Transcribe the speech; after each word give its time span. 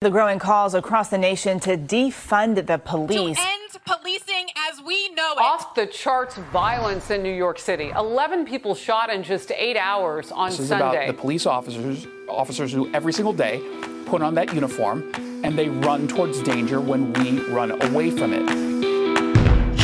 The 0.00 0.10
growing 0.10 0.38
calls 0.38 0.74
across 0.74 1.08
the 1.08 1.18
nation 1.18 1.58
to 1.58 1.76
defund 1.76 2.64
the 2.68 2.78
police. 2.78 3.36
To 3.36 3.42
end 3.42 3.84
policing 3.84 4.46
as 4.70 4.80
we 4.80 5.08
know 5.08 5.32
it. 5.32 5.40
Off 5.40 5.74
the 5.74 5.88
charts 5.88 6.36
violence 6.52 7.10
in 7.10 7.20
New 7.20 7.34
York 7.34 7.58
City. 7.58 7.90
11 7.96 8.46
people 8.46 8.76
shot 8.76 9.10
in 9.10 9.24
just 9.24 9.50
eight 9.50 9.76
hours 9.76 10.30
on 10.30 10.50
this 10.50 10.60
is 10.60 10.68
Sunday. 10.68 10.84
about 10.84 11.06
the 11.08 11.20
police 11.20 11.46
officers, 11.46 12.06
officers 12.28 12.72
who 12.72 12.88
every 12.94 13.12
single 13.12 13.32
day 13.32 13.60
put 14.06 14.22
on 14.22 14.34
that 14.36 14.54
uniform 14.54 15.10
and 15.42 15.58
they 15.58 15.68
run 15.68 16.06
towards 16.06 16.44
danger 16.44 16.80
when 16.80 17.12
we 17.14 17.40
run 17.46 17.72
away 17.82 18.12
from 18.12 18.32
it. 18.32 18.77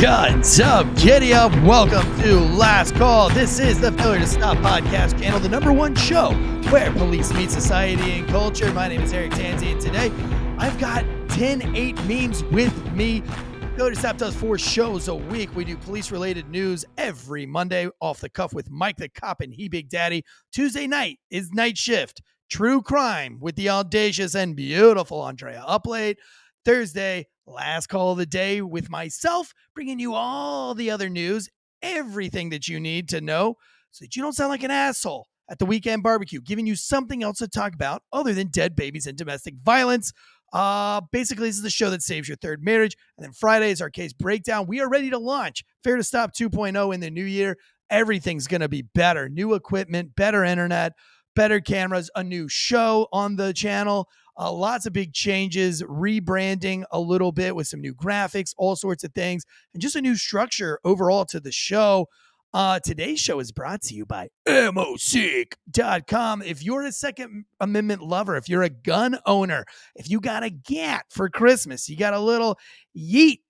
What's 0.04 0.60
up? 0.60 0.96
Giddy 0.96 1.32
up. 1.32 1.50
Welcome 1.62 2.04
to 2.20 2.38
Last 2.38 2.94
Call. 2.96 3.30
This 3.30 3.58
is 3.58 3.80
the 3.80 3.90
Failure 3.92 4.20
to 4.20 4.26
Stop 4.26 4.58
podcast 4.58 5.18
channel, 5.18 5.40
the 5.40 5.48
number 5.48 5.72
one 5.72 5.94
show 5.94 6.32
where 6.68 6.92
police 6.92 7.32
meet 7.32 7.50
society 7.50 8.18
and 8.18 8.28
culture. 8.28 8.70
My 8.74 8.86
name 8.86 9.00
is 9.00 9.14
Eric 9.14 9.32
Tanzi, 9.32 9.72
and 9.72 9.80
today 9.80 10.12
I've 10.58 10.78
got 10.78 11.06
10 11.30 11.74
8 11.74 12.04
memes 12.04 12.44
with 12.44 12.92
me. 12.92 13.22
Failure 13.78 13.94
to 13.94 13.98
Stop 13.98 14.18
does 14.18 14.36
four 14.36 14.58
shows 14.58 15.08
a 15.08 15.14
week. 15.14 15.56
We 15.56 15.64
do 15.64 15.74
police 15.74 16.12
related 16.12 16.50
news 16.50 16.84
every 16.98 17.46
Monday 17.46 17.88
off 18.00 18.20
the 18.20 18.28
cuff 18.28 18.52
with 18.52 18.70
Mike 18.70 18.98
the 18.98 19.08
Cop 19.08 19.40
and 19.40 19.54
He 19.54 19.70
Big 19.70 19.88
Daddy. 19.88 20.22
Tuesday 20.52 20.86
night 20.86 21.18
is 21.30 21.50
Night 21.52 21.78
Shift, 21.78 22.20
True 22.50 22.82
Crime 22.82 23.38
with 23.40 23.56
the 23.56 23.70
audacious 23.70 24.34
and 24.34 24.54
beautiful 24.54 25.22
Andrea 25.22 25.64
Uplate. 25.66 26.16
Thursday, 26.66 27.26
last 27.46 27.88
call 27.88 28.12
of 28.12 28.18
the 28.18 28.26
day 28.26 28.60
with 28.60 28.90
myself, 28.90 29.52
bringing 29.74 29.98
you 29.98 30.14
all 30.14 30.74
the 30.74 30.90
other 30.90 31.08
news, 31.08 31.48
everything 31.82 32.50
that 32.50 32.68
you 32.68 32.80
need 32.80 33.08
to 33.10 33.20
know 33.20 33.56
so 33.90 34.04
that 34.04 34.16
you 34.16 34.22
don't 34.22 34.32
sound 34.32 34.50
like 34.50 34.62
an 34.62 34.70
asshole 34.70 35.28
at 35.48 35.58
the 35.58 35.66
weekend 35.66 36.02
barbecue, 36.02 36.40
giving 36.40 36.66
you 36.66 36.74
something 36.74 37.22
else 37.22 37.38
to 37.38 37.48
talk 37.48 37.74
about 37.74 38.02
other 38.12 38.32
than 38.32 38.48
dead 38.48 38.74
babies 38.74 39.06
and 39.06 39.16
domestic 39.16 39.54
violence. 39.62 40.12
Uh, 40.52 41.00
basically, 41.12 41.48
this 41.48 41.56
is 41.56 41.62
the 41.62 41.70
show 41.70 41.90
that 41.90 42.02
saves 42.02 42.28
your 42.28 42.36
third 42.36 42.62
marriage. 42.62 42.96
And 43.16 43.24
then 43.24 43.32
Friday 43.32 43.70
is 43.70 43.82
our 43.82 43.90
case 43.90 44.12
breakdown. 44.12 44.66
We 44.66 44.80
are 44.80 44.88
ready 44.88 45.10
to 45.10 45.18
launch 45.18 45.64
Failure 45.82 45.98
to 45.98 46.04
Stop 46.04 46.32
2.0 46.34 46.94
in 46.94 47.00
the 47.00 47.10
new 47.10 47.24
year. 47.24 47.56
Everything's 47.90 48.46
going 48.46 48.60
to 48.62 48.68
be 48.68 48.82
better. 48.82 49.28
New 49.28 49.54
equipment, 49.54 50.16
better 50.16 50.44
internet, 50.44 50.92
better 51.34 51.60
cameras, 51.60 52.10
a 52.14 52.24
new 52.24 52.48
show 52.48 53.08
on 53.12 53.36
the 53.36 53.52
channel. 53.52 54.08
Uh, 54.38 54.52
lots 54.52 54.86
of 54.86 54.92
big 54.92 55.12
changes, 55.12 55.82
rebranding 55.82 56.84
a 56.90 56.98
little 56.98 57.32
bit 57.32 57.54
with 57.54 57.66
some 57.66 57.80
new 57.80 57.94
graphics, 57.94 58.52
all 58.56 58.76
sorts 58.76 59.04
of 59.04 59.12
things, 59.12 59.44
and 59.72 59.80
just 59.80 59.96
a 59.96 60.00
new 60.00 60.16
structure 60.16 60.80
overall 60.84 61.24
to 61.26 61.40
the 61.40 61.52
show. 61.52 62.08
Uh, 62.52 62.78
today's 62.78 63.18
show 63.18 63.40
is 63.40 63.50
brought 63.50 63.82
to 63.82 63.94
you 63.94 64.06
by 64.06 64.28
AmmoSeek.com. 64.46 66.42
If 66.42 66.62
you're 66.62 66.84
a 66.84 66.92
Second 66.92 67.46
Amendment 67.60 68.02
lover, 68.02 68.36
if 68.36 68.48
you're 68.48 68.62
a 68.62 68.70
gun 68.70 69.18
owner, 69.26 69.64
if 69.96 70.08
you 70.08 70.20
got 70.20 70.44
a 70.44 70.50
GAT 70.50 71.06
for 71.10 71.28
Christmas, 71.28 71.88
you 71.88 71.96
got 71.96 72.14
a 72.14 72.20
little 72.20 72.56
yeet 72.96 73.40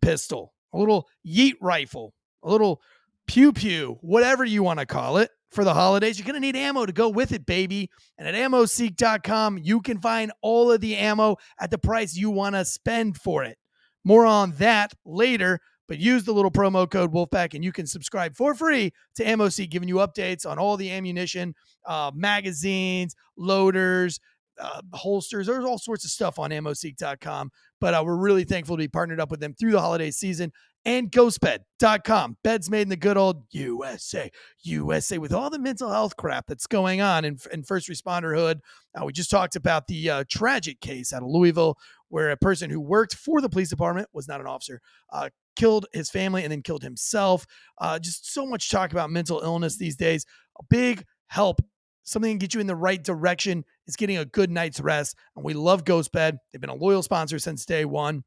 pistol, 0.00 0.54
a 0.72 0.78
little 0.78 1.06
yeet 1.26 1.56
rifle, 1.60 2.14
a 2.42 2.50
little 2.50 2.80
pew 3.26 3.52
pew, 3.52 3.98
whatever 4.00 4.42
you 4.42 4.62
want 4.62 4.80
to 4.80 4.86
call 4.86 5.18
it 5.18 5.30
for 5.56 5.64
the 5.64 5.74
holidays. 5.74 6.18
You're 6.18 6.26
going 6.26 6.34
to 6.34 6.40
need 6.40 6.54
ammo 6.54 6.86
to 6.86 6.92
go 6.92 7.08
with 7.08 7.32
it, 7.32 7.44
baby. 7.46 7.90
And 8.18 8.28
at 8.28 8.34
ammoseek.com, 8.34 9.58
you 9.58 9.80
can 9.80 9.98
find 10.00 10.30
all 10.42 10.70
of 10.70 10.80
the 10.80 10.96
ammo 10.96 11.36
at 11.58 11.72
the 11.72 11.78
price 11.78 12.14
you 12.14 12.30
want 12.30 12.54
to 12.54 12.64
spend 12.64 13.16
for 13.16 13.42
it. 13.42 13.58
More 14.04 14.24
on 14.24 14.52
that 14.58 14.92
later, 15.04 15.58
but 15.88 15.98
use 15.98 16.24
the 16.24 16.32
little 16.32 16.50
promo 16.50 16.88
code 16.88 17.12
Wolfpack 17.12 17.54
and 17.54 17.64
you 17.64 17.72
can 17.72 17.86
subscribe 17.86 18.36
for 18.36 18.54
free 18.54 18.92
to 19.16 19.24
AmmoSeek, 19.24 19.70
giving 19.70 19.88
you 19.88 19.96
updates 19.96 20.46
on 20.46 20.58
all 20.58 20.76
the 20.76 20.92
ammunition, 20.92 21.54
uh, 21.86 22.12
magazines, 22.14 23.16
loaders, 23.36 24.20
uh, 24.60 24.80
holsters. 24.92 25.46
There's 25.46 25.64
all 25.64 25.78
sorts 25.78 26.04
of 26.04 26.10
stuff 26.10 26.38
on 26.38 26.50
ammoseek.com. 26.50 27.50
But 27.80 27.94
uh, 27.94 28.02
we're 28.04 28.16
really 28.16 28.44
thankful 28.44 28.76
to 28.76 28.82
be 28.82 28.88
partnered 28.88 29.20
up 29.20 29.30
with 29.30 29.40
them 29.40 29.54
through 29.54 29.72
the 29.72 29.80
holiday 29.80 30.10
season 30.10 30.52
and 30.86 31.10
ghostbed.com. 31.10 32.36
Beds 32.44 32.70
made 32.70 32.82
in 32.82 32.88
the 32.88 32.96
good 32.96 33.18
old 33.18 33.42
USA, 33.50 34.30
USA, 34.62 35.18
with 35.18 35.34
all 35.34 35.50
the 35.50 35.58
mental 35.58 35.90
health 35.90 36.16
crap 36.16 36.46
that's 36.46 36.68
going 36.68 37.00
on 37.00 37.24
in, 37.24 37.36
in 37.52 37.64
first 37.64 37.90
responderhood. 37.90 38.60
Uh, 38.94 39.04
we 39.04 39.12
just 39.12 39.30
talked 39.30 39.56
about 39.56 39.88
the 39.88 40.08
uh, 40.08 40.24
tragic 40.30 40.80
case 40.80 41.12
out 41.12 41.22
of 41.22 41.28
Louisville 41.28 41.76
where 42.08 42.30
a 42.30 42.36
person 42.36 42.70
who 42.70 42.80
worked 42.80 43.16
for 43.16 43.40
the 43.40 43.48
police 43.48 43.68
department 43.68 44.08
was 44.12 44.28
not 44.28 44.40
an 44.40 44.46
officer. 44.46 44.80
Uh, 45.12 45.28
killed 45.56 45.86
his 45.92 46.08
family 46.08 46.44
and 46.44 46.52
then 46.52 46.62
killed 46.62 46.84
himself. 46.84 47.46
Uh, 47.78 47.98
just 47.98 48.32
so 48.32 48.46
much 48.46 48.70
talk 48.70 48.92
about 48.92 49.10
mental 49.10 49.40
illness 49.40 49.76
these 49.76 49.96
days. 49.96 50.24
A 50.60 50.62
big 50.70 51.04
help 51.26 51.60
something 52.04 52.38
to 52.38 52.42
get 52.42 52.54
you 52.54 52.60
in 52.60 52.68
the 52.68 52.76
right 52.76 53.02
direction 53.02 53.64
is 53.88 53.96
getting 53.96 54.18
a 54.18 54.24
good 54.24 54.50
night's 54.50 54.80
rest. 54.80 55.16
And 55.34 55.44
we 55.44 55.54
love 55.54 55.84
Ghost 55.84 56.12
Bed. 56.12 56.38
They've 56.52 56.60
been 56.60 56.70
a 56.70 56.74
loyal 56.74 57.02
sponsor 57.02 57.40
since 57.40 57.66
day 57.66 57.84
one. 57.84 58.22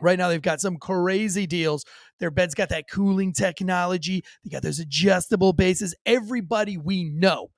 Right 0.00 0.18
now, 0.18 0.28
they've 0.28 0.42
got 0.42 0.60
some 0.60 0.76
crazy 0.76 1.46
deals. 1.46 1.84
Their 2.18 2.30
bed's 2.30 2.54
got 2.54 2.68
that 2.68 2.90
cooling 2.90 3.32
technology. 3.32 4.22
They 4.44 4.50
got 4.50 4.62
those 4.62 4.78
adjustable 4.78 5.52
bases. 5.52 5.94
Everybody 6.04 6.76
we 6.76 7.04
know, 7.04 7.48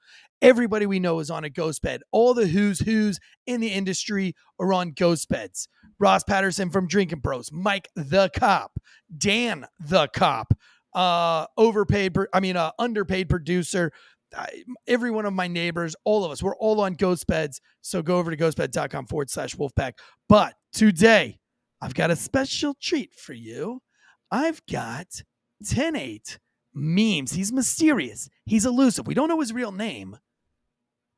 everybody 0.41 0.87
we 0.87 1.01
know 1.01 1.19
is 1.19 1.31
on 1.31 1.45
a 1.45 1.51
ghost 1.51 1.83
bed. 1.83 2.03
All 2.13 2.35
the 2.35 2.47
who's 2.47 2.81
who's 2.81 3.19
in 3.47 3.61
the 3.61 3.69
industry 3.69 4.35
are 4.61 4.73
on 4.73 4.93
ghost 4.93 5.29
beds. 5.29 5.69
Ross 5.99 6.23
Patterson 6.23 6.71
from 6.71 6.87
Drinking 6.87 7.21
Bros, 7.21 7.51
Mike 7.53 7.89
the 7.97 8.31
Cop, 8.37 8.79
Dan 9.17 9.67
the 9.81 10.09
Cop, 10.09 10.55
uh, 10.95 11.47
overpaid, 11.57 12.17
I 12.33 12.41
mean, 12.41 12.57
uh, 12.57 12.71
underpaid 12.79 13.29
producer. 13.29 13.93
I, 14.37 14.63
every 14.87 15.11
one 15.11 15.25
of 15.25 15.33
my 15.33 15.49
neighbors, 15.49 15.97
all 16.05 16.25
of 16.25 16.31
us, 16.31 16.43
we're 16.43 16.57
all 16.57 16.81
on 16.81 16.95
ghost 16.95 17.27
beds. 17.27 17.61
So 17.83 18.03
go 18.03 18.19
over 18.19 18.31
to 18.31 18.37
ghostbed.com 18.37 19.07
forward 19.07 19.31
slash 19.31 19.57
wolfpack. 19.57 19.95
But 20.29 20.55
today, 20.73 21.41
I've 21.81 21.95
got 21.95 22.11
a 22.11 22.17
special 22.17 22.75
treat 22.75 23.15
for 23.15 23.33
you. 23.33 23.83
I've 24.31 24.65
got 24.67 25.23
10 25.67 25.97
8 25.97 26.39
memes. 26.75 27.33
He's 27.33 27.53
mysterious, 27.53 28.29
he's 28.47 28.67
elusive. 28.67 29.07
We 29.07 29.15
don't 29.15 29.29
know 29.29 29.41
his 29.41 29.53
real 29.53 29.73
name, 29.73 30.19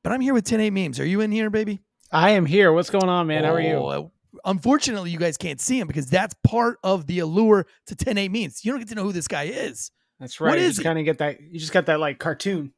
but 0.03 0.13
I'm 0.13 0.21
here 0.21 0.35
with 0.35 0.45
10 0.45 0.61
8 0.61 0.71
memes. 0.71 1.01
Are 1.01 1.07
you 1.07 1.21
in 1.21 1.33
here, 1.33 1.51
baby? 1.51 1.81
I 2.13 2.31
am 2.31 2.47
here. 2.47 2.73
What's 2.73 2.91
going 2.91 3.09
on, 3.09 3.27
man? 3.27 3.45
How 3.45 3.55
are 3.55 3.61
you? 3.61 3.77
Oh, 3.77 4.13
unfortunately, 4.45 5.11
you 5.11 5.19
guys 5.19 5.37
can't 5.37 5.61
see 5.61 5.79
him 5.79 5.87
because 5.87 6.07
that's 6.07 6.35
part 6.45 6.79
of 6.83 7.07
the 7.07 7.21
allure 7.21 7.67
to 7.87 7.95
10 7.95 8.19
8 8.19 8.31
memes. 8.31 8.65
You 8.65 8.73
don't 8.73 8.81
get 8.81 8.89
to 8.89 8.95
know 8.95 9.05
who 9.05 9.13
this 9.13 9.29
guy 9.29 9.45
is. 9.45 9.91
That's 10.19 10.41
right. 10.41 10.51
What 10.51 10.59
you 10.59 10.67
is 10.67 10.77
just 10.77 10.85
kind 10.85 10.99
of 10.99 11.05
get 11.05 11.19
that. 11.19 11.41
You 11.41 11.59
just 11.59 11.73
got 11.73 11.87
that 11.87 11.99
like 11.99 12.19
cartoon. 12.19 12.73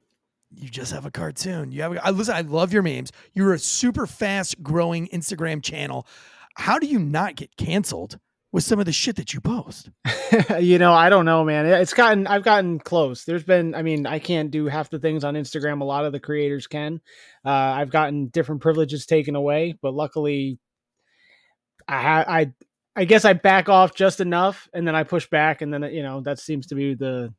You 0.55 0.69
just 0.69 0.93
have 0.93 1.07
a 1.07 1.11
cartoon. 1.11 1.73
You 1.73 1.83
have. 1.83 1.93
A, 1.95 2.07
I 2.07 2.11
listen. 2.11 2.35
I 2.35 2.43
love 2.43 2.73
your 2.73 2.83
memes. 2.83 3.11
You're 3.33 3.55
a 3.55 3.59
super 3.59 4.07
fast 4.07 4.63
growing 4.63 5.09
Instagram 5.09 5.63
channel. 5.63 6.07
How 6.55 6.79
do 6.79 6.87
you 6.87 6.99
not 6.99 7.37
get 7.37 7.57
canceled 7.57 8.19
with 8.53 8.65
some 8.65 8.79
of 8.79 8.85
the 8.85 8.93
shit 8.93 9.17
that 9.17 9.33
you 9.33 9.41
post? 9.41 9.91
you 10.61 10.79
know, 10.79 10.93
I 10.93 11.09
don't 11.09 11.25
know, 11.25 11.45
man. 11.45 11.67
It's 11.67 11.95
gotten. 11.95 12.27
I've 12.27 12.45
gotten 12.45 12.79
close. 12.79 13.25
There's 13.25 13.45
been. 13.45 13.75
I 13.75 13.83
mean, 13.83 14.07
I 14.07 14.19
can't 14.19 14.51
do 14.51 14.67
half 14.67 14.91
the 14.91 14.99
things 14.99 15.25
on 15.25 15.35
Instagram. 15.35 15.81
A 15.81 15.85
lot 15.85 16.05
of 16.05 16.13
the 16.13 16.21
creators 16.21 16.67
can. 16.67 17.01
Uh, 17.45 17.51
I've 17.51 17.91
gotten 17.91 18.29
different 18.29 18.61
privileges 18.61 19.07
taken 19.07 19.37
away, 19.37 19.79
but 19.81 19.95
luckily, 19.95 20.59
I 21.89 22.25
I 22.41 22.53
I 22.95 23.05
guess 23.05 23.25
I 23.25 23.33
back 23.33 23.69
off 23.69 23.95
just 23.95 24.21
enough, 24.21 24.69
and 24.75 24.87
then 24.87 24.95
I 24.95 25.05
push 25.05 25.29
back, 25.29 25.63
and 25.63 25.73
then 25.73 25.83
you 25.85 26.03
know 26.03 26.21
that 26.23 26.39
seems 26.39 26.67
to 26.69 26.75
be 26.75 26.95
the 26.95 27.33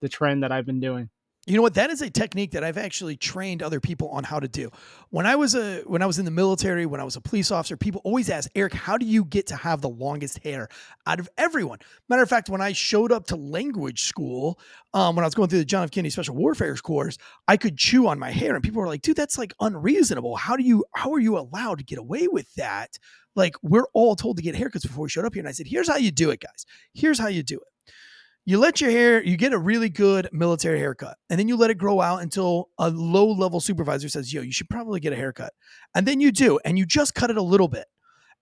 the 0.00 0.08
trend 0.08 0.42
that 0.42 0.52
I've 0.52 0.66
been 0.66 0.80
doing. 0.80 1.08
You 1.44 1.56
know 1.56 1.62
what? 1.62 1.74
That 1.74 1.90
is 1.90 2.00
a 2.02 2.08
technique 2.08 2.52
that 2.52 2.62
I've 2.62 2.78
actually 2.78 3.16
trained 3.16 3.64
other 3.64 3.80
people 3.80 4.08
on 4.10 4.22
how 4.22 4.38
to 4.38 4.46
do. 4.46 4.70
When 5.10 5.26
I 5.26 5.34
was 5.34 5.56
a 5.56 5.80
when 5.86 6.00
I 6.00 6.06
was 6.06 6.20
in 6.20 6.24
the 6.24 6.30
military, 6.30 6.86
when 6.86 7.00
I 7.00 7.04
was 7.04 7.16
a 7.16 7.20
police 7.20 7.50
officer, 7.50 7.76
people 7.76 8.00
always 8.04 8.30
ask, 8.30 8.48
Eric, 8.54 8.72
how 8.74 8.96
do 8.96 9.04
you 9.04 9.24
get 9.24 9.48
to 9.48 9.56
have 9.56 9.80
the 9.80 9.88
longest 9.88 10.38
hair 10.44 10.68
out 11.04 11.18
of 11.18 11.28
everyone? 11.36 11.80
Matter 12.08 12.22
of 12.22 12.28
fact, 12.28 12.48
when 12.48 12.60
I 12.60 12.70
showed 12.70 13.10
up 13.10 13.26
to 13.26 13.36
language 13.36 14.04
school, 14.04 14.60
um, 14.94 15.16
when 15.16 15.24
I 15.24 15.26
was 15.26 15.34
going 15.34 15.48
through 15.48 15.58
the 15.58 15.64
John 15.64 15.82
F. 15.82 15.90
Kennedy 15.90 16.10
Special 16.10 16.36
Warfare 16.36 16.76
course, 16.76 17.18
I 17.48 17.56
could 17.56 17.76
chew 17.76 18.06
on 18.06 18.20
my 18.20 18.30
hair, 18.30 18.54
and 18.54 18.62
people 18.62 18.80
were 18.80 18.86
like, 18.86 19.02
"Dude, 19.02 19.16
that's 19.16 19.36
like 19.36 19.52
unreasonable. 19.58 20.36
How 20.36 20.56
do 20.56 20.62
you 20.62 20.84
how 20.94 21.12
are 21.12 21.20
you 21.20 21.36
allowed 21.36 21.78
to 21.78 21.84
get 21.84 21.98
away 21.98 22.28
with 22.28 22.54
that?" 22.54 22.98
Like 23.34 23.56
we're 23.62 23.86
all 23.94 24.14
told 24.14 24.36
to 24.36 24.44
get 24.44 24.54
haircuts 24.54 24.82
before 24.82 25.02
we 25.02 25.10
showed 25.10 25.24
up 25.24 25.34
here, 25.34 25.40
and 25.40 25.48
I 25.48 25.52
said, 25.52 25.66
"Here's 25.66 25.88
how 25.88 25.96
you 25.96 26.12
do 26.12 26.30
it, 26.30 26.38
guys. 26.38 26.66
Here's 26.94 27.18
how 27.18 27.26
you 27.26 27.42
do 27.42 27.56
it." 27.56 27.92
You 28.44 28.58
let 28.58 28.80
your 28.80 28.90
hair, 28.90 29.22
you 29.22 29.36
get 29.36 29.52
a 29.52 29.58
really 29.58 29.88
good 29.88 30.28
military 30.32 30.78
haircut, 30.78 31.16
and 31.30 31.38
then 31.38 31.46
you 31.46 31.56
let 31.56 31.70
it 31.70 31.78
grow 31.78 32.00
out 32.00 32.22
until 32.22 32.70
a 32.78 32.90
low 32.90 33.30
level 33.30 33.60
supervisor 33.60 34.08
says, 34.08 34.32
Yo, 34.32 34.42
you 34.42 34.52
should 34.52 34.68
probably 34.68 34.98
get 34.98 35.12
a 35.12 35.16
haircut. 35.16 35.52
And 35.94 36.06
then 36.06 36.20
you 36.20 36.32
do, 36.32 36.58
and 36.64 36.78
you 36.78 36.84
just 36.84 37.14
cut 37.14 37.30
it 37.30 37.36
a 37.36 37.42
little 37.42 37.68
bit. 37.68 37.86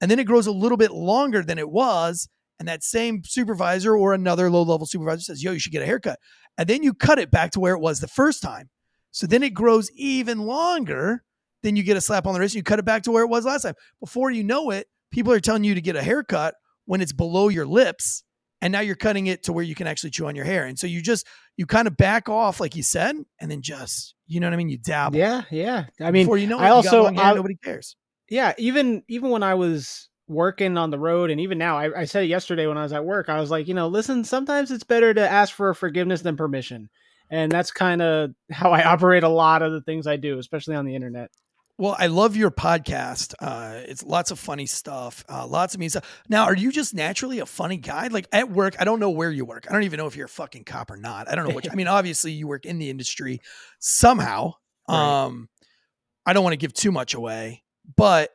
And 0.01 0.11
then 0.11 0.19
it 0.19 0.25
grows 0.25 0.47
a 0.47 0.53
little 0.53 0.79
bit 0.79 0.91
longer 0.91 1.43
than 1.43 1.59
it 1.59 1.69
was. 1.69 2.29
And 2.59 2.69
that 2.69 2.83
same 2.83 3.23
supervisor 3.25 3.95
or 3.95 4.13
another 4.13 4.51
low 4.51 4.63
level 4.63 4.87
supervisor 4.87 5.21
says, 5.23 5.43
Yo, 5.43 5.53
you 5.53 5.59
should 5.59 5.73
get 5.73 5.83
a 5.83 5.87
haircut. 5.87 6.19
And 6.57 6.69
then 6.69 6.83
you 6.83 6.95
cut 6.95 7.19
it 7.19 7.31
back 7.31 7.51
to 7.53 7.61
where 7.61 7.75
it 7.75 7.81
was 7.81 8.01
the 8.01 8.09
first 8.09 8.43
time. 8.43 8.71
So 9.11 9.27
then 9.27 9.43
it 9.43 9.55
grows 9.55 9.91
even 9.93 10.41
longer. 10.41 11.25
Then 11.63 11.77
you 11.77 11.83
get 11.83 11.97
a 11.97 12.01
slap 12.01 12.27
on 12.27 12.33
the 12.33 12.41
wrist 12.41 12.55
and 12.55 12.61
you 12.61 12.63
cut 12.63 12.79
it 12.79 12.85
back 12.85 13.03
to 13.03 13.11
where 13.11 13.25
it 13.25 13.29
was 13.29 13.45
last 13.45 13.63
time. 13.63 13.75
Before 13.99 14.31
you 14.31 14.45
know 14.45 14.71
it, 14.71 14.87
people 15.11 15.33
are 15.33 15.41
telling 15.41 15.65
you 15.65 15.75
to 15.75 15.81
get 15.81 15.97
a 15.97 16.03
haircut 16.03 16.55
when 16.87 17.03
it's 17.03 17.13
below 17.13 17.49
your 17.49 17.67
lips 17.67 18.25
and 18.63 18.73
now 18.73 18.81
you're 18.81 18.95
cutting 18.97 19.27
it 19.27 19.43
to 19.45 19.53
where 19.53 19.65
you 19.65 19.75
can 19.75 19.87
actually 19.87 20.11
chew 20.11 20.27
on 20.27 20.37
your 20.37 20.45
hair. 20.45 20.65
And 20.67 20.79
so 20.79 20.87
you 20.87 21.01
just 21.03 21.27
you 21.57 21.67
kind 21.67 21.89
of 21.89 21.97
back 21.97 22.29
off, 22.29 22.61
like 22.61 22.77
you 22.77 22.83
said, 22.83 23.17
and 23.41 23.51
then 23.51 23.63
just 23.63 24.15
you 24.27 24.41
know 24.41 24.47
what 24.47 24.55
I 24.55 24.57
mean. 24.57 24.69
You 24.69 24.79
dabble. 24.79 25.19
Yeah, 25.19 25.43
yeah. 25.51 25.87
I 26.01 26.11
mean, 26.11 26.25
before 26.27 26.39
you 26.39 26.47
know 26.47 26.59
it, 26.59 26.63
I 26.63 26.71
also 26.71 27.05
hair, 27.07 27.15
I- 27.19 27.35
nobody 27.35 27.57
cares. 27.63 27.97
Yeah, 28.29 28.55
even 28.59 29.03
even 29.09 29.31
when 29.31 29.43
I 29.43 29.55
was 29.55 30.09
working 30.29 30.79
on 30.79 30.91
the 30.91 30.99
road, 30.99 31.31
and 31.31 31.41
even 31.41 31.59
now, 31.59 31.77
I, 31.77 32.03
I 32.03 32.05
said 32.05 32.23
it 32.23 32.29
yesterday 32.29 32.67
when 32.69 32.79
I 32.79 32.85
was 32.85 32.93
at 32.93 33.05
work. 33.05 33.29
I 33.29 33.41
was 33.41 33.51
like, 33.51 33.67
you 33.67 33.75
know, 33.75 33.89
listen, 33.89 34.23
sometimes 34.23 34.71
it's 34.71 34.85
better 34.85 35.13
to 35.13 35.29
ask 35.29 35.53
for 35.53 35.75
forgiveness 35.75 36.23
than 36.23 36.37
permission, 36.37 36.89
and 37.31 37.51
that's 37.51 37.73
kind 37.73 38.01
of 38.01 38.31
how 38.53 38.71
I 38.71 38.85
operate 38.93 39.25
a 39.25 39.29
lot 39.29 39.63
of 39.63 39.73
the 39.73 39.81
things 39.83 40.07
I 40.07 40.17
do, 40.17 40.39
especially 40.39 40.77
on 40.77 40.85
the 40.87 40.95
internet. 40.95 41.31
Well, 41.81 41.97
I 41.99 42.09
love 42.09 42.37
your 42.37 42.51
podcast. 42.51 43.33
Uh, 43.41 43.81
it's 43.87 44.05
lots 44.05 44.31
of 44.31 44.39
funny 44.39 44.67
stuff, 44.67 45.25
uh, 45.31 45.47
lots 45.47 45.73
of 45.73 45.81
me 45.81 45.89
stuff. 45.89 46.23
Now, 46.29 46.45
are 46.45 46.55
you 46.55 46.71
just 46.71 46.93
naturally 46.93 47.39
a 47.39 47.47
funny 47.47 47.79
guy? 47.79 48.09
Like 48.09 48.29
at 48.33 48.51
work, 48.51 48.77
I 48.79 48.85
don't 48.85 49.01
know 49.01 49.09
where 49.09 49.31
you 49.31 49.47
work. 49.47 49.67
I 49.67 49.73
don't 49.73 49.85
even 49.85 49.97
know 49.97 50.07
if 50.07 50.15
you're 50.15 50.27
a 50.27 50.29
fucking 50.29 50.65
cop 50.65 50.91
or 50.91 50.99
not. 50.99 51.31
I 51.31 51.35
don't 51.35 51.49
know 51.49 51.55
which. 51.55 51.71
I 51.71 51.75
mean, 51.77 51.89
obviously, 51.89 52.33
you 52.33 52.47
work 52.47 52.67
in 52.67 52.79
the 52.79 52.91
industry 52.91 53.41
somehow. 53.79 54.53
Right. 54.91 55.25
Um, 55.25 55.49
I 56.27 56.35
don't 56.35 56.45
want 56.45 56.53
to 56.53 56.59
give 56.59 56.75
too 56.75 56.93
much 56.93 57.15
away, 57.15 57.63
but 57.97 58.29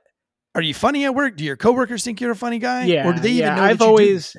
are 0.56 0.64
you 0.64 0.74
funny 0.74 1.06
at 1.06 1.14
work? 1.14 1.38
Do 1.38 1.44
your 1.44 1.56
coworkers 1.56 2.04
think 2.04 2.22
you're 2.22 2.32
a 2.32 2.36
funny 2.36 2.58
guy? 2.58 2.86
Yeah, 2.86 3.08
or 3.08 3.14
do 3.14 3.20
they 3.20 3.30
even 3.30 3.56
know? 3.56 3.62
I've 3.62 3.78
that 3.78 3.86
you 3.86 3.90
do 3.90 3.92
always-? 3.92 4.38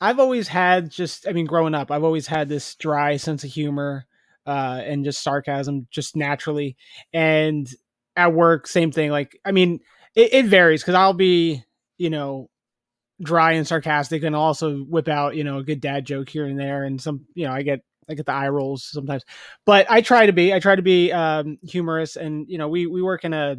I've 0.00 0.18
always 0.18 0.48
had 0.48 0.90
just, 0.90 1.28
I 1.28 1.32
mean, 1.32 1.44
growing 1.44 1.74
up, 1.74 1.90
I've 1.90 2.04
always 2.04 2.26
had 2.26 2.48
this 2.48 2.74
dry 2.76 3.18
sense 3.18 3.44
of 3.44 3.50
humor 3.50 4.06
uh, 4.46 4.80
and 4.82 5.04
just 5.04 5.22
sarcasm 5.22 5.88
just 5.90 6.16
naturally. 6.16 6.76
And 7.12 7.68
at 8.16 8.32
work, 8.32 8.66
same 8.66 8.92
thing. 8.92 9.10
Like, 9.10 9.38
I 9.44 9.52
mean, 9.52 9.80
it, 10.14 10.32
it 10.32 10.46
varies 10.46 10.82
because 10.82 10.94
I'll 10.94 11.12
be, 11.12 11.62
you 11.98 12.10
know, 12.10 12.48
dry 13.22 13.52
and 13.52 13.66
sarcastic 13.66 14.22
and 14.22 14.34
also 14.34 14.78
whip 14.78 15.08
out, 15.08 15.36
you 15.36 15.44
know, 15.44 15.58
a 15.58 15.64
good 15.64 15.80
dad 15.80 16.04
joke 16.04 16.28
here 16.28 16.46
and 16.46 16.58
there. 16.58 16.84
And 16.84 17.00
some, 17.00 17.26
you 17.34 17.46
know, 17.46 17.52
I 17.52 17.62
get, 17.62 17.80
I 18.08 18.14
get 18.14 18.26
the 18.26 18.32
eye 18.32 18.48
rolls 18.48 18.84
sometimes, 18.84 19.24
but 19.64 19.90
I 19.90 20.00
try 20.00 20.26
to 20.26 20.32
be, 20.32 20.52
I 20.52 20.60
try 20.60 20.76
to 20.76 20.82
be 20.82 21.12
um, 21.12 21.58
humorous. 21.62 22.16
And, 22.16 22.46
you 22.48 22.58
know, 22.58 22.68
we, 22.68 22.86
we 22.86 23.02
work 23.02 23.24
in 23.24 23.32
a, 23.32 23.56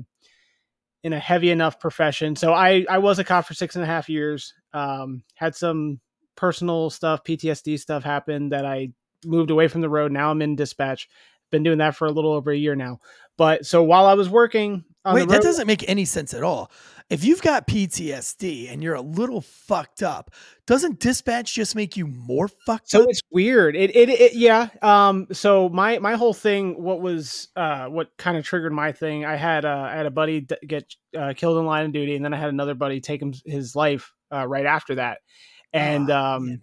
in 1.04 1.14
a 1.14 1.20
heavy 1.20 1.52
enough 1.52 1.80
profession. 1.80 2.36
So 2.36 2.54
I, 2.54 2.86
I 2.90 2.98
was 2.98 3.20
a 3.20 3.24
cop 3.24 3.46
for 3.46 3.54
six 3.54 3.76
and 3.76 3.84
a 3.84 3.88
half 3.88 4.10
years. 4.10 4.54
Um, 4.74 5.24
had 5.36 5.56
some 5.56 6.00
personal 6.36 6.90
stuff, 6.90 7.24
PTSD 7.24 7.80
stuff 7.80 8.04
happen 8.04 8.50
that 8.50 8.66
I 8.66 8.90
moved 9.26 9.52
away 9.52 9.68
from 9.68 9.82
the 9.82 9.90
road. 9.90 10.12
Now 10.12 10.32
I'm 10.32 10.42
in 10.42 10.56
dispatch. 10.56 11.10
Been 11.52 11.64
doing 11.64 11.78
that 11.80 11.96
for 11.96 12.06
a 12.08 12.12
little 12.12 12.34
over 12.34 12.52
a 12.52 12.58
year 12.58 12.76
now. 12.76 13.00
But 13.38 13.66
so 13.66 13.84
while 13.84 14.06
I 14.06 14.16
was 14.16 14.30
working 14.30 14.84
on 15.06 15.16
Wait, 15.16 15.28
the 15.28 15.34
that 15.34 15.42
doesn't 15.44 15.68
make 15.68 15.88
any 15.88 16.06
sense 16.06 16.34
at 16.34 16.44
all. 16.44 16.72
If 17.10 17.24
you've 17.24 17.42
got 17.42 17.68
PTSD 17.68 18.70
and 18.70 18.84
you're 18.84 18.96
a 18.96 19.02
little 19.02 19.40
fucked 19.40 20.04
up, 20.04 20.32
doesn't 20.66 21.00
dispatch 21.00 21.54
just 21.54 21.74
make 21.74 21.96
you 21.96 22.06
more 22.06 22.50
fucked 22.50 22.90
so 22.90 23.04
up? 23.04 23.10
it's 23.10 23.22
weird. 23.32 23.78
It, 23.78 23.96
it 23.96 24.10
it 24.10 24.34
yeah. 24.34 24.68
Um 24.82 25.28
so 25.32 25.70
my 25.70 26.00
my 26.00 26.16
whole 26.16 26.34
thing 26.34 26.82
what 26.84 27.00
was 27.00 27.48
uh 27.56 27.86
what 27.86 28.10
kind 28.18 28.36
of 28.38 28.44
triggered 28.44 28.74
my 28.74 28.92
thing, 28.92 29.24
I 29.24 29.38
had 29.38 29.64
uh 29.64 29.88
I 29.90 29.96
had 29.96 30.06
a 30.06 30.12
buddy 30.12 30.42
d- 30.42 30.58
get 30.68 30.94
uh, 31.18 31.34
killed 31.38 31.58
in 31.60 31.66
line 31.66 31.86
of 31.86 31.94
duty 31.94 32.16
and 32.18 32.26
then 32.26 32.34
I 32.34 32.38
had 32.38 32.50
another 32.50 32.74
buddy 32.76 33.00
take 33.00 33.22
him 33.22 33.34
his 33.46 33.74
life 33.76 34.12
uh, 34.34 34.46
right 34.46 34.66
after 34.66 34.96
that. 34.96 35.20
And 35.72 36.12
Ah, 36.12 36.36
um 36.36 36.48
man. 36.48 36.62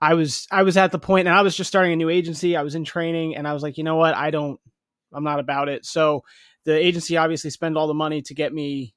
I 0.00 0.14
was 0.14 0.46
I 0.50 0.62
was 0.62 0.76
at 0.76 0.92
the 0.92 0.98
point 0.98 1.26
and 1.26 1.36
I 1.36 1.42
was 1.42 1.56
just 1.56 1.68
starting 1.68 1.92
a 1.92 1.96
new 1.96 2.10
agency. 2.10 2.56
I 2.56 2.62
was 2.62 2.74
in 2.74 2.84
training 2.84 3.36
and 3.36 3.48
I 3.48 3.54
was 3.54 3.62
like, 3.62 3.78
you 3.78 3.84
know 3.84 3.96
what? 3.96 4.14
I 4.14 4.30
don't 4.30 4.60
I'm 5.12 5.24
not 5.24 5.40
about 5.40 5.68
it. 5.68 5.86
So 5.86 6.24
the 6.64 6.76
agency 6.76 7.16
obviously 7.16 7.50
spent 7.50 7.76
all 7.76 7.86
the 7.86 7.94
money 7.94 8.22
to 8.22 8.34
get 8.34 8.52
me 8.52 8.94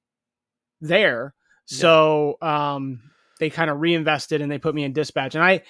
there. 0.81 1.33
So 1.65 2.37
um 2.41 3.01
they 3.39 3.49
kind 3.49 3.69
of 3.69 3.79
reinvested 3.79 4.41
and 4.41 4.51
they 4.51 4.57
put 4.57 4.75
me 4.75 4.83
in 4.83 4.91
dispatch. 4.91 5.35
And 5.35 5.43
I 5.43 5.61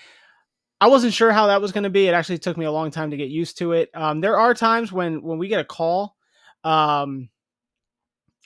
I 0.81 0.87
wasn't 0.87 1.13
sure 1.13 1.31
how 1.31 1.47
that 1.47 1.61
was 1.61 1.73
going 1.73 1.83
to 1.83 1.89
be. 1.89 2.07
It 2.07 2.13
actually 2.13 2.37
took 2.37 2.55
me 2.57 2.65
a 2.65 2.71
long 2.71 2.89
time 2.89 3.11
to 3.11 3.17
get 3.17 3.29
used 3.29 3.57
to 3.59 3.73
it. 3.73 3.89
Um 3.93 4.21
there 4.21 4.39
are 4.39 4.53
times 4.53 4.91
when 4.91 5.21
when 5.21 5.37
we 5.37 5.47
get 5.47 5.59
a 5.59 5.65
call 5.65 6.15
um 6.63 7.29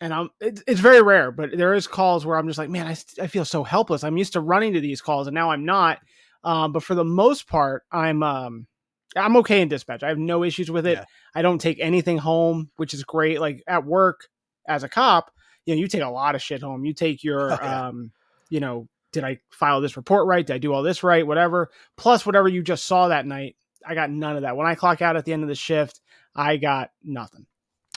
and 0.01 0.13
I'm 0.13 0.31
it's, 0.41 0.61
it's 0.67 0.79
very 0.81 1.01
rare, 1.01 1.31
but 1.31 1.51
there 1.55 1.75
is 1.75 1.87
calls 1.87 2.25
where 2.25 2.37
I'm 2.37 2.47
just 2.47 2.59
like, 2.59 2.69
man, 2.69 2.87
I, 2.87 2.97
I 3.23 3.27
feel 3.27 3.45
so 3.45 3.63
helpless. 3.63 4.03
I'm 4.03 4.17
used 4.17 4.33
to 4.33 4.41
running 4.41 4.73
to 4.73 4.81
these 4.81 5.01
calls 5.01 5.27
and 5.27 5.33
now 5.33 5.51
I'm 5.51 5.63
not. 5.63 5.99
Um, 6.43 6.71
but 6.71 6.83
for 6.83 6.95
the 6.95 7.03
most 7.05 7.47
part, 7.47 7.83
I'm 7.91 8.21
um, 8.23 8.67
I'm 9.15 9.37
okay 9.37 9.61
in 9.61 9.67
dispatch. 9.69 10.03
I 10.03 10.09
have 10.09 10.17
no 10.17 10.43
issues 10.43 10.69
with 10.71 10.85
it. 10.85 10.97
Yeah. 10.97 11.05
I 11.35 11.41
don't 11.41 11.59
take 11.59 11.79
anything 11.79 12.17
home, 12.17 12.69
which 12.77 12.93
is 12.93 13.03
great. 13.03 13.39
Like 13.39 13.63
at 13.67 13.85
work 13.85 14.27
as 14.67 14.83
a 14.83 14.89
cop, 14.89 15.31
you 15.65 15.75
know, 15.75 15.79
you 15.79 15.87
take 15.87 16.01
a 16.01 16.09
lot 16.09 16.35
of 16.35 16.41
shit 16.41 16.61
home. 16.61 16.85
You 16.85 16.93
take 16.93 17.23
your 17.23 17.53
Oh, 17.53 17.57
yeah. 17.61 17.87
um, 17.87 18.11
you 18.49 18.59
know, 18.59 18.87
did 19.11 19.23
I 19.23 19.39
file 19.51 19.81
this 19.81 19.95
report 19.97 20.27
right? 20.27 20.45
Did 20.45 20.53
I 20.53 20.57
do 20.57 20.73
all 20.73 20.83
this 20.83 21.03
right? 21.03 21.25
Whatever. 21.25 21.69
Plus 21.97 22.25
whatever 22.25 22.47
you 22.47 22.63
just 22.63 22.85
saw 22.85 23.07
that 23.09 23.25
night. 23.25 23.55
I 23.85 23.95
got 23.95 24.09
none 24.09 24.35
of 24.35 24.41
that. 24.43 24.57
When 24.57 24.67
I 24.67 24.75
clock 24.75 25.01
out 25.01 25.15
at 25.17 25.25
the 25.25 25.33
end 25.33 25.43
of 25.43 25.49
the 25.49 25.55
shift, 25.55 25.99
I 26.35 26.57
got 26.57 26.89
nothing. 27.03 27.45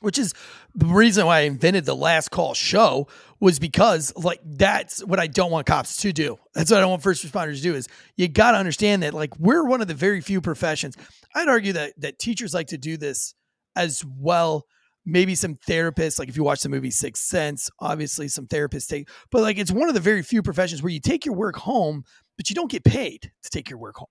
Which 0.07 0.19
is 0.19 0.33
the 0.77 0.87
reason 0.87 1.27
why 1.27 1.39
I 1.39 1.43
invented 1.43 1.85
the 1.85 1.97
last 1.97 2.31
call 2.31 2.55
show 2.55 3.09
was 3.41 3.59
because 3.59 4.15
like 4.15 4.39
that's 4.45 5.05
what 5.05 5.19
I 5.19 5.27
don't 5.27 5.51
want 5.51 5.67
cops 5.67 5.97
to 5.97 6.13
do. 6.13 6.39
That's 6.55 6.71
what 6.71 6.77
I 6.77 6.81
don't 6.81 6.91
want 6.91 7.03
first 7.03 7.27
responders 7.27 7.57
to 7.57 7.63
do 7.63 7.75
is 7.75 7.89
you 8.15 8.29
got 8.29 8.53
to 8.53 8.59
understand 8.59 9.03
that 9.03 9.15
like 9.15 9.37
we're 9.37 9.65
one 9.65 9.83
of 9.83 9.89
the 9.89 9.95
very 9.95 10.21
few 10.21 10.41
professions. 10.41 10.97
I'd 11.35 11.49
argue 11.49 11.73
that 11.73 11.95
that 11.99 12.21
teachers 12.21 12.55
like 12.55 12.69
to 12.69 12.79
do 12.79 12.97
this 12.97 13.35
as 13.75 14.05
well. 14.05 14.65
Maybe 15.05 15.35
some 15.35 15.57
therapists, 15.57 16.21
like 16.21 16.29
if 16.29 16.37
you 16.37 16.45
watch 16.45 16.63
the 16.63 16.69
movie 16.69 16.91
Sixth 16.93 17.25
Sense, 17.25 17.69
obviously 17.81 18.29
some 18.29 18.47
therapists 18.47 18.87
take, 18.87 19.09
but 19.33 19.43
like 19.43 19.59
it's 19.59 19.73
one 19.73 19.89
of 19.89 19.95
the 19.95 20.01
very 20.01 20.23
few 20.23 20.41
professions 20.41 20.85
where 20.85 20.93
you 20.93 21.01
take 21.01 21.27
your 21.27 21.35
work 21.35 21.57
home, 21.57 22.05
but 22.37 22.49
you 22.49 22.55
don't 22.55 22.71
get 22.71 22.85
paid 22.85 23.33
to 23.43 23.51
take 23.51 23.69
your 23.71 23.81
work 23.81 23.97
home. 23.97 24.09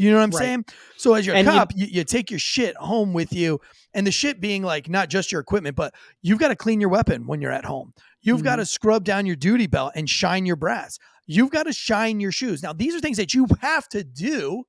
You 0.00 0.10
know 0.10 0.16
what 0.16 0.22
I'm 0.22 0.30
Right. 0.30 0.38
saying? 0.38 0.64
So 0.96 1.12
as 1.12 1.26
your 1.26 1.36
And 1.36 1.46
cop, 1.46 1.72
you, 1.76 1.86
you 1.86 2.04
take 2.04 2.30
your 2.30 2.38
shit 2.38 2.74
home 2.76 3.12
with 3.12 3.34
you, 3.34 3.60
and 3.92 4.06
the 4.06 4.10
shit 4.10 4.40
being 4.40 4.62
like 4.62 4.88
not 4.88 5.10
just 5.10 5.30
your 5.30 5.42
equipment, 5.42 5.76
but 5.76 5.94
you've 6.22 6.38
got 6.38 6.48
to 6.48 6.56
clean 6.56 6.80
your 6.80 6.88
weapon 6.88 7.26
when 7.26 7.42
you're 7.42 7.52
at 7.52 7.66
home. 7.66 7.92
You've 8.22 8.42
got 8.42 8.56
to 8.56 8.62
mm-hmm. 8.62 8.66
scrub 8.68 9.04
down 9.04 9.26
your 9.26 9.36
duty 9.36 9.66
belt 9.66 9.92
and 9.94 10.08
shine 10.08 10.46
your 10.46 10.56
brass. 10.56 10.98
You've 11.26 11.50
got 11.50 11.64
to 11.64 11.72
shine 11.74 12.18
your 12.18 12.32
shoes. 12.32 12.62
Now, 12.62 12.72
these 12.72 12.94
are 12.94 13.00
things 13.00 13.18
that 13.18 13.34
you 13.34 13.46
have 13.60 13.88
to 13.90 14.02
do 14.02 14.64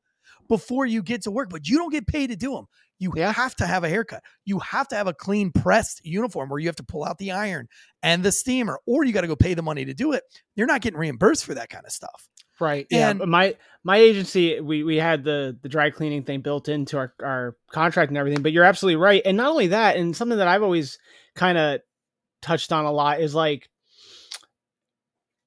before 0.49 0.85
you 0.85 1.01
get 1.01 1.21
to 1.23 1.31
work, 1.31 1.49
but 1.49 1.65
you 1.67 1.77
don't 1.77 1.91
get 1.91 2.07
paid 2.07 2.27
to 2.31 2.35
do 2.35 2.53
them. 2.53 2.65
You 2.99 3.13
Yeah. 3.15 3.31
have 3.31 3.55
to 3.55 3.65
have 3.65 3.85
a 3.85 3.89
haircut. 3.89 4.21
You 4.43 4.59
have 4.59 4.89
to 4.89 4.95
have 4.95 5.07
a 5.07 5.13
clean 5.13 5.51
pressed 5.51 6.01
uniform 6.03 6.49
where 6.49 6.59
you 6.59 6.67
have 6.67 6.75
to 6.75 6.83
pull 6.83 7.05
out 7.05 7.17
the 7.19 7.31
iron 7.31 7.67
and 8.03 8.21
the 8.21 8.33
steamer, 8.33 8.79
or 8.85 9.05
you 9.05 9.13
got 9.13 9.21
to 9.21 9.27
go 9.27 9.35
pay 9.37 9.53
the 9.53 9.63
money 9.63 9.85
to 9.85 9.93
do 9.93 10.11
it. 10.11 10.23
You're 10.55 10.67
not 10.67 10.81
getting 10.81 10.99
reimbursed 10.99 11.45
for 11.45 11.53
that 11.53 11.69
kind 11.69 11.85
of 11.85 11.91
stuff. 11.93 12.27
Right. 12.61 12.87
Yeah. 12.89 13.09
And- 13.09 13.19
but 13.19 13.27
my 13.27 13.55
my 13.83 13.97
agency, 13.97 14.59
we 14.59 14.83
we 14.83 14.97
had 14.97 15.23
the 15.23 15.57
the 15.61 15.69
dry 15.69 15.89
cleaning 15.89 16.23
thing 16.23 16.41
built 16.41 16.69
into 16.69 16.97
our 16.97 17.13
our 17.21 17.55
contract 17.71 18.09
and 18.09 18.17
everything. 18.17 18.43
But 18.43 18.51
you're 18.51 18.63
absolutely 18.63 18.97
right. 18.97 19.21
And 19.25 19.35
not 19.37 19.49
only 19.49 19.67
that, 19.67 19.97
and 19.97 20.15
something 20.15 20.37
that 20.37 20.47
I've 20.47 20.63
always 20.63 20.99
kind 21.35 21.57
of 21.57 21.81
touched 22.41 22.71
on 22.71 22.85
a 22.85 22.91
lot 22.91 23.21
is 23.21 23.33
like, 23.35 23.69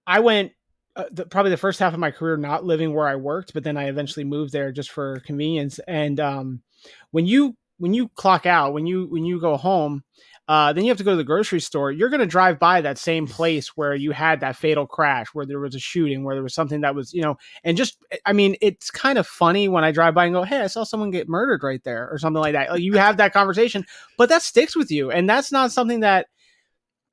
I 0.06 0.20
went 0.20 0.52
uh, 0.96 1.04
the, 1.10 1.26
probably 1.26 1.50
the 1.50 1.56
first 1.56 1.78
half 1.80 1.92
of 1.92 1.98
my 2.00 2.10
career 2.10 2.36
not 2.36 2.64
living 2.64 2.94
where 2.94 3.08
I 3.08 3.16
worked, 3.16 3.52
but 3.54 3.64
then 3.64 3.76
I 3.76 3.88
eventually 3.88 4.24
moved 4.24 4.52
there 4.52 4.70
just 4.72 4.90
for 4.90 5.20
convenience. 5.20 5.80
And 5.88 6.20
um, 6.20 6.62
when 7.10 7.26
you 7.26 7.56
when 7.78 7.94
you 7.94 8.08
clock 8.08 8.46
out, 8.46 8.72
when 8.72 8.86
you 8.86 9.06
when 9.06 9.24
you 9.24 9.40
go 9.40 9.56
home, 9.56 10.04
uh, 10.46 10.72
then 10.72 10.84
you 10.84 10.90
have 10.90 10.98
to 10.98 11.04
go 11.04 11.12
to 11.12 11.16
the 11.16 11.24
grocery 11.24 11.60
store. 11.60 11.90
You're 11.90 12.10
going 12.10 12.20
to 12.20 12.26
drive 12.26 12.58
by 12.58 12.80
that 12.82 12.98
same 12.98 13.26
place 13.28 13.68
where 13.76 13.94
you 13.94 14.12
had 14.12 14.40
that 14.40 14.56
fatal 14.56 14.86
crash, 14.86 15.28
where 15.32 15.46
there 15.46 15.60
was 15.60 15.74
a 15.74 15.78
shooting, 15.78 16.24
where 16.24 16.34
there 16.34 16.42
was 16.42 16.54
something 16.54 16.82
that 16.82 16.94
was, 16.94 17.12
you 17.12 17.22
know, 17.22 17.36
and 17.62 17.76
just, 17.76 17.96
I 18.26 18.32
mean, 18.32 18.56
it's 18.60 18.90
kind 18.90 19.18
of 19.18 19.26
funny 19.26 19.68
when 19.68 19.84
I 19.84 19.92
drive 19.92 20.14
by 20.14 20.26
and 20.26 20.34
go, 20.34 20.42
"Hey, 20.42 20.60
I 20.60 20.66
saw 20.66 20.84
someone 20.84 21.10
get 21.10 21.28
murdered 21.28 21.62
right 21.62 21.82
there," 21.84 22.08
or 22.10 22.18
something 22.18 22.40
like 22.40 22.52
that. 22.52 22.70
Like 22.70 22.80
you 22.80 22.94
have 22.94 23.16
that 23.16 23.32
conversation, 23.32 23.84
but 24.18 24.28
that 24.28 24.42
sticks 24.42 24.76
with 24.76 24.90
you, 24.90 25.10
and 25.10 25.28
that's 25.28 25.50
not 25.50 25.72
something 25.72 26.00
that 26.00 26.26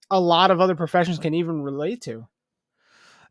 a 0.10 0.20
lot 0.20 0.52
of 0.52 0.60
other 0.60 0.76
professions 0.76 1.20
can 1.20 1.34
even 1.34 1.62
relate 1.62 2.02
to. 2.02 2.28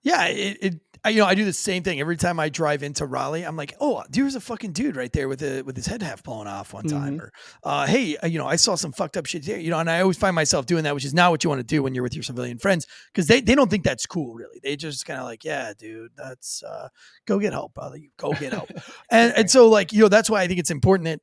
Yeah, 0.03 0.27
it, 0.27 0.59
it 0.63 0.81
I, 1.03 1.11
you 1.11 1.19
know, 1.21 1.27
I 1.27 1.35
do 1.35 1.45
the 1.47 1.53
same 1.53 1.83
thing 1.83 1.99
every 1.99 2.17
time 2.17 2.39
I 2.39 2.51
drive 2.51 2.83
into 2.83 3.07
Raleigh. 3.07 3.45
I'm 3.45 3.57
like, 3.57 3.75
oh, 3.81 4.03
there's 4.11 4.35
a 4.35 4.41
fucking 4.41 4.73
dude 4.73 4.97
right 4.97 5.11
there 5.13 5.29
with 5.29 5.43
a 5.43 5.63
with 5.63 5.75
his 5.77 5.87
head 5.87 6.03
half 6.03 6.23
blown 6.23 6.47
off 6.47 6.75
one 6.75 6.85
time, 6.85 7.19
Mhm. 7.19 7.21
or 7.23 7.33
uh, 7.65 7.87
hey, 7.87 8.17
uh, 8.19 8.27
you 8.27 8.39
know, 8.39 8.47
I 8.47 8.57
saw 8.57 8.75
some 8.75 8.93
fucked 8.93 9.17
up 9.17 9.25
shit 9.27 9.47
there, 9.47 9.59
you 9.59 9.71
know, 9.71 9.79
and 9.79 9.91
I 9.91 10.01
always 10.03 10.19
find 10.19 10.35
myself 10.35 10.67
doing 10.67 10.85
that, 10.85 10.95
which 10.95 11.05
is 11.07 11.15
not 11.15 11.31
what 11.31 11.43
you 11.43 11.49
want 11.49 11.61
to 11.61 11.65
do 11.67 11.83
when 11.83 11.95
you're 11.95 12.03
with 12.03 12.15
your 12.15 12.23
civilian 12.23 12.59
friends 12.59 12.87
because 13.13 13.27
they 13.29 13.41
they 13.41 13.55
don't 13.55 13.71
think 13.71 13.85
that's 13.85 14.05
cool, 14.05 14.35
really. 14.35 14.61
They 14.63 14.77
just 14.77 15.07
kind 15.07 15.19
of 15.19 15.25
like, 15.25 15.43
yeah, 15.45 15.73
dude, 15.79 16.11
that's 16.17 16.63
uh, 16.63 16.89
go 17.27 17.39
get 17.39 17.53
help, 17.53 17.73
brother, 17.75 17.97
you 17.97 18.11
go 18.19 18.33
get 18.35 18.53
help, 18.53 18.71
and 19.11 19.33
and 19.37 19.51
so 19.51 19.69
like 19.69 19.93
you 19.95 20.01
know, 20.01 20.09
that's 20.09 20.29
why 20.29 20.43
I 20.43 20.49
think 20.49 20.61
it's 20.61 20.71
important 20.71 21.07
that 21.07 21.21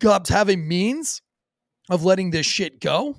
cops 0.00 0.30
have 0.30 0.48
a 0.48 0.56
means 0.56 1.22
of 1.90 2.04
letting 2.04 2.30
this 2.30 2.46
shit 2.46 2.80
go, 2.80 3.16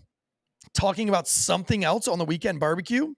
talking 0.73 1.09
about 1.09 1.27
something 1.27 1.83
else 1.83 2.07
on 2.07 2.19
the 2.19 2.25
weekend 2.25 2.59
barbecue 2.59 3.13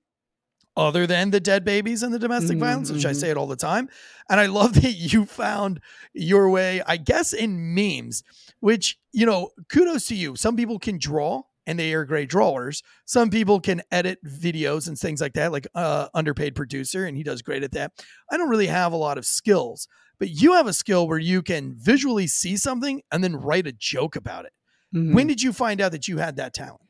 other 0.79 1.05
than 1.05 1.31
the 1.31 1.39
dead 1.39 1.63
babies 1.65 2.03
and 2.03 2.13
the 2.13 2.19
domestic 2.19 2.57
Mhm, 2.57 2.61
violence, 2.61 2.91
which 2.91 3.05
I 3.05 3.11
mhm. 3.11 3.15
say 3.19 3.29
it 3.29 3.37
all 3.37 3.47
the 3.47 3.55
time. 3.55 3.89
And 4.29 4.39
I 4.39 4.45
love 4.47 4.73
that 4.81 4.93
you 4.93 5.25
found 5.25 5.79
your 6.13 6.49
way, 6.49 6.81
I 6.87 6.97
guess, 6.97 7.33
in 7.33 7.73
memes, 7.75 8.23
which, 8.61 8.97
you 9.11 9.25
know, 9.25 9.49
kudos 9.69 10.07
to 10.07 10.15
you. 10.15 10.35
Some 10.35 10.55
people 10.55 10.79
can 10.79 10.97
draw 10.97 11.43
and 11.67 11.77
they 11.77 11.93
are 11.93 12.05
great 12.05 12.29
drawers. 12.29 12.81
Some 13.05 13.29
people 13.29 13.59
can 13.59 13.81
edit 13.91 14.17
videos 14.25 14.87
and 14.87 14.97
things 14.97 15.21
like 15.21 15.33
that, 15.33 15.51
like 15.51 15.67
uh 15.75 16.07
underpaid 16.13 16.55
producer, 16.55 17.05
and 17.05 17.15
he 17.17 17.23
does 17.23 17.41
great 17.41 17.63
at 17.63 17.73
that. 17.73 17.91
I 18.31 18.37
don't 18.37 18.49
really 18.49 18.67
have 18.67 18.91
a 18.93 18.97
lot 18.97 19.17
of 19.19 19.25
skills, 19.25 19.87
but 20.17 20.29
you 20.29 20.53
have 20.53 20.65
a 20.67 20.73
skill 20.73 21.07
where 21.07 21.19
you 21.19 21.41
can 21.43 21.75
visually 21.77 22.25
see 22.27 22.57
something 22.57 23.01
and 23.11 23.23
then 23.23 23.35
write 23.35 23.67
a 23.67 23.71
joke 23.71 24.15
about 24.15 24.45
it. 24.45 24.53
Mm-hmm. 24.95 25.13
When 25.13 25.27
did 25.27 25.41
you 25.43 25.53
find 25.53 25.79
out 25.81 25.91
that 25.91 26.07
you 26.07 26.17
had 26.17 26.37
that 26.37 26.53
talent? 26.53 26.81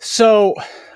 So, 0.00 0.54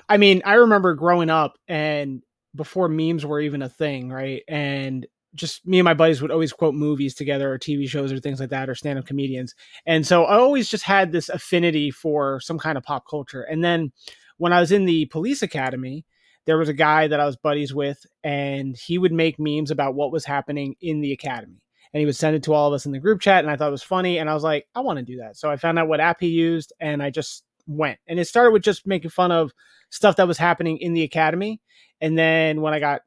I 0.09 0.17
mean, 0.17 0.41
I 0.45 0.55
remember 0.55 0.95
growing 0.95 1.29
up 1.29 1.57
and 1.67 2.21
before 2.55 2.89
memes 2.89 3.25
were 3.25 3.39
even 3.39 3.61
a 3.61 3.69
thing, 3.69 4.09
right? 4.09 4.43
And 4.47 5.05
just 5.35 5.65
me 5.67 5.79
and 5.79 5.85
my 5.85 5.93
buddies 5.93 6.21
would 6.21 6.31
always 6.31 6.53
quote 6.53 6.73
movies 6.73 7.13
together 7.13 7.51
or 7.51 7.59
TV 7.59 7.87
shows 7.87 8.11
or 8.11 8.19
things 8.19 8.39
like 8.39 8.49
that 8.49 8.69
or 8.69 8.75
stand 8.75 8.97
up 8.97 9.05
comedians. 9.05 9.53
And 9.85 10.07
so 10.07 10.23
I 10.23 10.37
always 10.37 10.69
just 10.69 10.83
had 10.83 11.11
this 11.11 11.29
affinity 11.29 11.91
for 11.91 12.39
some 12.39 12.57
kind 12.57 12.77
of 12.77 12.83
pop 12.83 13.03
culture. 13.07 13.43
And 13.43 13.63
then 13.63 13.91
when 14.37 14.53
I 14.53 14.59
was 14.59 14.71
in 14.71 14.85
the 14.85 15.05
police 15.07 15.41
academy, 15.41 16.05
there 16.45 16.57
was 16.57 16.69
a 16.69 16.73
guy 16.73 17.07
that 17.07 17.19
I 17.19 17.25
was 17.25 17.35
buddies 17.35 17.73
with, 17.73 18.05
and 18.23 18.77
he 18.77 18.97
would 18.97 19.11
make 19.11 19.39
memes 19.39 19.71
about 19.71 19.95
what 19.95 20.11
was 20.11 20.25
happening 20.25 20.75
in 20.79 21.01
the 21.01 21.11
academy. 21.11 21.61
And 21.93 21.99
he 21.99 22.05
would 22.05 22.15
send 22.15 22.35
it 22.35 22.43
to 22.43 22.53
all 22.53 22.67
of 22.67 22.73
us 22.73 22.85
in 22.85 22.91
the 22.91 22.99
group 22.99 23.19
chat. 23.21 23.43
And 23.43 23.51
I 23.51 23.55
thought 23.55 23.69
it 23.69 23.71
was 23.71 23.83
funny. 23.83 24.19
And 24.19 24.29
I 24.29 24.33
was 24.33 24.43
like, 24.43 24.67
I 24.75 24.81
want 24.81 24.99
to 24.99 25.05
do 25.05 25.17
that. 25.17 25.37
So 25.37 25.49
I 25.49 25.57
found 25.57 25.79
out 25.79 25.87
what 25.87 26.01
app 26.01 26.19
he 26.19 26.27
used 26.27 26.73
and 26.79 27.01
I 27.01 27.09
just 27.09 27.43
went. 27.67 27.99
And 28.07 28.19
it 28.19 28.25
started 28.25 28.51
with 28.51 28.63
just 28.63 28.87
making 28.87 29.11
fun 29.11 29.31
of 29.31 29.51
stuff 29.89 30.17
that 30.17 30.27
was 30.27 30.37
happening 30.37 30.77
in 30.77 30.93
the 30.93 31.03
academy. 31.03 31.61
And 32.01 32.17
then 32.17 32.61
when 32.61 32.73
I 32.73 32.79
got 32.79 33.01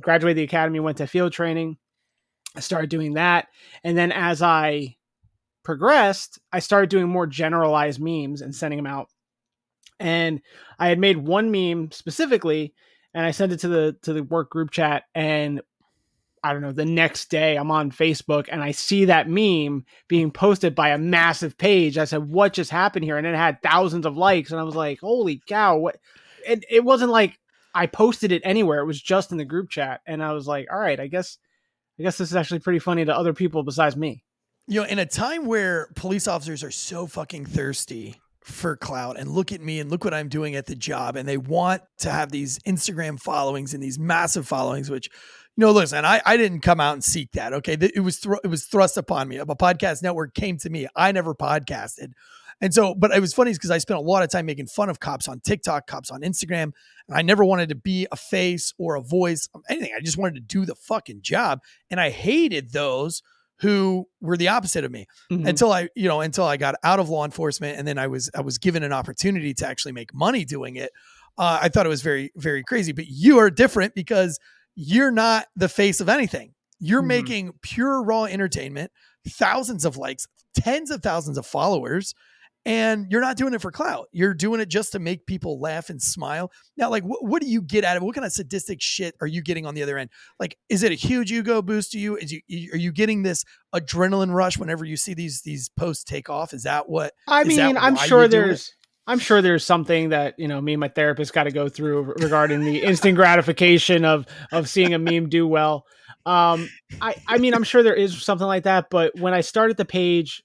graduated 0.00 0.38
the 0.38 0.44
academy, 0.44 0.80
went 0.80 0.98
to 0.98 1.06
field 1.06 1.32
training, 1.32 1.76
I 2.56 2.60
started 2.60 2.90
doing 2.90 3.14
that. 3.14 3.48
And 3.84 3.96
then 3.96 4.12
as 4.12 4.42
I 4.42 4.96
progressed, 5.62 6.38
I 6.52 6.58
started 6.58 6.90
doing 6.90 7.08
more 7.08 7.26
generalized 7.26 8.00
memes 8.00 8.42
and 8.42 8.54
sending 8.54 8.78
them 8.78 8.86
out. 8.86 9.08
And 10.00 10.40
I 10.78 10.88
had 10.88 10.98
made 10.98 11.16
one 11.16 11.50
meme 11.50 11.92
specifically 11.92 12.74
and 13.14 13.24
I 13.24 13.30
sent 13.30 13.52
it 13.52 13.60
to 13.60 13.68
the 13.68 13.96
to 14.02 14.12
the 14.12 14.22
work 14.22 14.50
group 14.50 14.70
chat 14.70 15.04
and 15.14 15.60
I 16.44 16.52
don't 16.52 16.62
know, 16.62 16.72
the 16.72 16.84
next 16.84 17.30
day 17.30 17.56
I'm 17.56 17.70
on 17.70 17.92
Facebook 17.92 18.48
and 18.50 18.62
I 18.62 18.72
see 18.72 19.04
that 19.04 19.28
meme 19.28 19.84
being 20.08 20.30
posted 20.30 20.74
by 20.74 20.88
a 20.88 20.98
massive 20.98 21.56
page. 21.56 21.98
I 21.98 22.04
said, 22.04 22.28
What 22.28 22.52
just 22.52 22.70
happened 22.70 23.04
here? 23.04 23.16
And 23.16 23.26
it 23.26 23.34
had 23.34 23.62
thousands 23.62 24.06
of 24.06 24.16
likes. 24.16 24.50
And 24.50 24.60
I 24.60 24.64
was 24.64 24.74
like, 24.74 25.00
Holy 25.00 25.40
cow, 25.46 25.78
what 25.78 25.96
and 26.46 26.64
it 26.68 26.84
wasn't 26.84 27.12
like 27.12 27.38
I 27.74 27.86
posted 27.86 28.32
it 28.32 28.42
anywhere. 28.44 28.80
It 28.80 28.86
was 28.86 29.00
just 29.00 29.30
in 29.30 29.38
the 29.38 29.44
group 29.44 29.70
chat. 29.70 30.00
And 30.06 30.22
I 30.22 30.32
was 30.32 30.46
like, 30.46 30.66
All 30.72 30.78
right, 30.78 30.98
I 30.98 31.06
guess 31.06 31.38
I 31.98 32.02
guess 32.02 32.18
this 32.18 32.30
is 32.30 32.36
actually 32.36 32.60
pretty 32.60 32.80
funny 32.80 33.04
to 33.04 33.16
other 33.16 33.32
people 33.32 33.62
besides 33.62 33.96
me. 33.96 34.24
You 34.66 34.80
know, 34.80 34.86
in 34.86 34.98
a 34.98 35.06
time 35.06 35.46
where 35.46 35.88
police 35.94 36.26
officers 36.26 36.64
are 36.64 36.70
so 36.70 37.06
fucking 37.06 37.46
thirsty 37.46 38.16
for 38.44 38.76
clout 38.76 39.18
and 39.18 39.30
look 39.30 39.52
at 39.52 39.60
me 39.60 39.78
and 39.78 39.90
look 39.90 40.04
what 40.04 40.14
I'm 40.14 40.28
doing 40.28 40.56
at 40.56 40.66
the 40.66 40.74
job 40.74 41.16
and 41.16 41.28
they 41.28 41.36
want 41.36 41.82
to 41.98 42.10
have 42.10 42.30
these 42.32 42.58
Instagram 42.60 43.20
followings 43.20 43.72
and 43.72 43.82
these 43.82 43.98
massive 43.98 44.48
followings 44.48 44.90
which 44.90 45.08
know 45.56 45.70
listen 45.70 46.04
I, 46.04 46.20
I 46.24 46.36
didn't 46.36 46.60
come 46.60 46.80
out 46.80 46.94
and 46.94 47.04
seek 47.04 47.32
that 47.32 47.52
okay 47.52 47.76
it 47.80 48.02
was 48.02 48.18
thr- 48.18 48.40
it 48.42 48.48
was 48.48 48.64
thrust 48.64 48.96
upon 48.96 49.28
me 49.28 49.36
a 49.38 49.46
podcast 49.46 50.02
network 50.02 50.34
came 50.34 50.56
to 50.58 50.70
me 50.70 50.86
I 50.96 51.12
never 51.12 51.34
podcasted 51.34 52.12
and 52.60 52.72
so 52.72 52.94
but 52.94 53.10
it 53.12 53.20
was 53.20 53.34
funny 53.34 53.52
because 53.52 53.70
I 53.70 53.78
spent 53.78 53.98
a 53.98 54.02
lot 54.02 54.22
of 54.22 54.30
time 54.30 54.46
making 54.46 54.66
fun 54.66 54.88
of 54.88 55.00
cops 55.00 55.28
on 55.28 55.40
TikTok 55.40 55.86
cops 55.86 56.10
on 56.10 56.22
Instagram 56.22 56.72
and 57.08 57.16
I 57.16 57.22
never 57.22 57.44
wanted 57.44 57.68
to 57.70 57.74
be 57.74 58.06
a 58.10 58.16
face 58.16 58.72
or 58.78 58.94
a 58.94 59.02
voice 59.02 59.48
or 59.54 59.62
anything 59.68 59.92
I 59.96 60.00
just 60.00 60.18
wanted 60.18 60.34
to 60.34 60.40
do 60.40 60.64
the 60.64 60.74
fucking 60.74 61.22
job 61.22 61.60
and 61.90 62.00
I 62.00 62.10
hated 62.10 62.72
those 62.72 63.22
who 63.62 64.08
were 64.20 64.36
the 64.36 64.48
opposite 64.48 64.82
of 64.84 64.90
me 64.90 65.06
mm-hmm. 65.30 65.46
until 65.46 65.72
I, 65.72 65.88
you 65.94 66.08
know, 66.08 66.20
until 66.20 66.44
I 66.44 66.56
got 66.56 66.74
out 66.82 66.98
of 66.98 67.08
law 67.08 67.24
enforcement 67.24 67.78
and 67.78 67.86
then 67.86 67.96
I 67.96 68.08
was 68.08 68.28
I 68.34 68.40
was 68.40 68.58
given 68.58 68.82
an 68.82 68.92
opportunity 68.92 69.54
to 69.54 69.66
actually 69.66 69.92
make 69.92 70.12
money 70.12 70.44
doing 70.44 70.76
it. 70.76 70.90
Uh, 71.38 71.60
I 71.62 71.68
thought 71.68 71.86
it 71.86 71.88
was 71.88 72.02
very 72.02 72.32
very 72.36 72.64
crazy. 72.64 72.90
But 72.90 73.06
you 73.06 73.38
are 73.38 73.50
different 73.50 73.94
because 73.94 74.38
you're 74.74 75.10
not 75.10 75.46
the 75.56 75.68
face 75.68 76.00
of 76.00 76.08
anything. 76.08 76.54
You're 76.78 77.00
mm-hmm. 77.00 77.08
making 77.08 77.52
pure 77.62 78.02
raw 78.02 78.24
entertainment, 78.24 78.90
thousands 79.28 79.84
of 79.84 79.96
likes, 79.96 80.26
tens 80.54 80.90
of 80.90 81.02
thousands 81.02 81.38
of 81.38 81.46
followers, 81.46 82.14
and 82.64 83.10
you're 83.10 83.20
not 83.20 83.36
doing 83.36 83.54
it 83.54 83.60
for 83.60 83.72
clout. 83.72 84.08
You're 84.12 84.34
doing 84.34 84.60
it 84.60 84.68
just 84.68 84.92
to 84.92 84.98
make 84.98 85.26
people 85.26 85.60
laugh 85.60 85.90
and 85.90 86.00
smile. 86.00 86.52
Now, 86.76 86.90
like, 86.90 87.02
wh- 87.02 87.22
what 87.22 87.42
do 87.42 87.48
you 87.48 87.60
get 87.60 87.84
out 87.84 87.96
of 87.96 88.02
it? 88.02 88.06
What 88.06 88.14
kind 88.14 88.24
of 88.24 88.32
sadistic 88.32 88.80
shit 88.80 89.16
are 89.20 89.26
you 89.26 89.42
getting 89.42 89.66
on 89.66 89.74
the 89.74 89.82
other 89.82 89.98
end? 89.98 90.10
Like, 90.38 90.56
is 90.68 90.82
it 90.82 90.92
a 90.92 90.96
huge 90.96 91.32
ego 91.32 91.60
boost 91.60 91.92
to 91.92 91.98
you? 91.98 92.16
Is 92.16 92.32
you 92.32 92.70
are 92.72 92.78
you 92.78 92.92
getting 92.92 93.22
this 93.22 93.44
adrenaline 93.74 94.32
rush 94.32 94.58
whenever 94.58 94.84
you 94.84 94.96
see 94.96 95.14
these 95.14 95.42
these 95.42 95.70
posts 95.70 96.04
take 96.04 96.30
off? 96.30 96.52
Is 96.52 96.62
that 96.62 96.88
what? 96.88 97.14
I 97.26 97.44
mean, 97.44 97.76
I'm 97.76 97.96
sure 97.96 98.28
there's. 98.28 98.72
I'm 99.06 99.18
sure 99.18 99.42
there's 99.42 99.64
something 99.64 100.10
that 100.10 100.38
you 100.38 100.48
know 100.48 100.60
me 100.60 100.74
and 100.74 100.80
my 100.80 100.88
therapist 100.88 101.32
got 101.32 101.44
to 101.44 101.50
go 101.50 101.68
through 101.68 102.14
regarding 102.18 102.60
the 102.64 102.82
instant 102.82 103.16
gratification 103.16 104.04
of 104.04 104.26
of 104.52 104.68
seeing 104.68 104.94
a 104.94 104.98
meme 104.98 105.28
do 105.28 105.46
well. 105.46 105.86
Um, 106.24 106.68
I 107.00 107.16
I 107.26 107.38
mean 107.38 107.54
I'm 107.54 107.64
sure 107.64 107.82
there 107.82 107.94
is 107.94 108.22
something 108.22 108.46
like 108.46 108.64
that, 108.64 108.86
but 108.90 109.18
when 109.18 109.34
I 109.34 109.40
started 109.40 109.76
the 109.76 109.84
page, 109.84 110.42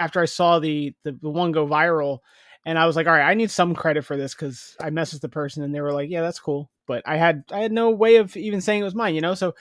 after 0.00 0.20
I 0.20 0.24
saw 0.24 0.58
the, 0.58 0.94
the, 1.04 1.12
the 1.20 1.30
one 1.30 1.52
go 1.52 1.66
viral, 1.66 2.18
and 2.64 2.78
I 2.78 2.86
was 2.86 2.96
like, 2.96 3.06
all 3.06 3.12
right, 3.12 3.28
I 3.28 3.34
need 3.34 3.50
some 3.50 3.74
credit 3.74 4.04
for 4.04 4.16
this 4.16 4.34
because 4.34 4.76
I 4.80 4.90
messaged 4.90 5.20
the 5.20 5.28
person 5.28 5.62
and 5.62 5.74
they 5.74 5.80
were 5.80 5.92
like, 5.92 6.10
yeah, 6.10 6.22
that's 6.22 6.40
cool. 6.40 6.70
But 6.86 7.02
I 7.06 7.16
had 7.16 7.44
I 7.52 7.60
had 7.60 7.72
no 7.72 7.90
way 7.90 8.16
of 8.16 8.36
even 8.36 8.60
saying 8.60 8.80
it 8.80 8.84
was 8.84 8.94
mine, 8.94 9.14
you 9.14 9.20
know. 9.20 9.34
So 9.34 9.54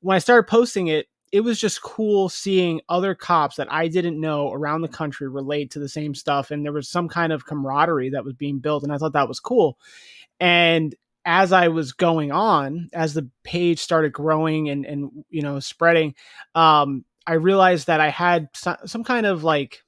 when 0.00 0.16
I 0.16 0.18
started 0.18 0.48
posting 0.48 0.88
it, 0.88 1.06
it 1.32 1.40
was 1.40 1.58
just 1.58 1.82
cool 1.82 2.28
seeing 2.28 2.82
other 2.90 3.14
cops 3.14 3.56
that 3.56 3.72
I 3.72 3.88
didn't 3.88 4.20
know 4.20 4.52
around 4.52 4.82
the 4.82 4.88
country 4.88 5.28
relate 5.28 5.70
to 5.72 5.78
the 5.78 5.88
same 5.88 6.14
stuff, 6.14 6.50
and 6.50 6.64
there 6.64 6.72
was 6.72 6.90
some 6.90 7.08
kind 7.08 7.32
of 7.32 7.46
camaraderie 7.46 8.10
that 8.10 8.24
was 8.24 8.34
being 8.34 8.58
built, 8.58 8.82
and 8.82 8.92
I 8.92 8.98
thought 8.98 9.14
that 9.14 9.28
was 9.28 9.40
cool. 9.40 9.78
And 10.38 10.94
as 11.24 11.52
I 11.52 11.68
was 11.68 11.92
going 11.92 12.32
on, 12.32 12.90
as 12.92 13.14
the 13.14 13.28
page 13.44 13.78
started 13.78 14.12
growing 14.12 14.68
and 14.68 14.84
and 14.84 15.10
you 15.30 15.42
know 15.42 15.58
spreading, 15.58 16.14
um, 16.54 17.04
I 17.26 17.34
realized 17.34 17.86
that 17.86 18.00
I 18.00 18.10
had 18.10 18.48
some, 18.54 18.76
some 18.84 19.04
kind 19.04 19.24
of 19.26 19.42
like 19.42 19.82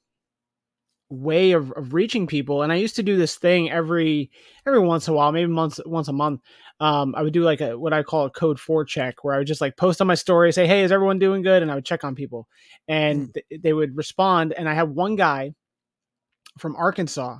way 1.10 1.52
of, 1.52 1.70
of 1.72 1.92
reaching 1.94 2.26
people 2.26 2.62
and 2.62 2.72
i 2.72 2.76
used 2.76 2.96
to 2.96 3.02
do 3.02 3.16
this 3.16 3.36
thing 3.36 3.70
every 3.70 4.30
every 4.66 4.80
once 4.80 5.06
in 5.06 5.12
a 5.12 5.16
while 5.16 5.32
maybe 5.32 5.52
once 5.52 5.78
once 5.86 6.08
a 6.08 6.12
month 6.12 6.40
um, 6.80 7.14
i 7.14 7.22
would 7.22 7.32
do 7.32 7.42
like 7.42 7.60
a 7.60 7.78
what 7.78 7.92
i 7.92 8.02
call 8.02 8.26
a 8.26 8.30
code 8.30 8.58
four 8.58 8.84
check 8.84 9.22
where 9.22 9.34
i 9.34 9.38
would 9.38 9.46
just 9.46 9.60
like 9.60 9.76
post 9.76 10.00
on 10.00 10.06
my 10.06 10.14
story 10.14 10.52
say 10.52 10.66
hey 10.66 10.82
is 10.82 10.92
everyone 10.92 11.18
doing 11.18 11.42
good? 11.42 11.62
and 11.62 11.70
i 11.70 11.74
would 11.74 11.84
check 11.84 12.04
on 12.04 12.14
people. 12.14 12.48
And 12.88 13.28
mm. 13.28 13.34
th- 13.34 13.62
they 13.62 13.72
would 13.72 13.96
respond 13.96 14.52
and 14.52 14.68
i 14.68 14.74
had 14.74 14.94
one 14.94 15.16
guy 15.16 15.54
from 16.58 16.76
arkansas 16.76 17.38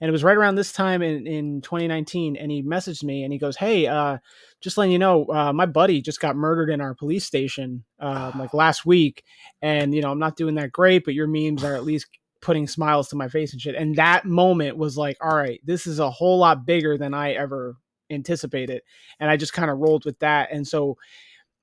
and 0.00 0.08
it 0.08 0.12
was 0.12 0.24
right 0.24 0.36
around 0.36 0.54
this 0.54 0.72
time 0.72 1.02
in, 1.02 1.26
in 1.26 1.60
2019 1.60 2.36
and 2.36 2.50
he 2.50 2.62
messaged 2.62 3.02
me 3.02 3.24
and 3.24 3.32
he 3.32 3.38
goes 3.38 3.56
hey 3.56 3.86
uh, 3.86 4.18
just 4.60 4.78
letting 4.78 4.92
you 4.92 4.98
know 4.98 5.24
uh, 5.26 5.52
my 5.52 5.66
buddy 5.66 6.00
just 6.00 6.20
got 6.20 6.36
murdered 6.36 6.70
in 6.70 6.80
our 6.80 6.94
police 6.94 7.24
station 7.24 7.84
uh, 8.00 8.32
like 8.36 8.54
last 8.54 8.86
week 8.86 9.24
and 9.62 9.94
you 9.94 10.02
know 10.02 10.10
i'm 10.10 10.18
not 10.18 10.36
doing 10.36 10.54
that 10.54 10.72
great 10.72 11.04
but 11.04 11.14
your 11.14 11.26
memes 11.26 11.64
are 11.64 11.74
at 11.74 11.84
least 11.84 12.06
putting 12.40 12.68
smiles 12.68 13.08
to 13.08 13.16
my 13.16 13.26
face 13.26 13.54
and 13.54 13.62
shit. 13.62 13.74
And 13.74 13.96
that 13.96 14.26
moment 14.26 14.76
was 14.76 14.96
like 14.96 15.16
all 15.22 15.36
right 15.36 15.60
this 15.64 15.86
is 15.86 15.98
a 15.98 16.10
whole 16.10 16.38
lot 16.38 16.66
bigger 16.66 16.98
than 16.98 17.14
i 17.14 17.32
ever 17.32 17.76
anticipated 18.14 18.82
and 19.20 19.28
i 19.28 19.36
just 19.36 19.52
kind 19.52 19.70
of 19.70 19.78
rolled 19.78 20.04
with 20.04 20.18
that 20.20 20.50
and 20.52 20.66
so 20.66 20.96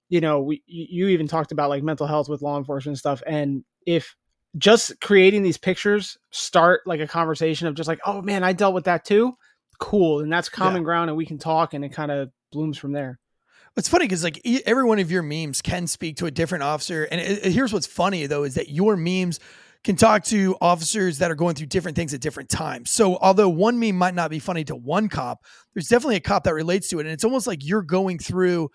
you 0.09 0.21
know 0.21 0.41
we, 0.41 0.61
you 0.67 1.07
even 1.07 1.27
talked 1.27 1.51
about 1.51 1.69
like 1.69 1.83
mental 1.83 2.05
health 2.05 2.29
with 2.29 2.41
law 2.41 2.57
enforcement 2.57 2.97
stuff 2.97 3.23
and 3.25 3.63
if 3.85 4.15
just 4.57 4.99
creating 4.99 5.43
these 5.43 5.57
pictures 5.57 6.17
start 6.31 6.81
like 6.85 6.99
a 6.99 7.07
conversation 7.07 7.67
of 7.67 7.75
just 7.75 7.87
like, 7.87 7.99
oh 8.05 8.21
man, 8.21 8.43
I 8.43 8.53
dealt 8.53 8.73
with 8.73 8.85
that 8.85 9.05
too. 9.05 9.37
Cool. 9.79 10.19
And 10.19 10.31
that's 10.31 10.49
common 10.49 10.81
yeah. 10.81 10.85
ground 10.85 11.09
and 11.09 11.17
we 11.17 11.25
can 11.25 11.37
talk 11.37 11.73
and 11.73 11.85
it 11.85 11.89
kind 11.89 12.11
of 12.11 12.29
blooms 12.51 12.77
from 12.77 12.91
there. 12.91 13.19
It's 13.77 13.87
funny 13.87 14.05
because 14.05 14.23
like 14.23 14.41
every 14.65 14.83
one 14.83 14.99
of 14.99 15.09
your 15.09 15.23
memes 15.23 15.61
can 15.61 15.87
speak 15.87 16.17
to 16.17 16.25
a 16.25 16.31
different 16.31 16.63
officer. 16.63 17.05
And 17.05 17.21
it, 17.21 17.45
it, 17.45 17.51
here's 17.53 17.71
what's 17.71 17.87
funny 17.87 18.25
though 18.25 18.43
is 18.43 18.55
that 18.55 18.69
your 18.69 18.97
memes 18.97 19.39
can 19.83 19.95
talk 19.95 20.23
to 20.25 20.55
officers 20.61 21.17
that 21.17 21.31
are 21.31 21.35
going 21.35 21.55
through 21.55 21.67
different 21.67 21.95
things 21.95 22.13
at 22.13 22.21
different 22.21 22.49
times. 22.49 22.91
So 22.91 23.17
although 23.17 23.49
one 23.49 23.79
meme 23.79 23.97
might 23.97 24.13
not 24.13 24.29
be 24.29 24.39
funny 24.39 24.63
to 24.65 24.75
one 24.75 25.09
cop, 25.09 25.43
there's 25.73 25.87
definitely 25.87 26.17
a 26.17 26.21
cop 26.21 26.43
that 26.43 26.53
relates 26.53 26.89
to 26.89 26.99
it. 26.99 27.05
And 27.05 27.13
it's 27.13 27.23
almost 27.23 27.47
like 27.47 27.65
you're 27.65 27.81
going 27.81 28.19
through 28.19 28.69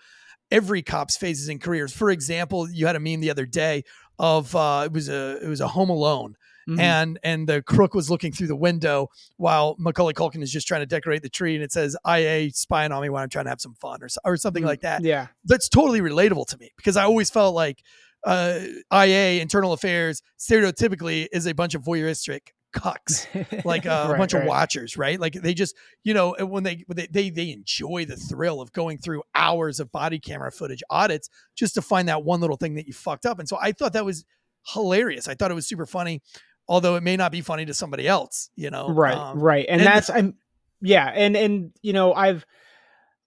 every 0.50 0.82
cop's 0.82 1.16
phases 1.16 1.48
in 1.48 1.58
careers. 1.58 1.92
For 1.92 2.10
example, 2.10 2.68
you 2.70 2.86
had 2.86 2.96
a 2.96 3.00
meme 3.00 3.20
the 3.20 3.30
other 3.30 3.46
day 3.46 3.84
of 4.18 4.54
uh, 4.56 4.82
it 4.86 4.92
was 4.92 5.08
a 5.08 5.38
it 5.42 5.48
was 5.48 5.60
a 5.60 5.68
Home 5.68 5.90
Alone. 5.90 6.36
Mm-hmm. 6.68 6.80
And 6.80 7.18
and 7.22 7.48
the 7.48 7.62
crook 7.62 7.94
was 7.94 8.10
looking 8.10 8.32
through 8.32 8.48
the 8.48 8.56
window 8.56 9.08
while 9.36 9.76
Macaulay 9.78 10.14
Culkin 10.14 10.42
is 10.42 10.50
just 10.50 10.66
trying 10.66 10.80
to 10.80 10.86
decorate 10.86 11.22
the 11.22 11.28
tree, 11.28 11.54
and 11.54 11.62
it 11.62 11.70
says 11.70 11.96
"IA 12.04 12.50
spying 12.50 12.90
on 12.90 13.02
me 13.02 13.08
when 13.08 13.22
I'm 13.22 13.28
trying 13.28 13.44
to 13.44 13.50
have 13.50 13.60
some 13.60 13.74
fun" 13.74 14.02
or 14.02 14.08
or 14.24 14.36
something 14.36 14.62
mm-hmm. 14.62 14.68
like 14.70 14.80
that. 14.80 15.04
Yeah, 15.04 15.28
that's 15.44 15.68
totally 15.68 16.00
relatable 16.00 16.48
to 16.48 16.58
me 16.58 16.72
because 16.76 16.96
I 16.96 17.04
always 17.04 17.30
felt 17.30 17.54
like 17.54 17.84
uh, 18.26 18.60
IA 18.92 19.40
Internal 19.40 19.72
Affairs 19.72 20.20
stereotypically 20.38 21.28
is 21.32 21.46
a 21.46 21.54
bunch 21.54 21.74
of 21.74 21.82
voyeuristic 21.82 22.48
cucks, 22.74 23.26
like 23.64 23.86
uh, 23.86 24.06
right, 24.08 24.14
a 24.14 24.18
bunch 24.18 24.34
right. 24.34 24.42
of 24.42 24.48
watchers, 24.48 24.96
right? 24.96 25.18
Like 25.18 25.34
they 25.34 25.54
just, 25.54 25.76
you 26.04 26.12
know, 26.12 26.34
when 26.40 26.64
they, 26.64 26.84
when 26.86 26.96
they 26.96 27.06
they 27.06 27.30
they 27.30 27.50
enjoy 27.52 28.04
the 28.04 28.16
thrill 28.16 28.60
of 28.60 28.72
going 28.72 28.98
through 28.98 29.22
hours 29.34 29.80
of 29.80 29.90
body 29.92 30.18
camera 30.18 30.50
footage 30.50 30.82
audits 30.90 31.30
just 31.54 31.74
to 31.74 31.82
find 31.82 32.08
that 32.08 32.24
one 32.24 32.40
little 32.40 32.56
thing 32.56 32.74
that 32.74 32.86
you 32.86 32.92
fucked 32.92 33.26
up. 33.26 33.38
And 33.38 33.48
so 33.48 33.56
I 33.60 33.72
thought 33.72 33.92
that 33.94 34.04
was 34.04 34.24
hilarious. 34.66 35.28
I 35.28 35.34
thought 35.34 35.52
it 35.52 35.54
was 35.54 35.66
super 35.66 35.86
funny, 35.86 36.20
although 36.68 36.96
it 36.96 37.02
may 37.04 37.16
not 37.16 37.30
be 37.32 37.40
funny 37.40 37.64
to 37.66 37.74
somebody 37.74 38.08
else, 38.08 38.50
you 38.56 38.70
know. 38.70 38.88
Right, 38.88 39.16
um, 39.16 39.38
right, 39.38 39.66
and, 39.68 39.80
and 39.80 39.86
that's 39.86 40.10
I'm 40.10 40.34
yeah, 40.80 41.06
and 41.06 41.36
and 41.36 41.72
you 41.80 41.92
know 41.92 42.12
I've 42.12 42.44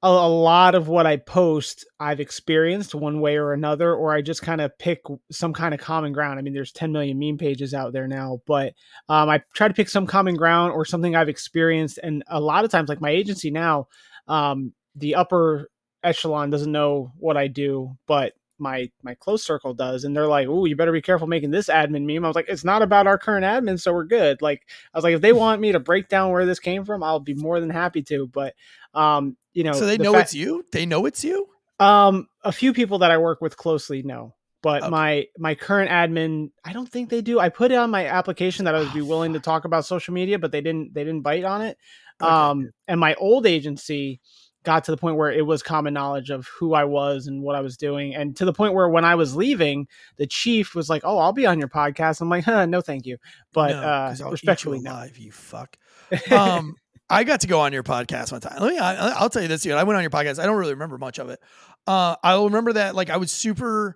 a, 0.01 0.07
a 0.07 0.29
lot 0.29 0.75
of 0.75 0.87
what 0.87 1.05
I 1.05 1.17
post, 1.17 1.85
I've 1.99 2.19
experienced 2.19 2.95
one 2.95 3.19
way 3.19 3.37
or 3.37 3.53
another, 3.53 3.93
or 3.93 4.13
I 4.13 4.21
just 4.21 4.41
kind 4.41 4.61
of 4.61 4.77
pick 4.77 5.01
some 5.31 5.53
kind 5.53 5.73
of 5.73 5.79
common 5.79 6.13
ground. 6.13 6.39
I 6.39 6.41
mean, 6.41 6.53
there's 6.53 6.71
10 6.71 6.91
million 6.91 7.19
meme 7.19 7.37
pages 7.37 7.73
out 7.73 7.91
there 7.91 8.07
now, 8.07 8.41
but 8.47 8.73
um, 9.09 9.29
I 9.29 9.41
try 9.53 9.67
to 9.67 9.73
pick 9.73 9.89
some 9.89 10.07
common 10.07 10.35
ground 10.35 10.73
or 10.73 10.85
something 10.85 11.15
I've 11.15 11.29
experienced. 11.29 11.99
And 12.01 12.23
a 12.29 12.39
lot 12.39 12.63
of 12.63 12.71
times, 12.71 12.87
like 12.87 13.01
my 13.01 13.09
agency 13.09 13.51
now, 13.51 13.87
um, 14.27 14.73
the 14.95 15.15
upper 15.15 15.69
echelon 16.03 16.49
doesn't 16.49 16.71
know 16.71 17.11
what 17.17 17.35
I 17.35 17.47
do, 17.47 17.97
but 18.07 18.33
my 18.59 18.89
my 19.03 19.13
close 19.15 19.43
circle 19.43 19.73
does 19.73 20.03
and 20.03 20.15
they're 20.15 20.27
like 20.27 20.47
oh 20.47 20.65
you 20.65 20.75
better 20.75 20.91
be 20.91 21.01
careful 21.01 21.27
making 21.27 21.51
this 21.51 21.67
admin 21.67 22.05
meme 22.05 22.23
i 22.23 22.27
was 22.27 22.35
like 22.35 22.49
it's 22.49 22.63
not 22.63 22.81
about 22.81 23.07
our 23.07 23.17
current 23.17 23.45
admin 23.45 23.79
so 23.79 23.93
we're 23.93 24.03
good 24.05 24.41
like 24.41 24.67
i 24.93 24.97
was 24.97 25.03
like 25.03 25.15
if 25.15 25.21
they 25.21 25.33
want 25.43 25.61
me 25.61 25.71
to 25.71 25.79
break 25.79 26.07
down 26.09 26.31
where 26.31 26.45
this 26.45 26.59
came 26.59 26.85
from 26.85 27.03
i'll 27.03 27.19
be 27.19 27.33
more 27.35 27.59
than 27.59 27.69
happy 27.69 28.01
to 28.01 28.27
but 28.27 28.53
um 28.93 29.37
you 29.53 29.63
know 29.63 29.73
So 29.73 29.85
they 29.85 29.97
the 29.97 30.03
know 30.03 30.11
fa- 30.13 30.19
it's 30.19 30.33
you. 30.33 30.65
They 30.71 30.85
know 30.85 31.05
it's 31.05 31.23
you. 31.23 31.47
um 31.79 32.27
a 32.43 32.51
few 32.51 32.73
people 32.73 32.99
that 32.99 33.11
i 33.11 33.17
work 33.17 33.41
with 33.41 33.55
closely 33.57 34.03
know 34.03 34.35
but 34.61 34.83
Okay. 34.83 34.89
my 34.89 35.25
my 35.37 35.55
current 35.55 35.89
admin 35.89 36.51
i 36.65 36.73
don't 36.73 36.89
think 36.89 37.09
they 37.09 37.21
do 37.21 37.39
i 37.39 37.49
put 37.49 37.71
it 37.71 37.75
on 37.75 37.89
my 37.89 38.05
application 38.07 38.65
that 38.65 38.75
i 38.75 38.79
would 38.79 38.91
be 38.91 39.01
Oh, 39.01 39.05
willing 39.05 39.33
to 39.33 39.39
talk 39.39 39.65
about 39.65 39.85
social 39.85 40.13
media 40.13 40.37
but 40.39 40.51
they 40.51 40.61
didn't 40.61 40.93
they 40.93 41.03
didn't 41.03 41.21
bite 41.21 41.43
on 41.45 41.61
it 41.61 41.77
Okay. 42.21 42.29
um 42.29 42.71
and 42.87 42.99
my 42.99 43.13
old 43.15 43.45
agency 43.45 44.19
got 44.63 44.83
to 44.83 44.91
the 44.91 44.97
point 44.97 45.15
where 45.15 45.31
it 45.31 45.45
was 45.45 45.63
common 45.63 45.93
knowledge 45.93 46.29
of 46.29 46.47
who 46.59 46.73
I 46.73 46.83
was 46.83 47.27
and 47.27 47.41
what 47.41 47.55
I 47.55 47.61
was 47.61 47.77
doing 47.77 48.13
and 48.15 48.35
to 48.37 48.45
the 48.45 48.53
point 48.53 48.73
where 48.73 48.89
when 48.89 49.05
I 49.05 49.15
was 49.15 49.35
leaving 49.35 49.87
the 50.17 50.27
chief 50.27 50.75
was 50.75 50.89
like 50.89 51.01
oh 51.05 51.17
I'll 51.17 51.33
be 51.33 51.45
on 51.45 51.59
your 51.59 51.69
podcast 51.69 52.21
I'm 52.21 52.29
like 52.29 52.43
huh, 52.43 52.65
no 52.65 52.81
thank 52.81 53.05
you 53.05 53.17
but 53.53 53.71
No, 53.71 53.81
uh 53.81 54.15
I'll 54.21 54.37
eat 54.43 54.63
you 54.63 54.75
respectfully 54.75 54.79
no 54.79 55.05
you 55.15 55.31
fuck. 55.31 55.77
Um, 56.31 56.75
I 57.09 57.23
got 57.23 57.41
to 57.41 57.47
go 57.47 57.59
on 57.61 57.73
your 57.73 57.83
podcast 57.83 58.31
one 58.31 58.41
time. 58.41 58.57
Let 58.61 58.71
me. 58.71 58.77
I, 58.77 59.09
I'll 59.11 59.29
tell 59.29 59.41
you 59.41 59.47
this, 59.47 59.63
dude. 59.63 59.73
I 59.73 59.83
went 59.83 59.97
on 59.97 60.03
your 60.03 60.11
podcast. 60.11 60.39
I 60.39 60.45
don't 60.45 60.57
really 60.57 60.73
remember 60.73 60.97
much 60.99 61.17
of 61.19 61.29
it. 61.29 61.39
Uh, 61.87 62.15
I'll 62.23 62.45
remember 62.45 62.73
that 62.73 62.93
like 62.95 63.09
I 63.09 63.17
was 63.17 63.31
super. 63.31 63.95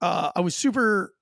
Uh, 0.00 0.30
I 0.34 0.40
was 0.40 0.54
super 0.56 1.12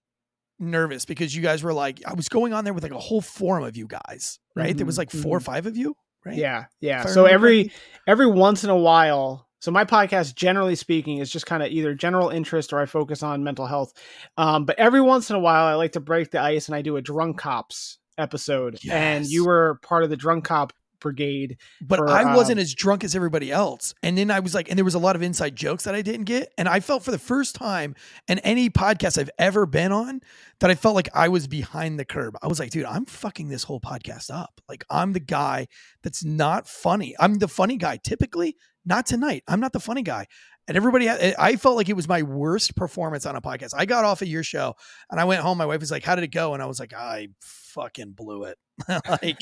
nervous 0.58 1.04
because 1.04 1.34
you 1.34 1.42
guys 1.42 1.62
were 1.62 1.72
like 1.74 2.00
I 2.06 2.14
was 2.14 2.28
going 2.28 2.52
on 2.52 2.64
there 2.64 2.72
with 2.72 2.82
like 2.84 2.92
a 2.92 2.98
whole 2.98 3.20
forum 3.20 3.64
of 3.64 3.76
you 3.76 3.86
guys, 3.88 4.38
right? 4.54 4.76
There 4.76 4.86
was 4.86 4.96
Mhm, 4.96 4.98
like 4.98 5.10
four 5.10 5.38
or 5.38 5.40
mhm. 5.40 5.44
five 5.44 5.66
of 5.66 5.76
you, 5.76 5.96
right? 6.26 6.36
yeah 6.36 6.64
yeah. 6.80 7.04
If 7.04 7.10
so 7.10 7.24
every 7.24 7.72
every 8.06 8.26
once 8.26 8.64
in 8.64 8.70
a 8.70 8.76
while 8.76 9.46
so 9.60 9.70
my 9.70 9.84
podcast 9.84 10.34
generally 10.34 10.76
speaking 10.76 11.18
is 11.18 11.30
just 11.30 11.46
kind 11.46 11.62
of 11.62 11.70
either 11.70 11.94
general 11.94 12.28
interest 12.28 12.72
or 12.72 12.80
i 12.80 12.86
focus 12.86 13.22
on 13.22 13.42
mental 13.42 13.66
health. 13.66 13.92
Um, 14.36 14.64
but 14.64 14.78
every 14.78 15.00
once 15.00 15.30
in 15.30 15.36
a 15.36 15.40
while 15.40 15.64
i 15.64 15.74
like 15.74 15.92
to 15.92 16.00
break 16.00 16.30
the 16.30 16.40
ice 16.40 16.68
and 16.68 16.74
i 16.74 16.82
do 16.82 16.96
a 16.96 17.02
drunk 17.02 17.38
cops 17.38 17.98
episode. 18.18 18.78
And 18.90 19.26
you 19.26 19.44
were 19.46 19.78
part 19.82 20.04
of 20.04 20.10
the 20.10 20.16
drunk 20.16 20.44
cop 20.44 20.72
brigade 21.06 21.56
but 21.80 21.98
for, 21.98 22.08
I 22.08 22.34
wasn't 22.34 22.58
um, 22.58 22.62
as 22.62 22.74
drunk 22.74 23.04
as 23.04 23.14
everybody 23.14 23.52
else. 23.52 23.94
And 24.02 24.18
then 24.18 24.30
I 24.30 24.40
was 24.40 24.54
like, 24.54 24.68
and 24.68 24.76
there 24.76 24.84
was 24.84 24.94
a 24.94 24.98
lot 24.98 25.14
of 25.14 25.22
inside 25.22 25.54
jokes 25.54 25.84
that 25.84 25.94
I 25.94 26.02
didn't 26.02 26.24
get. 26.24 26.52
And 26.58 26.68
I 26.68 26.80
felt 26.80 27.04
for 27.04 27.12
the 27.12 27.18
first 27.18 27.54
time 27.54 27.94
in 28.26 28.40
any 28.40 28.70
podcast 28.70 29.18
I've 29.18 29.30
ever 29.38 29.66
been 29.66 29.92
on 29.92 30.20
that 30.60 30.70
I 30.70 30.74
felt 30.74 30.96
like 30.96 31.08
I 31.14 31.28
was 31.28 31.46
behind 31.46 32.00
the 32.00 32.04
curb. 32.04 32.36
I 32.42 32.48
was 32.48 32.58
like, 32.58 32.70
dude, 32.70 32.86
I'm 32.86 33.04
fucking 33.04 33.48
this 33.48 33.62
whole 33.62 33.80
podcast 33.80 34.34
up. 34.34 34.60
Like, 34.68 34.84
I'm 34.90 35.12
the 35.12 35.20
guy 35.20 35.68
that's 36.02 36.24
not 36.24 36.66
funny. 36.66 37.14
I'm 37.20 37.34
the 37.34 37.48
funny 37.48 37.76
guy 37.76 37.98
typically, 37.98 38.56
not 38.84 39.06
tonight. 39.06 39.44
I'm 39.46 39.60
not 39.60 39.72
the 39.72 39.80
funny 39.80 40.02
guy. 40.02 40.26
And 40.68 40.76
everybody, 40.76 41.08
I 41.08 41.54
felt 41.56 41.76
like 41.76 41.88
it 41.88 41.94
was 41.94 42.08
my 42.08 42.22
worst 42.22 42.74
performance 42.74 43.24
on 43.24 43.36
a 43.36 43.40
podcast. 43.40 43.72
I 43.76 43.86
got 43.86 44.04
off 44.04 44.20
of 44.20 44.26
your 44.26 44.42
show 44.42 44.74
and 45.10 45.20
I 45.20 45.24
went 45.24 45.40
home. 45.40 45.58
My 45.58 45.66
wife 45.66 45.78
was 45.78 45.92
like, 45.92 46.02
How 46.02 46.16
did 46.16 46.24
it 46.24 46.32
go? 46.32 46.54
And 46.54 46.62
I 46.62 46.66
was 46.66 46.80
like, 46.80 46.92
I 46.92 47.28
fucking 47.40 48.12
blew 48.12 48.44
it. 48.44 48.58
like, 49.22 49.38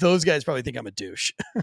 those 0.00 0.24
guys 0.24 0.44
probably 0.44 0.62
think 0.62 0.76
I'm 0.76 0.86
a 0.86 0.90
douche. 0.90 1.32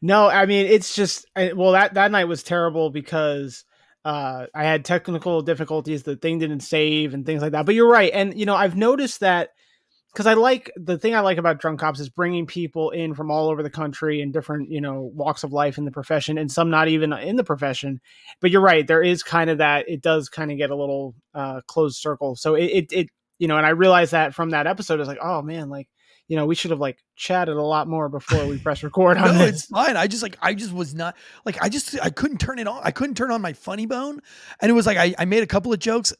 No, 0.00 0.28
I 0.28 0.46
mean 0.46 0.66
it's 0.66 0.94
just 0.94 1.26
well 1.36 1.72
that 1.72 1.94
that 1.94 2.10
night 2.10 2.26
was 2.26 2.42
terrible 2.42 2.90
because 2.90 3.64
uh 4.04 4.46
I 4.54 4.64
had 4.64 4.84
technical 4.84 5.42
difficulties. 5.42 6.02
The 6.02 6.16
thing 6.16 6.38
didn't 6.38 6.60
save 6.60 7.14
and 7.14 7.24
things 7.24 7.42
like 7.42 7.52
that. 7.52 7.66
But 7.66 7.74
you're 7.74 7.90
right, 7.90 8.12
and 8.12 8.38
you 8.38 8.46
know 8.46 8.54
I've 8.54 8.76
noticed 8.76 9.20
that 9.20 9.50
because 10.12 10.26
I 10.26 10.34
like 10.34 10.70
the 10.76 10.96
thing 10.96 11.14
I 11.14 11.20
like 11.20 11.38
about 11.38 11.58
drunk 11.60 11.80
cops 11.80 11.98
is 11.98 12.08
bringing 12.08 12.46
people 12.46 12.90
in 12.90 13.14
from 13.14 13.30
all 13.30 13.48
over 13.48 13.62
the 13.62 13.70
country 13.70 14.20
and 14.20 14.32
different 14.32 14.70
you 14.70 14.80
know 14.80 15.10
walks 15.14 15.42
of 15.42 15.52
life 15.52 15.78
in 15.78 15.84
the 15.84 15.90
profession, 15.90 16.38
and 16.38 16.50
some 16.50 16.70
not 16.70 16.88
even 16.88 17.12
in 17.12 17.36
the 17.36 17.44
profession. 17.44 18.00
But 18.40 18.50
you're 18.50 18.60
right, 18.60 18.86
there 18.86 19.02
is 19.02 19.22
kind 19.22 19.50
of 19.50 19.58
that. 19.58 19.88
It 19.88 20.02
does 20.02 20.28
kind 20.28 20.52
of 20.52 20.58
get 20.58 20.70
a 20.70 20.76
little 20.76 21.14
uh 21.34 21.60
closed 21.66 21.96
circle. 21.96 22.36
So 22.36 22.54
it 22.54 22.64
it, 22.66 22.92
it 22.92 23.08
you 23.38 23.48
know, 23.48 23.56
and 23.56 23.66
I 23.66 23.70
realized 23.70 24.12
that 24.12 24.34
from 24.34 24.50
that 24.50 24.66
episode, 24.66 25.00
it's 25.00 25.08
like 25.08 25.18
oh 25.22 25.42
man, 25.42 25.68
like 25.68 25.88
you 26.28 26.36
know 26.36 26.46
we 26.46 26.54
should 26.54 26.70
have 26.70 26.80
like 26.80 26.98
chatted 27.16 27.56
a 27.56 27.62
lot 27.62 27.86
more 27.88 28.08
before 28.08 28.46
we 28.46 28.58
press 28.58 28.82
record 28.82 29.16
on 29.18 29.34
no, 29.34 29.38
this. 29.38 29.48
it's 29.56 29.66
fine. 29.66 29.96
I 29.96 30.06
just 30.06 30.22
like 30.22 30.36
I 30.40 30.54
just 30.54 30.72
was 30.72 30.94
not 30.94 31.16
like 31.44 31.62
I 31.62 31.68
just 31.68 31.98
I 32.02 32.10
couldn't 32.10 32.38
turn 32.38 32.58
it 32.58 32.66
on. 32.66 32.80
I 32.82 32.90
couldn't 32.90 33.16
turn 33.16 33.30
on 33.30 33.42
my 33.42 33.52
funny 33.52 33.86
bone, 33.86 34.20
and 34.60 34.70
it 34.70 34.72
was 34.74 34.86
like 34.86 34.96
I, 34.96 35.14
I 35.18 35.24
made 35.24 35.42
a 35.42 35.46
couple 35.46 35.72
of 35.72 35.78
jokes, 35.78 36.12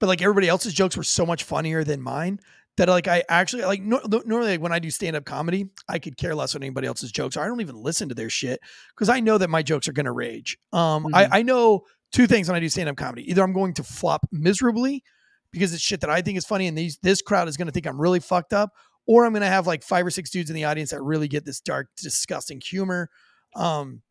but 0.00 0.06
like 0.08 0.22
everybody 0.22 0.48
else's 0.48 0.74
jokes 0.74 0.96
were 0.96 1.02
so 1.04 1.24
much 1.24 1.44
funnier 1.44 1.84
than 1.84 2.02
mine 2.02 2.40
that 2.76 2.88
like 2.88 3.06
I 3.06 3.22
actually 3.28 3.62
like 3.64 3.80
nor- 3.82 4.00
normally 4.24 4.50
like, 4.52 4.60
when 4.60 4.72
I 4.72 4.80
do 4.80 4.90
stand 4.90 5.14
up 5.14 5.24
comedy, 5.24 5.68
I 5.88 6.00
could 6.00 6.16
care 6.16 6.34
less 6.34 6.54
what 6.54 6.62
anybody 6.64 6.88
else's 6.88 7.12
jokes 7.12 7.36
are. 7.36 7.44
I 7.44 7.48
don't 7.48 7.60
even 7.60 7.76
listen 7.76 8.08
to 8.08 8.14
their 8.16 8.30
shit 8.30 8.58
because 8.96 9.08
I 9.08 9.20
know 9.20 9.38
that 9.38 9.48
my 9.50 9.62
jokes 9.62 9.86
are 9.86 9.92
gonna 9.92 10.12
rage. 10.12 10.58
Um, 10.72 11.04
Mhm. 11.04 11.10
I 11.14 11.38
I 11.38 11.42
know 11.42 11.84
two 12.12 12.26
things 12.26 12.48
when 12.48 12.56
I 12.56 12.60
do 12.60 12.68
stand 12.68 12.88
up 12.88 12.96
comedy. 12.96 13.28
Either 13.30 13.42
I'm 13.44 13.52
going 13.52 13.74
to 13.74 13.84
flop 13.84 14.26
miserably 14.32 15.04
because 15.52 15.72
it's 15.72 15.82
shit 15.84 16.00
that 16.00 16.10
I 16.10 16.20
think 16.22 16.36
is 16.36 16.44
funny, 16.44 16.66
and 16.66 16.76
these 16.76 16.98
this 16.98 17.22
crowd 17.22 17.46
is 17.46 17.56
gonna 17.56 17.70
think 17.70 17.86
I'm 17.86 18.00
really 18.00 18.18
fucked 18.18 18.52
up, 18.52 18.70
or 19.06 19.24
I'm 19.24 19.32
gonna 19.32 19.46
have 19.46 19.66
like 19.66 19.82
five 19.82 20.06
or 20.06 20.10
six 20.10 20.30
dudes 20.30 20.50
in 20.50 20.56
the 20.56 20.64
audience 20.64 20.90
that 20.90 21.02
really 21.02 21.28
get 21.28 21.44
this 21.44 21.60
dark, 21.60 21.88
disgusting 21.96 22.60
humor. 22.60 23.10
Um, 23.54 24.02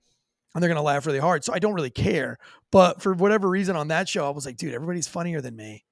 and 0.53 0.61
they're 0.61 0.69
gonna 0.69 0.81
laugh 0.83 1.05
really 1.05 1.19
hard. 1.19 1.43
So 1.43 1.53
I 1.53 1.59
don't 1.59 1.73
really 1.73 1.89
care. 1.89 2.37
But 2.71 3.01
for 3.01 3.13
whatever 3.13 3.49
reason 3.49 3.75
on 3.75 3.87
that 3.89 4.07
show, 4.07 4.25
I 4.25 4.29
was 4.29 4.45
like, 4.45 4.57
dude, 4.57 4.73
everybody's 4.73 5.07
funnier 5.07 5.41
than 5.41 5.55
me. 5.55 5.85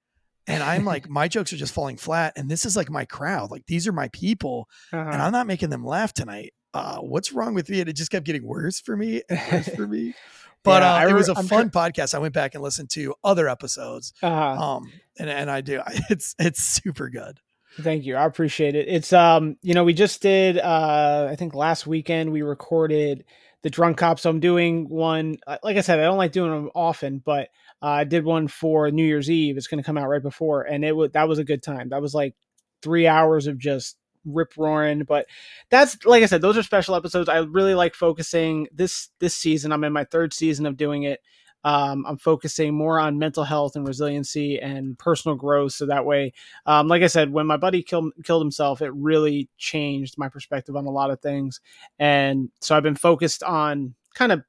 And 0.48 0.64
I'm 0.64 0.86
like, 0.86 1.10
my 1.10 1.28
jokes 1.28 1.52
are 1.54 1.58
just 1.58 1.74
falling 1.74 1.98
flat. 1.98 2.34
And 2.36 2.50
this 2.50 2.66
is 2.66 2.76
like 2.76 2.90
my 2.90 3.06
crowd. 3.06 3.52
Like 3.52 3.66
these 3.66 3.88
are 3.88 3.92
my 3.92 4.08
people. 4.10 4.70
Uh-huh. 4.94 5.10
And 5.12 5.22
I'm 5.22 5.32
not 5.32 5.48
making 5.48 5.70
them 5.70 5.86
laugh 5.86 6.14
tonight. 6.14 6.54
Uh, 6.74 7.00
what's 7.00 7.34
wrong 7.34 7.54
with 7.54 7.70
me? 7.70 7.82
And 7.82 7.90
it 7.90 7.94
just 7.94 8.12
kept 8.12 8.26
getting 8.26 8.46
worse 8.46 8.80
for 8.80 8.96
me 8.96 9.22
and 9.30 9.40
worse 9.52 9.70
for 9.70 9.88
me. 9.88 10.14
But 10.64 10.84
Yeah, 10.84 10.94
uh, 10.94 10.98
I 10.98 11.10
it 11.10 11.14
was 11.14 11.28
a 11.28 11.36
I'm 11.36 11.48
fun 11.48 11.72
podcast. 11.72 12.14
I 12.14 12.20
went 12.20 12.36
back 12.36 12.54
and 12.54 12.64
listened 12.64 12.92
to 12.92 13.16
other 13.24 13.50
episodes. 13.50 14.14
uh-huh. 14.22 14.76
Um, 14.76 14.92
and, 15.18 15.28
and 15.28 15.50
I 15.50 15.62
do. 15.62 15.82
It's 16.12 16.36
it's 16.38 16.62
super 16.62 17.10
good. 17.10 17.40
Thank 17.80 18.06
you. 18.06 18.16
I 18.16 18.26
appreciate 18.26 18.76
it. 18.76 18.88
It's 18.88 19.14
um, 19.14 19.56
you 19.62 19.74
know, 19.74 19.84
we 19.84 19.94
just 19.94 20.22
did 20.22 20.58
uh 20.58 21.28
I 21.32 21.36
think 21.36 21.54
last 21.56 21.88
weekend 21.88 22.32
we 22.32 22.42
recorded 22.42 23.24
the 23.64 23.70
drunk 23.70 23.98
cop. 23.98 24.20
So 24.20 24.30
I'm 24.30 24.40
doing 24.40 24.90
one 24.90 25.38
uh, 25.48 25.58
like 25.64 25.78
I 25.78 25.82
said, 25.82 26.00
I 26.00 26.04
don't 26.04 26.18
like 26.18 26.34
doing 26.34 26.52
them 26.52 26.70
often, 26.76 27.20
but 27.24 27.50
uh, 27.82 27.88
I 27.88 28.04
did 28.04 28.26
one 28.26 28.48
for 28.48 28.92
New 28.92 29.06
Year's 29.06 29.30
Eve. 29.32 29.58
It's 29.58 29.68
gonna 29.68 29.84
come 29.84 29.98
out 29.98 30.10
right 30.10 30.22
before, 30.22 30.64
and 30.64 30.84
it 30.84 30.96
was 30.96 31.12
that 31.14 31.30
was 31.30 31.40
a 31.40 31.44
good 31.46 31.64
time. 31.64 31.90
That 31.90 32.02
was 32.02 32.14
like 32.14 32.36
three 32.82 33.08
hours 33.08 33.48
of 33.48 33.58
just 33.58 33.98
rip 34.26 34.52
roaring. 34.58 35.04
But 35.04 35.28
that's 35.70 36.04
like 36.06 36.24
I 36.24 36.26
said, 36.26 36.42
those 36.42 36.58
are 36.58 36.64
special 36.64 36.96
episodes. 36.96 37.30
I 37.30 37.38
really 37.40 37.74
like 37.74 37.96
focusing 37.96 38.68
this 38.74 39.10
this 39.20 39.34
season. 39.34 39.72
I'm 39.72 39.84
in 39.86 39.94
my 39.94 40.04
third 40.04 40.34
season 40.34 40.66
of 40.66 40.76
doing 40.76 41.04
it. 41.04 41.22
Um, 41.64 42.06
I'm 42.08 42.18
focusing 42.18 42.74
more 42.74 43.00
on 43.00 43.20
mental 43.20 43.44
health 43.44 43.76
and 43.76 43.88
resiliency 43.88 44.60
and 44.60 44.98
personal 44.98 45.36
growth. 45.36 45.74
So 45.74 45.86
that 45.88 46.06
way, 46.06 46.34
um, 46.66 46.88
like 46.88 47.04
I 47.04 47.08
said, 47.08 47.32
when 47.32 47.48
my 47.48 47.58
buddy 47.58 47.84
killed 47.84 48.14
killed 48.24 48.42
himself, 48.42 48.82
it 48.82 48.94
really 48.94 49.50
changed 49.58 50.18
my 50.18 50.30
perspective 50.30 50.76
on 50.76 50.86
a 50.86 50.92
lot 50.92 51.12
of 51.12 51.22
things. 51.22 51.62
And 52.00 52.50
so 52.62 52.76
I've 52.76 52.84
been 52.84 52.96
focused 52.96 53.44
on 53.44 53.96
kind 54.14 54.32
of 54.32 54.44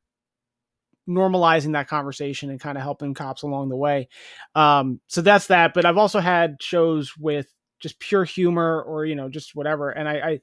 normalizing 1.08 1.72
that 1.72 1.88
conversation 1.88 2.50
and 2.50 2.60
kind 2.60 2.78
of 2.78 2.82
helping 2.82 3.14
cops 3.14 3.42
along 3.42 3.68
the 3.68 3.76
way. 3.76 4.08
Um, 4.54 5.00
so 5.08 5.20
that's 5.20 5.48
that. 5.48 5.74
But 5.74 5.84
I've 5.84 5.98
also 5.98 6.20
had 6.20 6.62
shows 6.62 7.16
with 7.16 7.52
just 7.80 7.98
pure 7.98 8.24
humor 8.24 8.80
or 8.82 9.04
you 9.04 9.14
know 9.14 9.28
just 9.28 9.54
whatever. 9.54 9.90
And 9.90 10.08
I, 10.08 10.12
I 10.14 10.40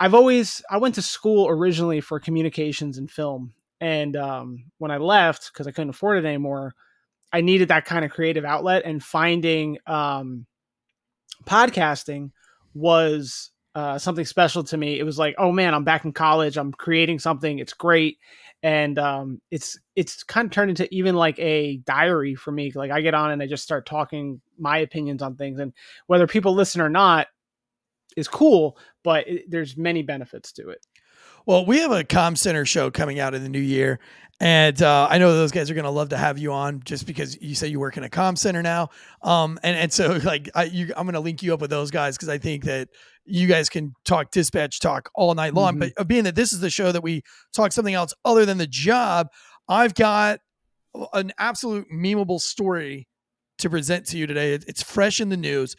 I've 0.00 0.14
always 0.14 0.62
I 0.70 0.78
went 0.78 0.96
to 0.96 1.02
school 1.02 1.48
originally 1.48 2.00
for 2.00 2.20
communications 2.20 2.98
and 2.98 3.10
film, 3.10 3.54
and 3.84 4.16
um, 4.16 4.64
when 4.78 4.90
I 4.90 4.96
left 4.96 5.52
because 5.52 5.66
I 5.66 5.70
couldn't 5.70 5.90
afford 5.90 6.16
it 6.16 6.26
anymore, 6.26 6.74
I 7.30 7.42
needed 7.42 7.68
that 7.68 7.84
kind 7.84 8.02
of 8.02 8.10
creative 8.10 8.42
outlet. 8.42 8.84
And 8.86 9.04
finding 9.04 9.76
um, 9.86 10.46
podcasting 11.44 12.30
was 12.72 13.50
uh, 13.74 13.98
something 13.98 14.24
special 14.24 14.64
to 14.64 14.78
me. 14.78 14.98
It 14.98 15.02
was 15.02 15.18
like, 15.18 15.34
oh 15.36 15.52
man, 15.52 15.74
I'm 15.74 15.84
back 15.84 16.06
in 16.06 16.14
college. 16.14 16.56
I'm 16.56 16.72
creating 16.72 17.18
something. 17.18 17.58
It's 17.58 17.74
great, 17.74 18.16
and 18.62 18.98
um, 18.98 19.42
it's 19.50 19.78
it's 19.94 20.22
kind 20.22 20.46
of 20.46 20.50
turned 20.52 20.70
into 20.70 20.92
even 20.94 21.14
like 21.14 21.38
a 21.38 21.76
diary 21.76 22.36
for 22.36 22.52
me. 22.52 22.72
Like 22.74 22.90
I 22.90 23.02
get 23.02 23.12
on 23.12 23.32
and 23.32 23.42
I 23.42 23.46
just 23.46 23.64
start 23.64 23.84
talking 23.84 24.40
my 24.58 24.78
opinions 24.78 25.20
on 25.20 25.36
things, 25.36 25.58
and 25.60 25.74
whether 26.06 26.26
people 26.26 26.54
listen 26.54 26.80
or 26.80 26.88
not 26.88 27.26
is 28.16 28.28
cool. 28.28 28.78
But 29.02 29.28
it, 29.28 29.50
there's 29.50 29.76
many 29.76 30.02
benefits 30.02 30.52
to 30.52 30.70
it. 30.70 30.86
Well, 31.46 31.66
we 31.66 31.78
have 31.80 31.92
a 31.92 32.04
com 32.04 32.36
center 32.36 32.64
show 32.64 32.90
coming 32.90 33.18
out 33.18 33.34
in 33.34 33.42
the 33.42 33.48
new 33.48 33.60
year. 33.60 34.00
And 34.40 34.80
uh, 34.82 35.06
I 35.08 35.18
know 35.18 35.32
those 35.32 35.52
guys 35.52 35.70
are 35.70 35.74
going 35.74 35.84
to 35.84 35.90
love 35.90 36.08
to 36.08 36.16
have 36.16 36.38
you 36.38 36.52
on 36.52 36.80
just 36.84 37.06
because 37.06 37.40
you 37.40 37.54
say 37.54 37.68
you 37.68 37.78
work 37.78 37.96
in 37.96 38.02
a 38.02 38.08
com 38.10 38.34
center 38.34 38.62
now. 38.62 38.88
Um, 39.22 39.58
and, 39.62 39.76
and 39.76 39.92
so 39.92 40.16
like 40.24 40.50
I, 40.54 40.64
you, 40.64 40.92
I'm 40.96 41.04
going 41.04 41.14
to 41.14 41.20
link 41.20 41.42
you 41.42 41.54
up 41.54 41.60
with 41.60 41.70
those 41.70 41.90
guys 41.90 42.16
because 42.16 42.28
I 42.28 42.38
think 42.38 42.64
that 42.64 42.88
you 43.24 43.46
guys 43.46 43.68
can 43.68 43.94
talk 44.04 44.30
dispatch 44.32 44.80
talk 44.80 45.10
all 45.14 45.34
night 45.34 45.54
long. 45.54 45.76
Mhm. 45.76 45.92
But 45.96 46.08
being 46.08 46.24
that 46.24 46.34
this 46.34 46.52
is 46.52 46.60
the 46.60 46.70
show 46.70 46.92
that 46.92 47.02
we 47.02 47.22
talk 47.54 47.72
something 47.72 47.94
else 47.94 48.12
other 48.24 48.44
than 48.44 48.58
the 48.58 48.66
job, 48.66 49.28
I've 49.68 49.94
got 49.94 50.40
an 51.12 51.32
absolute 51.38 51.86
memeable 51.92 52.40
story 52.40 53.06
to 53.58 53.70
present 53.70 54.06
to 54.06 54.18
you 54.18 54.26
today. 54.26 54.54
It- 54.54 54.64
It's 54.66 54.82
fresh 54.82 55.20
in 55.20 55.28
the 55.28 55.36
news. 55.36 55.76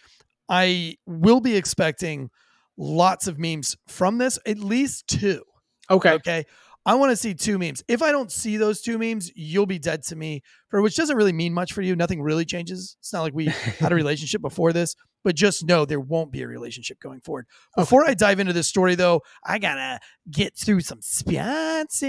I 0.48 0.96
will 1.06 1.42
be 1.42 1.56
expecting 1.58 2.30
lots 2.78 3.28
of 3.28 3.38
memes 3.38 3.76
from 3.88 4.18
this, 4.18 4.40
at 4.48 4.60
least 4.60 5.08
two. 5.08 5.44
Okay. 5.90 6.14
Okay. 6.14 6.46
I 6.88 6.94
want 6.94 7.10
to 7.10 7.16
see 7.16 7.34
two 7.34 7.58
memes. 7.58 7.84
If 7.88 8.04
I 8.04 8.12
don't 8.12 8.32
see 8.32 8.58
those 8.58 8.80
two 8.82 9.00
memes, 9.00 9.32
you'll 9.36 9.66
be 9.66 9.80
dead 9.80 10.04
to 10.04 10.16
me. 10.16 10.44
For 10.70 10.84
which 10.84 10.96
doesn't 10.96 11.18
really 11.18 11.34
mean 11.34 11.52
much 11.52 11.74
for 11.74 11.82
you. 11.82 11.96
Nothing 11.96 12.22
really 12.22 12.46
changes. 12.46 12.96
It's 13.00 13.12
not 13.12 13.24
like 13.24 13.34
we 13.34 13.46
had 13.46 13.92
a 13.92 13.96
relationship 14.04 14.42
before 14.42 14.72
this, 14.72 14.96
but 15.24 15.36
just 15.36 15.66
know 15.66 15.86
there 15.86 16.00
won't 16.00 16.32
be 16.32 16.44
a 16.44 16.48
relationship 16.48 17.00
going 17.00 17.22
forward. 17.22 17.48
Before 17.76 18.08
I 18.08 18.14
dive 18.14 18.40
into 18.40 18.54
this 18.54 18.68
story, 18.68 18.94
though, 18.94 19.22
I 19.44 19.58
gotta 19.58 20.00
get 20.30 20.56
through 20.56 20.82
some 20.82 21.02
sponsors. 21.02 22.06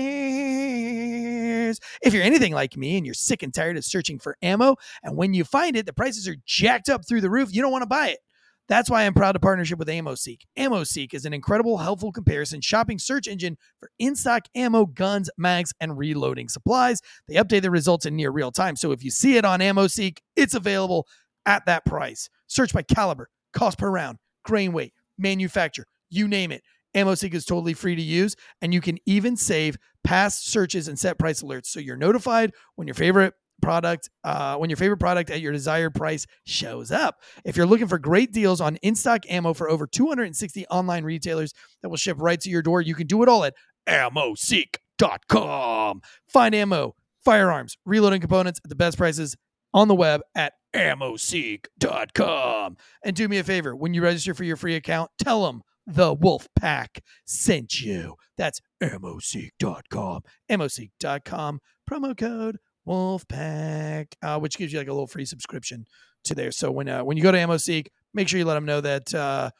If 2.03 2.13
you're 2.13 2.23
anything 2.23 2.53
like 2.53 2.77
me 2.77 2.99
and 2.99 3.07
you're 3.07 3.15
sick 3.15 3.43
and 3.43 3.55
tired 3.55 3.79
of 3.79 3.85
searching 3.85 4.19
for 4.19 4.37
ammo, 4.43 4.77
and 5.03 5.17
when 5.17 5.33
you 5.33 5.45
find 5.45 5.75
it, 5.77 5.87
the 5.87 5.95
prices 5.95 6.29
are 6.29 6.37
jacked 6.45 6.91
up 6.91 7.09
through 7.09 7.23
the 7.23 7.31
roof, 7.31 7.55
you 7.55 7.63
don't 7.63 7.73
want 7.73 7.83
to 7.83 7.89
buy 7.89 8.09
it. 8.09 8.19
That's 8.69 8.91
why 8.91 9.05
I'm 9.05 9.15
proud 9.15 9.33
to 9.33 9.41
partnership 9.41 9.79
with 9.79 9.89
AmmoSeek. 9.89 10.41
AmmoSeek 10.59 11.15
is 11.15 11.25
an 11.25 11.33
incredible, 11.33 11.79
helpful 11.79 12.11
comparison 12.11 12.61
shopping 12.61 12.99
search 12.99 13.29
engine 13.29 13.57
for 13.79 13.91
in 13.99 14.17
stock 14.17 14.47
ammo, 14.55 14.87
guns, 14.87 15.31
mags, 15.39 15.73
and 15.81 15.97
reloading 15.97 16.49
supplies. 16.49 17.01
They 17.29 17.37
update 17.37 17.63
the 17.63 17.71
results 17.71 18.07
in 18.07 18.17
near 18.17 18.31
real 18.31 18.51
time. 18.51 18.75
So 18.77 18.91
if 18.91 19.05
you 19.05 19.11
see 19.11 19.37
it 19.37 19.45
on 19.45 19.61
AmmoSeek, 19.61 20.19
it's 20.35 20.55
available 20.55 21.07
at 21.47 21.65
that 21.67 21.85
price. 21.85 22.29
Search 22.49 22.73
by 22.73 22.83
caliber, 22.83 23.29
cost 23.53 23.79
per 23.79 23.89
round, 23.89 24.19
grain 24.45 24.73
weight, 24.73 24.95
manufacturer, 25.17 25.87
you 26.11 26.27
name 26.27 26.51
it. 26.51 26.63
AmmoSeek 26.97 27.35
is 27.35 27.45
totally 27.45 27.75
free 27.75 27.95
to 27.95 28.03
use, 28.03 28.35
and 28.63 28.73
you 28.73 28.81
can 28.81 28.99
even 29.07 29.37
save 29.37 29.77
past 30.03 30.49
searches 30.49 30.89
and 30.89 30.99
set 30.99 31.19
price 31.19 31.43
alerts 31.43 31.67
so 31.67 31.79
you're 31.79 31.97
notified 31.97 32.53
when 32.77 32.89
your 32.89 32.95
favorite 32.95 33.35
product 33.63 34.11
uh, 34.25 34.57
when 34.57 34.71
your 34.71 34.77
favorite 34.77 34.99
product 34.99 35.31
at 35.31 35.41
your 35.41 35.53
desired 35.53 35.95
price 35.95 36.27
shows 36.45 36.91
up. 36.91 37.21
If 37.45 37.57
you're 37.57 37.67
looking 37.67 37.89
for 37.89 37.99
great 37.99 38.33
deals 38.33 38.61
on 38.61 38.77
in-stock 38.77 39.23
ammo 39.29 39.55
for 39.55 39.69
over 39.69 39.87
260 39.87 40.67
online 40.67 41.05
retailers 41.05 41.53
that 41.83 41.89
will 41.89 41.97
ship 41.97 42.17
right 42.21 42.41
to 42.41 42.51
your 42.51 42.63
door 42.63 42.81
you 42.81 42.95
can 42.95 43.07
do 43.07 43.23
it 43.23 43.29
all 43.29 43.45
at 43.45 43.55
ammoseek.com 43.89 46.01
find 46.29 46.55
ammo 46.55 46.95
firearms 47.25 47.77
reloading 47.85 48.21
components 48.21 48.61
at 48.65 48.69
the 48.69 48.77
best 48.77 48.99
prices 48.99 49.37
on 49.75 49.89
the 49.89 49.95
web 49.95 50.21
at 50.35 50.53
ammoseek.com 50.75 52.77
and 53.05 53.17
do 53.17 53.29
me 53.29 53.39
a 53.39 53.45
favor 53.45 53.75
when 53.75 53.95
you 53.95 54.03
register 54.03 54.35
for 54.35 54.45
your 54.45 54.57
free 54.57 54.75
account 54.75 55.11
tell 55.19 55.47
them 55.47 55.63
the 55.87 56.13
wolf 56.13 56.49
pack 56.59 57.01
sent 57.25 57.81
you. 57.81 58.17
That's 58.37 58.61
ammoseek.com 58.83 60.23
ammoseek.com 60.51 61.61
promo 61.89 62.19
code 62.19 62.59
Wolfpack, 62.87 64.15
uh, 64.23 64.39
which 64.39 64.57
gives 64.57 64.73
you 64.73 64.79
like 64.79 64.89
a 64.89 64.93
little 64.93 65.07
free 65.07 65.25
subscription 65.25 65.87
to 66.25 66.35
there. 66.35 66.53
So 66.53 66.71
when 66.71 66.89
uh, 66.89 67.05
when 67.05 67.17
you 67.17 67.23
go 67.23 67.33
to 67.33 67.39
AmmoSeek, 67.39 67.89
make 68.15 68.29
sure 68.29 68.39
you 68.39 68.45
let 68.45 68.55
them 68.55 68.67
know 68.67 68.81
that 68.81 69.15
uh, 69.15 69.51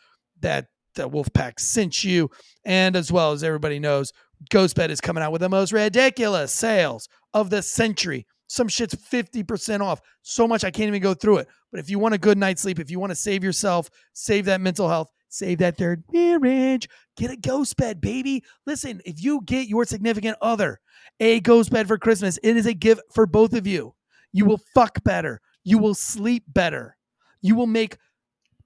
that 0.41 0.67
uh, 0.99 1.09
Wolfpack 1.09 1.59
sent 1.59 2.05
you. 2.05 2.31
And 2.65 2.97
as 2.97 3.13
well 3.13 3.33
as 3.33 3.43
everybody 3.43 3.79
knows, 3.79 4.13
GhostBed 4.51 4.91
is 4.91 5.01
coming 5.01 5.23
out 5.23 5.33
with 5.33 5.41
the 5.41 5.49
most 5.49 5.73
ridiculous 5.73 6.53
sales 6.53 7.09
of 7.35 7.51
the 7.51 7.63
century. 7.63 8.27
Some 8.49 8.69
shit's 8.69 8.95
50% 8.95 9.81
off. 9.81 10.01
So 10.23 10.47
much 10.47 10.63
I 10.63 10.71
can't 10.71 10.89
even 10.89 11.03
go 11.03 11.15
through 11.15 11.39
it. 11.39 11.49
But 11.71 11.81
if 11.81 11.91
you 11.91 11.99
want 11.99 12.15
a 12.15 12.19
good 12.19 12.39
night's 12.39 12.63
sleep, 12.63 12.79
if 12.79 12.91
you 12.91 13.01
want 13.01 13.11
to 13.11 13.17
save 13.17 13.43
yourself, 13.43 13.91
save 14.13 14.45
that 14.45 14.61
mental 14.61 14.89
health, 14.89 15.11
save 15.37 15.59
that 15.59 15.77
third 15.77 16.03
marriage, 16.13 16.89
get 17.17 17.31
a 17.31 17.37
ghost 17.37 17.77
bed, 17.77 18.01
baby. 18.01 18.43
Listen, 18.67 19.01
if 19.05 19.23
you 19.23 19.41
get 19.45 19.69
your 19.69 19.85
significant 19.85 20.37
other 20.41 20.81
a 21.21 21.41
ghost 21.41 21.71
bed 21.71 21.87
for 21.89 21.99
Christmas, 21.99 22.39
it 22.43 22.57
is 22.57 22.67
a 22.67 22.75
gift 22.75 23.03
for 23.13 23.27
both 23.27 23.53
of 23.55 23.67
you. 23.67 23.95
You 24.33 24.45
will 24.45 24.61
fuck 24.75 25.03
better. 25.05 25.41
You 25.65 25.79
will 25.79 25.95
sleep 25.95 26.45
better. 26.49 26.97
You 27.41 27.55
will 27.55 27.67
make 27.67 27.97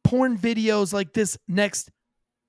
porn 0.04 0.36
videos 0.38 0.92
like 0.92 1.12
this 1.12 1.38
next 1.48 1.90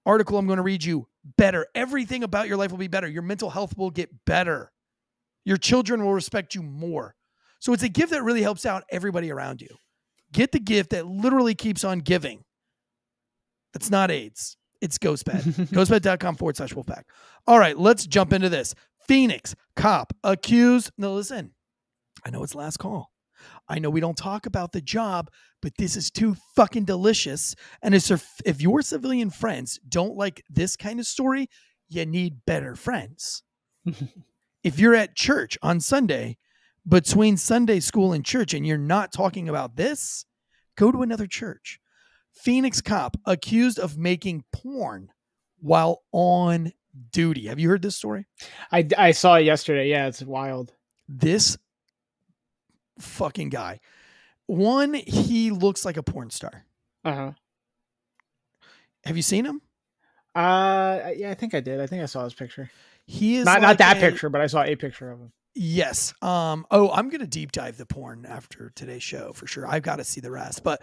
article 0.06 0.38
I'm 0.38 0.48
going 0.48 0.58
to 0.58 0.64
read 0.64 0.84
you 0.84 1.08
better. 1.38 1.68
Everything 1.76 2.24
about 2.24 2.48
your 2.48 2.58
life 2.58 2.72
will 2.72 2.78
be 2.78 2.88
better. 2.88 3.08
Your 3.08 3.22
mental 3.22 3.50
health 3.50 3.78
will 3.78 3.92
get 3.92 4.10
better. 4.26 4.72
Your 5.46 5.58
children 5.58 6.04
will 6.04 6.14
respect 6.14 6.56
you 6.56 6.64
more. 6.64 7.16
So 7.60 7.74
it's 7.74 7.84
a 7.84 7.90
gift 7.90 8.12
that 8.12 8.24
really 8.24 8.42
helps 8.42 8.66
out 8.66 8.84
everybody 8.90 9.32
around 9.32 9.62
you. 9.62 9.70
Get 10.34 10.52
the 10.52 10.60
gift 10.60 10.92
that 10.92 11.06
literally 11.06 11.54
keeps 11.54 11.84
on 11.84 12.00
giving. 12.00 12.44
That's 13.74 13.90
not 13.90 14.12
AIDS. 14.12 14.58
It's 14.82 14.98
GhostBed. 14.98 15.42
GhostBed.com 15.72 16.36
forward 16.36 16.58
slash 16.58 16.74
Wolfpack. 16.74 17.04
All 17.48 17.60
right, 17.60 17.78
let's 17.78 18.06
jump 18.08 18.34
into 18.34 18.50
this. 18.50 18.74
Phoenix 19.08 19.56
cop 19.76 20.14
accused. 20.24 20.92
No, 20.98 21.14
listen, 21.14 21.52
I 22.26 22.30
know 22.30 22.44
it's 22.44 22.56
last 22.56 22.78
call. 22.78 23.12
I 23.68 23.80
know 23.80 23.90
we 23.90 24.02
don't 24.02 24.18
talk 24.18 24.46
about 24.46 24.72
the 24.72 24.82
job, 24.82 25.30
but 25.62 25.74
this 25.78 25.96
is 25.96 26.12
too 26.12 26.36
fucking 26.56 26.86
delicious. 26.86 27.56
And 27.82 27.96
if 27.96 28.62
your 28.62 28.82
civilian 28.82 29.30
friends 29.30 29.80
don't 29.88 30.16
like 30.16 30.44
this 30.50 30.76
kind 30.76 31.00
of 31.00 31.08
story, 31.08 31.50
you 31.90 32.06
need 32.06 32.46
better 32.46 32.76
friends. 32.76 33.44
if 34.64 34.80
you're 34.80 34.96
at 34.96 35.16
church 35.16 35.58
on 35.62 35.80
Sunday, 35.80 36.38
between 36.88 37.38
Sunday 37.38 37.80
school 37.80 38.14
and 38.14 38.26
church, 38.26 38.54
and 38.54 38.66
you're 38.66 38.78
not 38.78 39.14
talking 39.14 39.50
about 39.50 39.76
this, 39.76 40.26
go 40.78 40.92
to 40.92 41.02
another 41.02 41.28
church. 41.28 41.80
Phoenix 42.34 42.82
cop 42.82 43.18
accused 43.26 43.78
of 43.80 43.98
making 43.98 44.44
porn 44.52 45.12
while 45.60 46.04
on 46.12 46.72
duty. 47.12 47.48
Have 47.48 47.60
you 47.60 47.70
heard 47.70 47.82
this 47.82 47.96
story? 47.96 48.26
I, 48.72 48.88
I 48.98 49.12
saw 49.12 49.36
it 49.36 49.42
yesterday. 49.46 49.90
Yeah, 49.90 50.08
it's 50.08 50.22
wild. 50.24 50.74
This 51.08 51.58
fucking 53.00 53.50
guy. 53.50 53.80
One, 54.48 54.94
he 54.94 55.52
looks 55.52 55.86
like 55.86 55.98
a 55.98 56.04
porn 56.04 56.30
star. 56.30 56.66
Uh 57.06 57.14
huh. 57.16 57.32
Have 59.06 59.16
you 59.18 59.24
seen 59.24 59.46
him? 59.46 59.62
Uh, 60.36 61.10
yeah, 61.16 61.30
I 61.32 61.34
think 61.34 61.54
I 61.54 61.60
did. 61.60 61.80
I 61.80 61.88
think 61.88 62.02
I 62.04 62.06
saw 62.06 62.24
his 62.24 62.34
picture. 62.34 62.70
He 63.06 63.38
is 63.38 63.46
Not 63.46 63.56
like 63.56 63.62
not 63.62 63.78
that 63.80 63.98
a- 63.98 64.00
picture, 64.00 64.30
but 64.30 64.42
I 64.42 64.48
saw 64.48 64.64
a 64.64 64.76
picture 64.76 65.12
of 65.12 65.20
him. 65.20 65.32
Yes. 65.54 66.14
Um. 66.22 66.66
Oh, 66.72 66.90
I'm 66.92 67.10
gonna 67.10 67.28
deep 67.28 67.52
dive 67.52 67.78
the 67.78 67.86
porn 67.86 68.26
after 68.26 68.72
today's 68.76 69.04
show 69.04 69.34
for 69.34 69.48
sure. 69.48 69.68
I've 69.68 69.84
got 69.84 69.98
to 69.98 70.04
see 70.04 70.22
the 70.22 70.32
rest. 70.32 70.64
But 70.64 70.82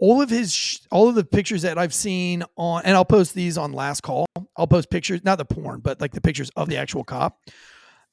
all 0.00 0.20
of 0.20 0.28
his, 0.28 0.52
sh- 0.52 0.78
all 0.90 1.08
of 1.08 1.14
the 1.14 1.24
pictures 1.24 1.62
that 1.62 1.78
I've 1.78 1.94
seen 1.94 2.42
on, 2.56 2.82
and 2.84 2.96
I'll 2.96 3.04
post 3.04 3.34
these 3.34 3.56
on 3.56 3.72
last 3.72 4.02
call. 4.02 4.26
I'll 4.56 4.66
post 4.66 4.90
pictures, 4.90 5.20
not 5.24 5.38
the 5.38 5.44
porn, 5.44 5.80
but 5.80 6.00
like 6.00 6.12
the 6.12 6.20
pictures 6.20 6.50
of 6.56 6.68
the 6.68 6.76
actual 6.76 7.04
cop. 7.04 7.38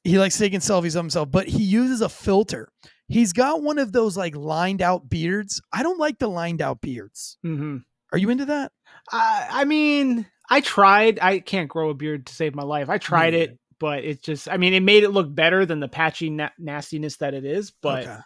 He 0.04 0.20
likes 0.20 0.38
taking 0.38 0.60
selfies 0.60 0.96
of 0.96 1.04
himself, 1.04 1.32
but 1.32 1.48
he 1.48 1.64
uses 1.64 2.02
a 2.02 2.10
filter. 2.10 2.70
He's 3.08 3.34
got 3.34 3.64
one 3.64 3.80
of 3.80 3.92
those 3.92 4.16
like 4.16 4.36
lined 4.36 4.84
out 4.84 5.10
beards. 5.10 5.60
I 5.74 5.82
don't 5.82 5.98
like 6.00 6.20
the 6.20 6.28
lined 6.28 6.62
out 6.62 6.82
beards. 6.82 7.38
Mm-hmm. 7.44 7.78
Are 8.12 8.18
you 8.20 8.30
into 8.30 8.46
that? 8.46 8.72
I, 9.12 9.48
I 9.50 9.66
mean, 9.66 10.28
I 10.50 10.62
tried. 10.62 11.18
I 11.20 11.40
can't 11.40 11.68
grow 11.68 11.90
a 11.90 11.96
beard 11.96 12.28
to 12.28 12.34
save 12.36 12.54
my 12.54 12.64
life. 12.64 12.90
I 12.90 13.00
tried 13.00 13.34
neither. 13.34 13.52
it, 13.54 13.60
but 13.80 14.04
it 14.04 14.24
just, 14.24 14.50
I 14.50 14.58
mean, 14.58 14.74
it 14.74 14.82
made 14.84 15.04
it 15.04 15.10
look 15.10 15.34
better 15.34 15.66
than 15.66 15.80
the 15.80 15.88
patchy 15.88 16.30
na- 16.30 16.50
nastiness 16.58 17.18
that 17.18 17.34
it 17.34 17.46
is. 17.46 17.72
But 17.72 18.04
Okay. 18.04 18.18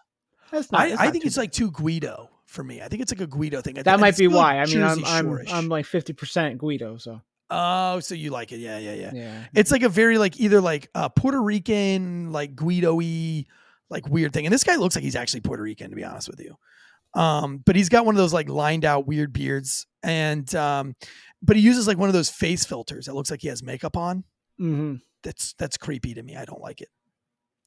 that's 0.51 0.71
not. 0.71 0.81
I, 0.81 0.87
it's 0.87 0.99
I 1.01 1.05
not 1.05 1.13
think 1.13 1.25
it's 1.25 1.37
like 1.37 1.51
too 1.51 1.71
Guido 1.71 2.29
for 2.45 2.63
me. 2.63 2.81
I 2.81 2.87
think 2.87 3.01
it's 3.01 3.11
like 3.11 3.21
a 3.21 3.27
Guido 3.27 3.61
thing. 3.61 3.77
I 3.79 3.83
that 3.83 3.99
might 3.99 4.17
be 4.17 4.27
why. 4.27 4.59
I 4.59 4.65
mean, 4.65 4.83
I'm 4.83 5.03
I'm, 5.05 5.39
I'm 5.49 5.69
like 5.69 5.85
fifty 5.85 6.13
percent 6.13 6.57
Guido, 6.57 6.97
so 6.97 7.21
Oh, 7.51 7.99
so 7.99 8.13
you 8.13 8.29
like 8.29 8.51
it? 8.51 8.57
Yeah, 8.59 8.77
yeah, 8.77 8.93
yeah. 8.93 9.11
yeah. 9.13 9.43
It's 9.55 9.71
like 9.71 9.81
a 9.81 9.89
very 9.89 10.19
like 10.19 10.39
either 10.39 10.61
like 10.61 10.89
uh, 10.93 11.09
Puerto 11.09 11.41
Rican, 11.41 12.31
like 12.31 12.55
Guido-y, 12.55 13.45
like 13.89 14.07
weird 14.07 14.33
thing. 14.33 14.45
And 14.45 14.53
this 14.53 14.63
guy 14.63 14.75
looks 14.75 14.95
like 14.95 15.03
he's 15.03 15.15
actually 15.15 15.41
Puerto 15.41 15.63
Rican, 15.63 15.89
to 15.89 15.95
be 15.95 16.03
honest 16.03 16.29
with 16.29 16.39
you. 16.39 16.55
Um, 17.19 17.57
but 17.65 17.75
he's 17.75 17.89
got 17.89 18.05
one 18.05 18.13
of 18.13 18.19
those 18.19 18.33
like 18.33 18.49
lined 18.49 18.85
out 18.85 19.07
weird 19.07 19.33
beards, 19.33 19.87
and 20.03 20.53
um, 20.53 20.95
but 21.41 21.55
he 21.55 21.63
uses 21.63 21.87
like 21.87 21.97
one 21.97 22.07
of 22.07 22.13
those 22.13 22.29
face 22.29 22.65
filters 22.65 23.07
that 23.07 23.15
looks 23.15 23.31
like 23.31 23.41
he 23.41 23.47
has 23.47 23.63
makeup 23.63 23.97
on. 23.97 24.23
hmm 24.59 24.95
That's 25.23 25.53
that's 25.57 25.77
creepy 25.77 26.13
to 26.13 26.23
me. 26.23 26.35
I 26.35 26.45
don't 26.45 26.61
like 26.61 26.81
it. 26.81 26.89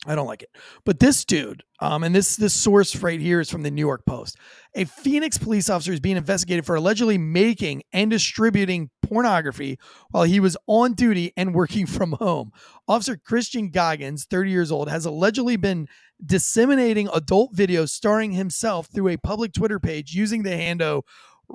I 0.04 0.16
don't 0.16 0.26
like 0.26 0.42
it. 0.42 0.50
But 0.84 0.98
this 0.98 1.24
dude, 1.24 1.62
um, 1.78 2.02
and 2.02 2.14
this 2.14 2.36
this 2.36 2.54
source 2.54 2.96
right 2.96 3.20
here 3.20 3.40
is 3.40 3.50
from 3.50 3.62
the 3.62 3.70
New 3.70 3.86
York 3.86 4.04
Post. 4.04 4.36
A 4.74 4.84
Phoenix 4.84 5.38
police 5.38 5.70
officer 5.70 5.92
is 5.92 6.00
being 6.00 6.16
investigated 6.16 6.66
for 6.66 6.74
allegedly 6.74 7.18
making 7.18 7.84
and 7.92 8.10
distributing 8.10 8.90
pornography 9.02 9.78
while 10.10 10.24
he 10.24 10.40
was 10.40 10.56
on 10.66 10.94
duty 10.94 11.32
and 11.36 11.54
working 11.54 11.86
from 11.98 12.12
home. 12.12 12.50
Officer 12.88 13.16
Christian 13.16 13.70
Goggins, 13.70 14.24
30 14.24 14.50
years 14.50 14.72
old, 14.72 14.88
has 14.88 15.04
allegedly 15.06 15.56
been 15.56 15.86
disseminating 16.24 17.08
adult 17.14 17.54
videos 17.54 17.90
starring 17.90 18.32
himself 18.32 18.88
through 18.92 19.08
a 19.08 19.16
public 19.16 19.52
Twitter 19.52 19.78
page 19.78 20.14
using 20.14 20.42
the 20.42 20.56
handle 20.56 21.06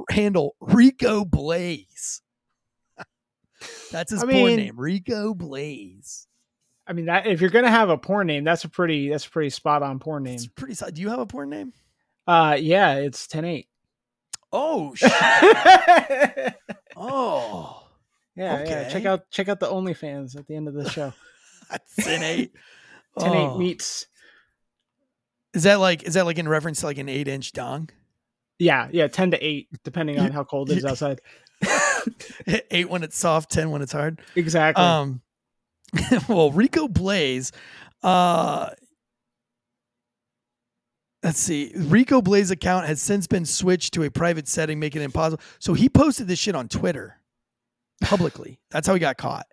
handle 0.10 0.56
Rico 0.62 1.26
Blaze. 1.26 2.22
That's 3.92 4.12
his 4.12 4.22
I 4.24 4.26
porn 4.26 4.36
mean- 4.46 4.56
name, 4.58 4.80
Rico 4.80 5.34
Blaze. 5.34 6.28
I 6.90 6.94
mean, 6.94 7.06
that 7.08 7.28
if 7.28 7.42
you're 7.42 7.50
gonna 7.50 7.70
have 7.70 7.90
a 7.90 7.98
porn 7.98 8.28
name, 8.28 8.44
that's 8.46 8.64
a 8.64 8.70
pretty 8.70 9.10
that's 9.10 9.26
a 9.26 9.30
pretty 9.30 9.50
spot 9.50 9.84
on 9.84 10.00
porn 10.00 10.24
name. 10.24 10.36
It's 10.36 10.48
pretty. 10.48 10.74
Do 10.94 11.02
you 11.02 11.10
have 11.10 11.20
a 11.20 11.26
porn 11.26 11.50
name? 11.50 11.74
Uh, 12.26 12.58
yeah, 12.60 12.96
it's 12.96 13.28
ten 13.28 13.44
eight. 13.44 13.68
Oh 14.54 14.94
shit. 14.96 15.12
oh. 16.96 17.84
yeah. 18.36 18.60
Okay. 18.62 18.88
Check 18.92 19.06
out 19.06 19.30
check 19.32 19.50
out 19.50 19.60
the 19.60 19.68
OnlyFans 19.68 20.38
at 20.38 20.48
the 20.48 20.56
end 20.56 20.68
of 20.70 20.74
the 20.74 20.90
show. 20.90 21.12
An 22.08 22.24
eight. 22.24 22.54
Ten 23.20 23.34
eight 23.34 23.48
Oh. 23.50 23.58
meets. 23.58 24.06
Is 25.54 25.64
that 25.64 25.80
like 25.82 26.04
is 26.04 26.14
that 26.14 26.26
like 26.26 26.38
in 26.38 26.48
reference 26.48 26.80
to 26.82 26.86
like 26.86 27.00
an 27.00 27.10
eight 27.10 27.28
inch 27.28 27.52
dong? 27.52 27.90
Yeah, 28.60 28.88
yeah, 28.92 29.08
ten 29.08 29.32
to 29.32 29.46
eight, 29.46 29.68
depending 29.84 30.20
on 30.20 30.32
how 30.32 30.44
cold 30.44 30.70
it 30.72 30.78
is 30.78 30.86
outside. 30.86 31.20
eight 32.72 32.90
when 32.90 33.04
it's 33.04 33.18
soft, 33.18 33.52
ten 33.52 33.72
when 33.72 33.82
it's 33.82 33.92
hard. 33.92 34.22
Exactly. 34.36 34.84
Um, 34.84 35.22
well, 36.28 36.52
Rico 36.52 36.88
Blaze, 36.88 37.52
uh, 38.04 38.70
let's 41.24 41.40
see. 41.40 41.72
Rico 41.76 42.22
Blaze 42.22 42.52
account 42.52 42.88
has 42.88 43.02
since 43.02 43.28
been 43.28 43.46
switched 43.46 43.94
to 43.94 44.04
a 44.04 44.12
private 44.12 44.48
setting, 44.48 44.80
making 44.80 45.02
it 45.02 45.06
impossible. 45.06 45.42
So 45.60 45.74
he 45.74 45.90
posted 45.90 46.28
this 46.28 46.40
shit 46.40 46.56
on 46.56 46.68
Twitter 46.68 47.20
publicly. 48.02 48.60
That's 48.72 48.88
how 48.88 48.94
he 48.94 49.00
got 49.00 49.18
caught. 49.18 49.48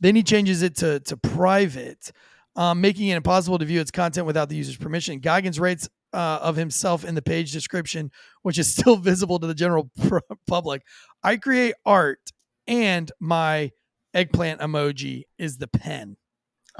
Then 0.00 0.16
he 0.16 0.22
changes 0.22 0.62
it 0.62 0.76
to 0.76 1.00
to 1.00 1.16
private, 1.16 2.12
um, 2.56 2.80
making 2.80 3.08
it 3.08 3.16
impossible 3.16 3.58
to 3.58 3.64
view 3.64 3.80
its 3.80 3.90
content 3.90 4.26
without 4.26 4.48
the 4.48 4.56
user's 4.56 4.76
permission. 4.76 5.20
Goggins 5.20 5.60
writes 5.60 5.88
uh, 6.12 6.38
of 6.42 6.56
himself 6.56 7.04
in 7.04 7.14
the 7.14 7.22
page 7.22 7.52
description, 7.52 8.10
which 8.42 8.58
is 8.58 8.72
still 8.76 8.96
visible 8.96 9.38
to 9.38 9.46
the 9.46 9.54
general 9.54 9.90
public. 10.46 10.82
I 11.22 11.36
create 11.36 11.74
art, 11.86 12.20
and 12.66 13.10
my 13.20 13.70
eggplant 14.14 14.60
emoji 14.60 15.24
is 15.38 15.58
the 15.58 15.68
pen. 15.68 16.16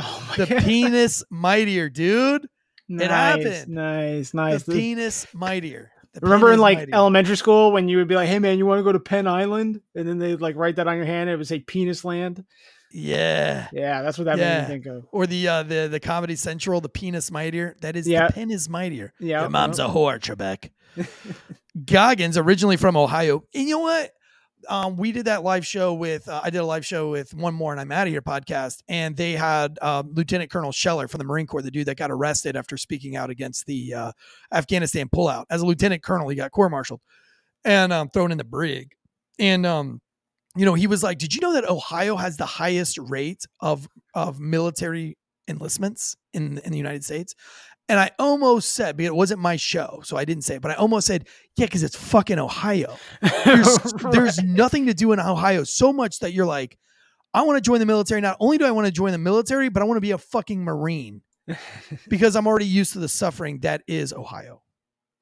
oh 0.01 0.27
my 0.31 0.45
The 0.45 0.55
God. 0.55 0.63
penis 0.65 1.23
mightier, 1.31 1.89
dude. 1.89 2.49
nice, 2.89 3.09
happened. 3.09 3.69
Nice, 3.69 4.35
nice. 4.35 4.63
The 4.65 4.73
penis 4.73 5.27
mightier. 5.33 5.93
The 6.13 6.21
Remember 6.23 6.53
in 6.53 6.59
like 6.59 6.79
mightier. 6.79 6.95
elementary 6.97 7.37
school 7.37 7.71
when 7.71 7.89
you 7.89 7.99
would 7.99 8.09
be 8.09 8.17
like, 8.17 8.29
"Hey 8.29 8.41
man, 8.41 8.59
you 8.59 8.67
want 8.67 8.81
to 8.81 8.83
go 8.83 8.91
to 8.91 8.99
Penn 8.99 9.29
Island?" 9.29 9.81
and 9.95 10.09
then 10.09 10.19
they'd 10.19 10.41
like 10.41 10.57
write 10.57 10.75
that 10.77 10.89
on 10.89 10.97
your 10.97 11.07
hand. 11.07 11.29
And 11.29 11.35
it 11.35 11.37
would 11.37 11.47
say 11.47 11.61
"Penis 11.61 12.05
Land." 12.05 12.45
Yeah. 12.93 13.69
Yeah, 13.73 14.03
that's 14.03 14.19
what 14.19 14.25
that 14.25 14.39
Yeah. 14.39 14.63
made 14.63 14.63
me 14.63 14.69
think 14.75 14.87
of. 14.87 15.07
Or 15.13 15.27
the 15.27 15.47
uh 15.49 15.63
the 15.63 15.89
the 15.91 16.01
Comedy 16.01 16.37
Central, 16.37 16.81
the 16.81 16.89
penis 16.89 17.31
mightier. 17.31 17.77
That 17.81 17.97
is 17.97 18.07
Yeah. 18.09 18.27
the 18.29 18.33
pen 18.33 18.51
is 18.51 18.69
mightier. 18.69 19.13
Yeah, 19.21 19.43
Your 19.43 19.51
mom's 19.51 19.79
yeah. 19.79 19.87
a 19.87 19.89
whore, 19.89 20.19
Trebek. 20.19 20.71
Goggins, 21.85 22.37
originally 22.37 22.77
from 22.77 22.97
Ohio. 22.97 23.45
And 23.55 23.69
you 23.69 23.75
know 23.77 23.81
what? 23.81 24.13
Um, 24.69 24.97
we 24.99 25.11
did 25.13 25.25
that 25.25 25.43
live 25.43 25.67
show 25.67 25.95
with 25.95 26.29
uh, 26.29 26.41
I 26.45 26.51
did 26.51 26.59
a 26.59 26.65
live 26.67 26.85
show 26.85 27.11
with 27.11 27.33
one 27.33 27.55
more 27.55 27.73
and 27.73 27.81
I'm 27.81 27.91
out 27.91 28.07
of 28.07 28.13
here 28.13 28.21
podcast, 28.21 28.83
and 28.89 29.17
they 29.17 29.33
had 29.33 29.79
um, 29.81 30.11
Lieutenant 30.13 30.51
Colonel 30.51 30.71
Scheller 30.73 31.09
from 31.09 31.19
the 31.19 31.25
Marine 31.25 31.47
Corps, 31.47 31.63
the 31.63 31.71
dude 31.71 31.87
that 31.87 31.97
got 31.97 32.11
arrested 32.11 32.57
after 32.57 32.77
speaking 32.77 33.17
out 33.17 33.31
against 33.31 33.65
the 33.67 33.95
uh, 33.95 34.13
Afghanistan 34.53 35.09
pullout. 35.09 35.45
As 35.49 35.63
a 35.63 35.67
lieutenant 35.67 36.03
colonel, 36.03 36.29
he 36.29 36.37
got 36.37 36.51
court-martialed 36.51 37.01
and 37.65 37.91
um, 37.91 38.11
thrown 38.11 38.33
in 38.33 38.39
the 38.39 38.45
brig. 38.45 38.93
And 39.39 39.65
um, 39.65 40.03
you 40.57 40.65
know, 40.65 40.75
he 40.75 40.87
was 40.87 41.03
like, 41.03 41.19
"Did 41.19 41.35
you 41.35 41.41
know 41.41 41.53
that 41.55 41.69
Ohio 41.69 42.17
has 42.17 42.37
the 42.37 42.47
highest 42.47 42.99
rate 42.99 43.45
of 43.61 43.89
of 44.15 44.41
military 44.41 45.17
enlistments 45.49 46.17
in 46.33 46.59
in 46.59 46.73
the 46.73 46.79
United 46.79 47.05
States?" 47.05 47.35
And 47.89 47.99
I 47.99 48.13
almost 48.21 48.73
said, 48.73 48.97
but 48.97 49.05
it 49.07 49.15
wasn't 49.15 49.41
my 49.41 49.57
show, 49.57 50.01
so 50.05 50.17
I 50.17 50.25
didn't 50.25 50.45
say 50.45 50.55
it, 50.57 50.63
but 50.63 50.71
I 50.71 50.75
almost 50.75 51.07
said, 51.09 51.27
"Yeah, 51.57 51.67
because 51.67 51.83
it's 51.83 51.97
fucking 51.97 52.39
Ohio." 52.39 52.97
There's 53.45 53.79
there's 54.13 54.43
nothing 54.43 54.87
to 54.87 54.95
do 54.95 55.11
in 55.13 55.19
Ohio 55.21 55.65
so 55.65 55.93
much 55.93 56.21
that 56.21 56.33
you're 56.33 56.47
like, 56.47 56.79
I 57.35 57.43
want 57.43 57.57
to 57.57 57.61
join 57.61 57.81
the 57.81 57.87
military. 57.87 58.21
Not 58.21 58.37
only 58.41 58.59
do 58.59 58.65
I 58.65 58.71
want 58.71 58.87
to 58.87 58.93
join 58.93 59.11
the 59.13 59.19
military, 59.19 59.69
but 59.71 59.83
I 59.83 59.87
want 59.87 59.97
to 59.97 60.01
be 60.03 60.13
a 60.13 60.19
fucking 60.19 60.63
Marine 60.63 61.23
because 62.09 62.37
I'm 62.37 62.47
already 62.47 62.67
used 62.67 62.93
to 62.95 62.99
the 63.01 63.09
suffering 63.09 63.59
that 63.61 63.83
is 63.89 64.13
Ohio. 64.13 64.63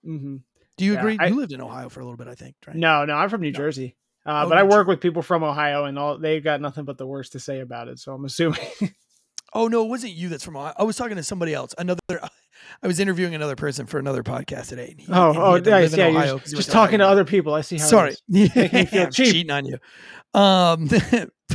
hmm 0.04 0.36
Do 0.76 0.84
you 0.84 0.92
Yeah, 0.94 0.98
agree? 1.00 1.16
I- 1.18 1.28
you 1.28 1.36
lived 1.36 1.52
in 1.52 1.60
Ohio 1.62 1.88
for 1.88 2.00
a 2.00 2.04
little 2.04 2.16
bit, 2.18 2.28
I 2.28 2.34
think, 2.34 2.54
right? 2.66 2.76
No, 2.76 3.04
no, 3.06 3.14
I'm 3.14 3.28
from 3.30 3.40
New 3.40 3.50
No. 3.52 3.56
Jersey, 3.58 3.96
uh, 4.28 4.44
Oh, 4.44 4.48
but 4.48 4.58
I 4.58 4.62
work 4.62 4.86
with 4.86 5.00
people 5.00 5.22
from 5.22 5.42
Ohio, 5.42 5.84
and 5.86 5.98
all 5.98 6.18
they've 6.18 6.44
got 6.44 6.60
nothing 6.60 6.84
but 6.84 6.98
the 6.98 7.06
worst 7.06 7.32
to 7.32 7.40
say 7.40 7.60
about 7.60 7.88
it. 7.88 7.98
So 7.98 8.12
I'm 8.14 8.24
assuming. 8.24 8.60
Oh 9.54 9.66
no, 9.66 9.82
it 9.82 9.88
wasn't 9.88 10.12
you 10.12 10.28
that's 10.28 10.44
from 10.44 10.58
Ohio. 10.58 10.74
I 10.78 10.82
was 10.82 10.94
talking 10.96 11.16
to 11.16 11.22
somebody 11.22 11.54
else. 11.54 11.74
Another 11.78 11.98
I 12.12 12.86
was 12.86 13.00
interviewing 13.00 13.34
another 13.34 13.56
person 13.56 13.86
for 13.86 13.98
another 13.98 14.22
podcast 14.22 14.68
today. 14.68 14.88
and 14.90 15.00
he- 15.00 15.06
oh, 15.10 15.32
oh, 15.34 15.54
had 15.54 15.64
to 15.64 15.70
nice. 15.70 15.96
Yeah, 15.96 16.08
Ohio 16.08 16.26
you're 16.26 16.38
'cause 16.38 16.52
just 16.52 16.70
talking 16.70 16.98
to 16.98 17.06
other 17.08 17.24
people. 17.24 17.54
I 17.54 17.62
see 17.62 17.78
how. 17.78 17.86
Sorry, 17.86 18.14
is. 18.28 18.52
Feel 18.52 19.04
I'm 19.06 19.10
cheap. 19.10 19.32
cheating 19.32 19.50
on 19.50 19.64
you. 19.64 19.78
Um, 20.38 20.90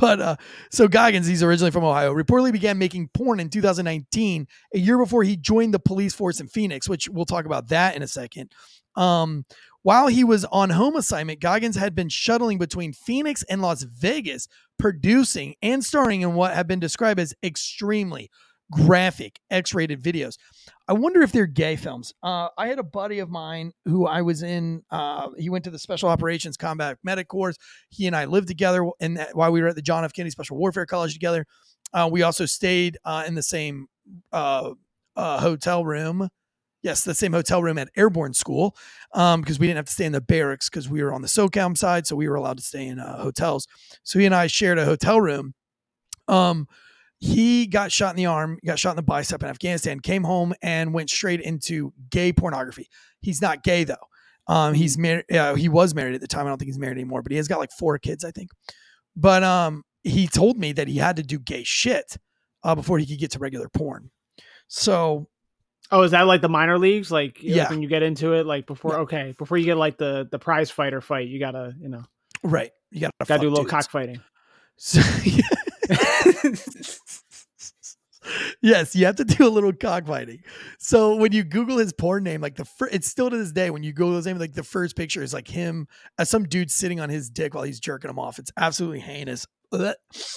but 0.01 0.19
uh, 0.19 0.35
so 0.71 0.87
Goggins, 0.87 1.27
he's 1.27 1.43
originally 1.43 1.69
from 1.69 1.83
Ohio. 1.83 2.11
Reportedly 2.15 2.51
began 2.51 2.79
making 2.79 3.09
porn 3.13 3.39
in 3.39 3.49
2019, 3.49 4.47
a 4.73 4.79
year 4.79 4.97
before 4.97 5.21
he 5.23 5.37
joined 5.37 5.75
the 5.75 5.79
police 5.79 6.15
force 6.15 6.39
in 6.39 6.47
Phoenix, 6.47 6.89
which 6.89 7.07
we'll 7.09 7.25
talk 7.25 7.45
about 7.45 7.67
that 7.67 7.95
in 7.95 8.01
a 8.01 8.07
second. 8.07 8.51
Um, 8.95 9.45
while 9.83 10.07
he 10.07 10.23
was 10.23 10.45
on 10.45 10.71
home 10.71 10.95
assignment, 10.95 11.39
Goggins 11.39 11.75
had 11.75 11.93
been 11.93 12.09
shuttling 12.09 12.57
between 12.57 12.93
Phoenix 12.93 13.43
and 13.43 13.61
Las 13.61 13.83
Vegas, 13.83 14.47
producing 14.79 15.55
and 15.61 15.83
starring 15.83 16.21
in 16.21 16.33
what 16.33 16.53
have 16.53 16.67
been 16.67 16.79
described 16.79 17.19
as 17.19 17.33
extremely 17.43 18.29
graphic 18.71 19.39
X-rated 19.51 20.01
videos. 20.01 20.37
I 20.87 20.93
wonder 20.93 21.21
if 21.21 21.31
they're 21.31 21.45
gay 21.45 21.75
films. 21.75 22.13
Uh, 22.23 22.47
I 22.57 22.67
had 22.67 22.79
a 22.79 22.83
buddy 22.83 23.19
of 23.19 23.29
mine 23.29 23.71
who 23.85 24.07
I 24.07 24.21
was 24.21 24.41
in. 24.41 24.83
Uh, 24.89 25.29
he 25.37 25.49
went 25.49 25.65
to 25.65 25.69
the 25.69 25.79
Special 25.79 26.09
Operations 26.09 26.57
Combat 26.57 26.97
Medic 27.03 27.27
Corps. 27.27 27.53
He 27.89 28.07
and 28.07 28.15
I 28.15 28.25
lived 28.25 28.47
together, 28.47 28.89
and 28.99 29.17
that, 29.17 29.35
while 29.35 29.51
we 29.51 29.61
were 29.61 29.67
at 29.67 29.75
the 29.75 29.81
John 29.81 30.03
F. 30.03 30.13
Kennedy 30.13 30.31
Special 30.31 30.57
Warfare 30.57 30.85
College 30.85 31.13
together, 31.13 31.45
uh, 31.93 32.09
we 32.11 32.23
also 32.23 32.45
stayed 32.45 32.97
uh, 33.05 33.23
in 33.27 33.35
the 33.35 33.43
same 33.43 33.87
uh, 34.31 34.71
uh, 35.15 35.39
hotel 35.39 35.85
room. 35.85 36.29
Yes, 36.83 37.03
the 37.03 37.15
same 37.15 37.31
hotel 37.31 37.63
room 37.63 37.77
at 37.77 37.89
Airborne 37.95 38.33
School, 38.33 38.75
because 39.13 39.57
we 39.57 39.67
didn't 39.67 39.77
have 39.77 39.85
to 39.85 39.91
stay 39.93 40.05
in 40.05 40.11
the 40.11 40.21
barracks 40.21 40.69
because 40.69 40.89
we 40.89 41.01
were 41.01 41.13
on 41.13 41.21
the 41.21 41.27
SOCM 41.27 41.77
side, 41.77 42.05
so 42.05 42.15
we 42.15 42.27
were 42.27 42.35
allowed 42.35 42.57
to 42.57 42.63
stay 42.63 42.87
in 42.87 42.99
uh, 42.99 43.21
hotels. 43.21 43.67
So 44.03 44.19
he 44.19 44.25
and 44.25 44.35
I 44.35 44.47
shared 44.47 44.77
a 44.77 44.85
hotel 44.85 45.21
room. 45.21 45.53
Um, 46.27 46.67
he 47.19 47.67
got 47.67 47.89
shot 47.89 48.09
in 48.09 48.17
the 48.17 48.25
arm, 48.25 48.59
got 48.65 48.77
shot 48.77 48.91
in 48.91 48.95
the 48.97 49.01
bicep 49.01 49.41
in 49.41 49.49
Afghanistan, 49.49 50.01
came 50.01 50.25
home 50.25 50.53
and 50.61 50.93
went 50.93 51.09
straight 51.09 51.39
into 51.39 51.93
gay 52.09 52.33
pornography. 52.33 52.89
He's 53.21 53.41
not 53.41 53.63
gay 53.63 53.85
though. 53.85 53.95
Um, 54.47 54.73
he's 54.73 54.97
married. 54.97 55.31
Uh, 55.31 55.55
he 55.55 55.69
was 55.69 55.95
married 55.95 56.15
at 56.15 56.21
the 56.21 56.27
time. 56.27 56.45
I 56.45 56.49
don't 56.49 56.57
think 56.57 56.67
he's 56.67 56.79
married 56.79 56.97
anymore, 56.97 57.21
but 57.21 57.31
he 57.31 57.37
has 57.37 57.47
got 57.47 57.59
like 57.59 57.71
four 57.71 57.97
kids, 57.97 58.25
I 58.25 58.31
think. 58.31 58.49
But 59.15 59.41
um, 59.41 59.83
he 60.03 60.27
told 60.27 60.57
me 60.57 60.73
that 60.73 60.89
he 60.89 60.97
had 60.97 61.15
to 61.15 61.23
do 61.23 61.39
gay 61.39 61.63
shit 61.63 62.17
uh, 62.63 62.75
before 62.75 62.99
he 62.99 63.05
could 63.05 63.19
get 63.19 63.31
to 63.31 63.39
regular 63.39 63.69
porn. 63.69 64.11
So 64.67 65.29
Oh, 65.91 66.01
is 66.03 66.11
that 66.11 66.21
like 66.27 66.41
the 66.41 66.49
minor 66.49 66.77
leagues? 66.79 67.11
Like, 67.11 67.35
like 67.35 67.43
Yeah. 67.43 67.69
when 67.69 67.81
you 67.81 67.87
get 67.87 68.01
into 68.03 68.33
it, 68.33 68.45
like 68.45 68.65
before. 68.65 68.93
Yeah. 68.93 68.99
Okay, 68.99 69.35
before 69.37 69.57
you 69.57 69.65
get 69.65 69.77
like 69.77 69.97
the 69.97 70.27
the 70.29 70.39
prize 70.39 70.71
fighter 70.71 71.01
fight, 71.01 71.27
you 71.27 71.39
gotta 71.39 71.73
you 71.79 71.89
know 71.89 72.03
right, 72.43 72.71
you 72.91 73.01
got 73.01 73.11
to 73.19 73.25
gotta 73.25 73.41
do 73.41 73.47
a 73.49 73.51
little 73.51 73.65
cockfighting. 73.65 74.19
So, 74.75 75.01
yes, 78.61 78.95
you 78.95 79.05
have 79.05 79.15
to 79.17 79.23
do 79.23 79.47
a 79.47 79.49
little 79.49 79.73
cockfighting. 79.73 80.43
So 80.79 81.15
when 81.15 81.31
you 81.31 81.43
Google 81.43 81.77
his 81.77 81.93
porn 81.93 82.23
name, 82.23 82.41
like 82.41 82.55
the 82.55 82.65
first, 82.65 82.93
it's 82.93 83.07
still 83.07 83.29
to 83.29 83.37
this 83.37 83.51
day 83.51 83.69
when 83.69 83.83
you 83.83 83.93
Google 83.93 84.15
his 84.15 84.25
name, 84.25 84.37
like 84.37 84.53
the 84.53 84.63
first 84.63 84.95
picture 84.95 85.21
is 85.21 85.33
like 85.33 85.47
him 85.47 85.87
as 86.17 86.29
some 86.29 86.43
dude 86.43 86.71
sitting 86.71 86.99
on 86.99 87.09
his 87.09 87.29
dick 87.29 87.53
while 87.53 87.63
he's 87.63 87.79
jerking 87.79 88.09
him 88.09 88.19
off. 88.19 88.39
It's 88.39 88.51
absolutely 88.57 88.99
heinous. 88.99 89.45
Ugh. 89.71 89.95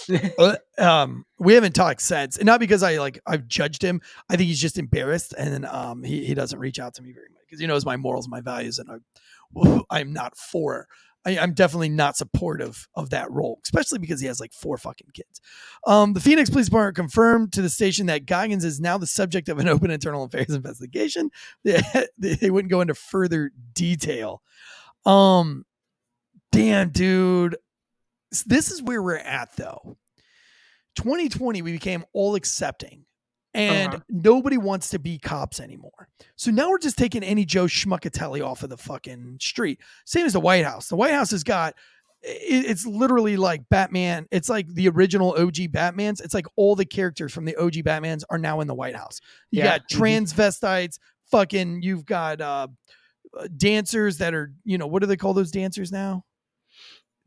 Ugh. 0.39 0.57
um, 0.79 1.25
we 1.39 1.55
haven't 1.55 1.75
talked 1.75 2.01
since, 2.01 2.39
and 2.39 2.47
not 2.47 2.61
because 2.61 2.83
I 2.83 2.97
like 2.99 3.21
I've 3.27 3.47
judged 3.47 3.83
him. 3.83 4.01
I 4.31 4.37
think 4.37 4.49
he's 4.49 4.61
just 4.61 4.79
embarrassed, 4.79 5.35
and 5.37 5.67
um, 5.67 6.03
he 6.03 6.25
he 6.25 6.35
doesn't 6.35 6.59
reach 6.59 6.79
out 6.79 6.95
to 6.95 7.03
me 7.03 7.13
very 7.13 7.29
much 7.31 7.43
because 7.47 7.61
he 7.61 7.67
knows 7.67 7.85
my 7.85 7.97
morals, 7.97 8.29
my 8.29 8.41
values, 8.41 8.79
and 8.79 8.91
I 8.91 8.97
I'm 9.91 10.13
not 10.13 10.37
for. 10.37 10.87
I, 11.27 11.39
I'm 11.39 11.53
definitely 11.53 11.89
not 11.89 12.17
supportive 12.17 12.89
of 12.95 13.11
that 13.11 13.31
role, 13.31 13.59
especially 13.65 13.99
because 13.99 14.21
he 14.21 14.29
has 14.29 14.39
like 14.41 14.53
four 14.53 14.79
fucking 14.79 15.09
kids. 15.13 15.41
Um, 15.87 16.13
the 16.13 16.21
Phoenix 16.21 16.49
Police 16.49 16.67
Department 16.67 16.97
confirmed 16.97 17.53
to 17.55 17.63
the 17.63 17.69
station 17.69 18.07
that 18.07 18.27
Goggins 18.27 18.65
is 18.65 18.81
now 18.81 18.97
the 18.97 19.07
subject 19.07 19.49
of 19.49 19.59
an 19.59 19.69
open 19.77 19.91
internal 19.91 20.25
affairs 20.25 20.51
investigation. 20.51 21.31
They, 22.19 22.35
they 22.35 22.51
wouldn't 22.51 22.71
go 22.71 22.81
into 22.81 22.95
further 22.95 23.51
detail. 23.73 24.41
Um, 25.05 25.65
damn, 26.53 26.91
dude, 26.91 27.57
this 28.47 28.71
is 28.71 28.83
where 28.83 29.03
we're 29.03 29.17
at 29.17 29.55
though. 29.57 29.97
2020, 30.97 31.63
we 31.63 31.73
became 31.73 32.05
all 32.13 32.37
accepting. 32.37 33.05
And 33.57 33.95
Uh-huh. 33.95 34.03
nobody 34.11 34.59
wants 34.59 34.91
to 34.91 34.99
be 34.99 35.19
cops 35.19 35.61
anymore. 35.61 36.09
So 36.37 36.51
now 36.51 36.69
we're 36.71 36.79
just 36.79 36.99
taking 36.99 37.23
any 37.23 37.45
Joe 37.45 37.65
Schmuckatelli 37.65 38.45
off 38.45 38.63
of 38.63 38.69
the 38.71 38.77
fucking 38.77 39.39
street. 39.41 39.81
Same 40.05 40.27
as 40.27 40.35
the 40.35 40.41
White 40.41 40.65
House. 40.65 40.89
The 40.89 40.97
White 40.97 41.13
House 41.15 41.31
has 41.31 41.43
got 41.43 41.75
it's 42.29 42.85
literally 42.85 43.37
like 43.37 43.69
Batman. 43.69 44.27
It's 44.33 44.49
like 44.49 44.67
the 44.69 44.89
original 44.89 45.31
OG 45.39 45.69
Batmans. 45.69 46.21
It's 46.25 46.35
like 46.35 46.47
all 46.57 46.75
the 46.75 46.85
characters 46.85 47.33
from 47.33 47.45
the 47.45 47.55
OG 47.57 47.75
Batmans 47.85 48.25
are 48.31 48.39
now 48.39 48.61
in 48.61 48.67
the 48.67 48.75
White 48.75 48.97
House. 48.97 49.21
You 49.53 49.63
Yeah. 49.63 49.79
got 49.79 49.89
transvestites, 49.89 50.99
fucking 51.31 51.83
you've 51.83 52.05
got 52.05 52.41
uh 52.41 52.67
uh, 53.39 53.49
dancers 53.57 54.19
that 54.19 54.35
are, 54.35 54.53
you 54.65 54.77
know, 54.79 54.87
what 54.87 55.01
do 55.01 55.07
they 55.07 55.17
call 55.17 55.35
those 55.35 55.51
dancers 55.51 55.93
now? 55.93 56.25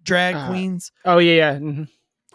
Drag 0.04 0.36
Uh, 0.36 0.48
queens. 0.48 0.92
Oh 1.06 1.18
yeah, 1.20 1.34
yeah. 1.36 1.60
mhm. 1.60 1.88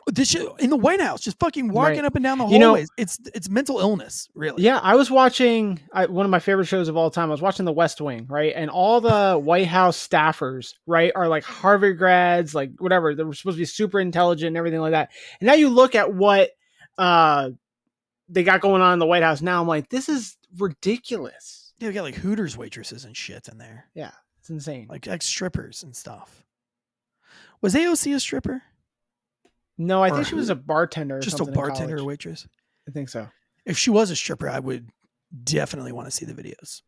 This 0.07 0.29
shit 0.31 0.47
in 0.59 0.69
the 0.71 0.77
White 0.77 1.01
House, 1.01 1.21
just 1.23 1.39
fucking 1.39 1.69
walking 1.69 1.97
Right. 2.01 2.05
up 2.05 2.15
and 2.15 2.23
down 2.23 2.39
the 2.39 2.47
You 2.47 2.59
know- 2.59 2.67
hallways. 2.69 2.91
it's 2.99 3.19
it's 3.35 3.49
mental 3.49 3.79
illness, 3.81 4.29
really. 4.35 4.63
Yeah, 4.63 4.79
I 4.79 4.97
was 4.97 5.11
watching 5.11 5.81
I, 5.93 6.07
one 6.07 6.27
of 6.27 6.31
my 6.31 6.41
favorite 6.41 6.67
shows 6.67 6.89
of 6.89 6.97
all 6.97 7.11
time. 7.11 7.29
I 7.31 7.33
was 7.33 7.41
watching 7.41 7.65
The 7.65 7.73
West 7.73 8.01
Wing, 8.01 8.27
right? 8.29 8.53
And 8.55 8.71
all 8.71 9.01
the 9.01 9.39
White 9.43 9.67
House 9.67 9.97
staffers, 10.09 10.75
right, 10.87 11.11
are 11.17 11.27
like 11.29 11.45
Harvard 11.45 11.97
grads, 11.99 12.55
like 12.55 12.73
whatever. 12.79 13.15
They're 13.15 13.33
supposed 13.33 13.57
to 13.57 13.61
be 13.63 13.65
super 13.65 13.99
intelligent 13.99 14.49
and 14.49 14.57
everything 14.57 14.81
like 14.81 14.93
that. 14.93 15.11
And 15.41 15.47
now 15.47 15.55
you 15.55 15.69
look 15.71 15.95
at 15.95 16.13
what 16.13 16.51
uh 16.99 17.51
they 18.29 18.43
got 18.43 18.61
going 18.61 18.83
on 18.83 18.93
in 18.95 18.99
the 18.99 19.07
White 19.07 19.23
House 19.23 19.41
now. 19.43 19.61
I'm 19.61 19.69
like, 19.69 19.89
this 19.91 20.09
is 20.09 20.37
ridiculous. 20.59 21.73
Yeah, 21.79 21.89
we 21.89 21.95
got 21.95 22.03
like 22.05 22.15
Hooters 22.15 22.57
waitresses 22.57 23.05
and 23.05 23.17
shit 23.17 23.49
in 23.49 23.59
there, 23.59 23.87
Yeah, 23.95 24.13
it's 24.39 24.49
insane. 24.51 24.87
like 24.89 25.09
ex 25.09 25.27
strippers 25.27 25.83
and 25.83 25.95
stuff. 25.97 26.45
Was 27.61 27.75
AOC 27.75 28.15
a 28.15 28.21
stripper? 28.21 28.63
No, 29.79 30.03
I 30.03 30.11
think 30.11 30.27
she 30.27 30.35
was 30.35 30.51
a 30.51 30.55
bartender. 30.55 31.17
Or 31.19 31.21
Just 31.21 31.41
a 31.41 31.45
bartender 31.45 31.99
or 31.99 32.05
waitress? 32.05 32.47
I 32.89 32.93
think 32.93 33.09
so. 33.09 33.29
If 33.65 33.79
she 33.79 33.91
was 33.91 34.11
a 34.11 34.17
stripper, 34.17 34.49
I 34.49 34.59
would 34.59 34.91
definitely 35.43 35.93
want 35.93 36.07
to 36.07 36.11
see 36.11 36.27
the 36.27 36.35
videos 36.35 36.83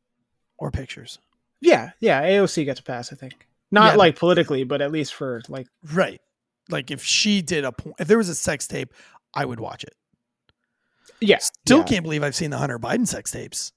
or 0.59 0.70
pictures. 0.70 1.18
Yeah, 1.61 1.90
yeah. 2.01 2.22
AOC 2.22 2.64
gets 2.64 2.81
a 2.81 2.83
pass, 2.83 3.12
I 3.12 3.16
think. 3.16 3.46
Not 3.70 3.92
Yeah. 3.94 3.96
like 3.96 4.16
politically, 4.18 4.64
but 4.64 4.81
at 4.83 4.92
least 4.92 5.14
for 5.14 5.42
like 5.49 5.66
Right. 5.92 6.20
Like 6.68 6.90
if 6.90 7.03
she 7.03 7.42
did 7.42 7.64
a 7.64 7.72
po- 7.72 7.94
if 7.99 8.09
there 8.09 8.18
was 8.18 8.29
a 8.29 8.35
sex 8.35 8.66
tape, 8.68 8.92
I 9.35 9.44
would 9.44 9.59
watch 9.61 9.85
it. 9.85 9.94
yeah. 11.20 11.38
Still 11.38 11.79
yeah. 11.79 11.85
can't 11.85 12.03
believe 12.03 12.22
I've 12.22 12.35
seen 12.37 12.51
the 12.51 12.59
Hunter 12.59 12.79
Biden 12.79 13.07
sex 13.09 13.31
tapes. 13.31 13.72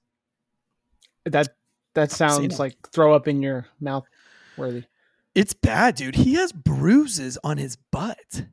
That 1.24 1.48
that 1.94 2.10
sounds 2.10 2.54
it. 2.54 2.58
like 2.58 2.76
throw 2.92 3.14
up 3.14 3.26
in 3.28 3.42
your 3.42 3.66
mouth 3.80 4.04
worthy. 4.56 4.84
It's 5.34 5.54
bad, 5.54 5.94
dude. 5.94 6.16
He 6.16 6.34
has 6.34 6.52
bruises 6.52 7.38
on 7.42 7.56
his 7.56 7.76
butt. 7.76 8.44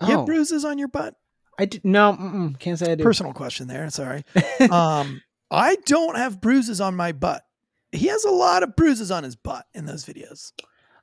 You 0.00 0.08
Oh, 0.08 0.16
have 0.18 0.26
bruises 0.26 0.64
on 0.64 0.78
your 0.78 0.88
butt? 0.88 1.14
I 1.58 1.66
did, 1.66 1.84
no, 1.84 2.52
can't 2.58 2.78
say 2.78 2.92
I 2.92 2.94
do. 2.96 3.04
Personal 3.04 3.32
question 3.32 3.68
there. 3.68 3.88
Sorry. 3.90 4.24
um, 4.70 5.22
I 5.50 5.76
don't 5.86 6.16
have 6.16 6.40
bruises 6.40 6.80
on 6.80 6.96
my 6.96 7.12
butt. 7.12 7.42
He 7.92 8.08
has 8.08 8.24
a 8.24 8.30
lot 8.30 8.64
of 8.64 8.74
bruises 8.74 9.12
on 9.12 9.22
his 9.22 9.36
butt 9.36 9.66
in 9.72 9.84
those 9.86 10.04
videos. 10.04 10.50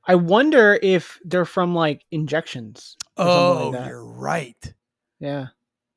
I 0.06 0.16
wonder 0.16 0.78
if 0.82 1.20
they're 1.24 1.46
from 1.46 1.74
like 1.74 2.04
injections. 2.12 2.98
or 3.18 3.26
something 3.26 3.64
Oh, 3.64 3.70
like 3.70 3.80
that. 3.80 3.88
you're 3.88 4.04
right. 4.06 4.74
yeah, 5.20 5.48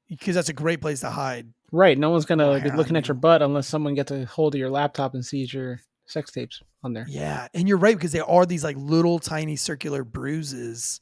Because 0.09 0.37
that's 0.37 0.51
a 0.51 0.53
great 0.55 0.81
place 0.81 1.01
to 1.01 1.11
hide. 1.11 1.49
right. 1.73 1.99
No 1.99 2.11
one's 2.11 2.27
gonna 2.27 2.47
Oh, 2.51 2.61
be 2.61 2.71
looking 2.71 2.97
at 2.97 3.09
your 3.09 3.17
butt 3.17 3.43
unless 3.43 3.67
someone 3.67 3.95
gets 3.95 4.13
a 4.13 4.25
hold 4.27 4.55
of 4.55 4.59
your 4.61 4.71
laptop 4.71 5.15
and 5.15 5.25
sees 5.27 5.53
your 5.53 5.81
sex 6.07 6.31
tapes 6.31 6.63
on 6.85 6.93
there. 6.93 7.07
Yeah, 7.09 7.49
and 7.55 7.67
you're 7.67 7.79
right 7.79 7.97
because 7.97 8.13
there 8.13 8.29
are 8.31 8.47
these 8.47 8.63
like 8.63 8.77
little 8.79 9.19
tiny 9.19 9.57
circular 9.57 10.05
bruises 10.05 11.01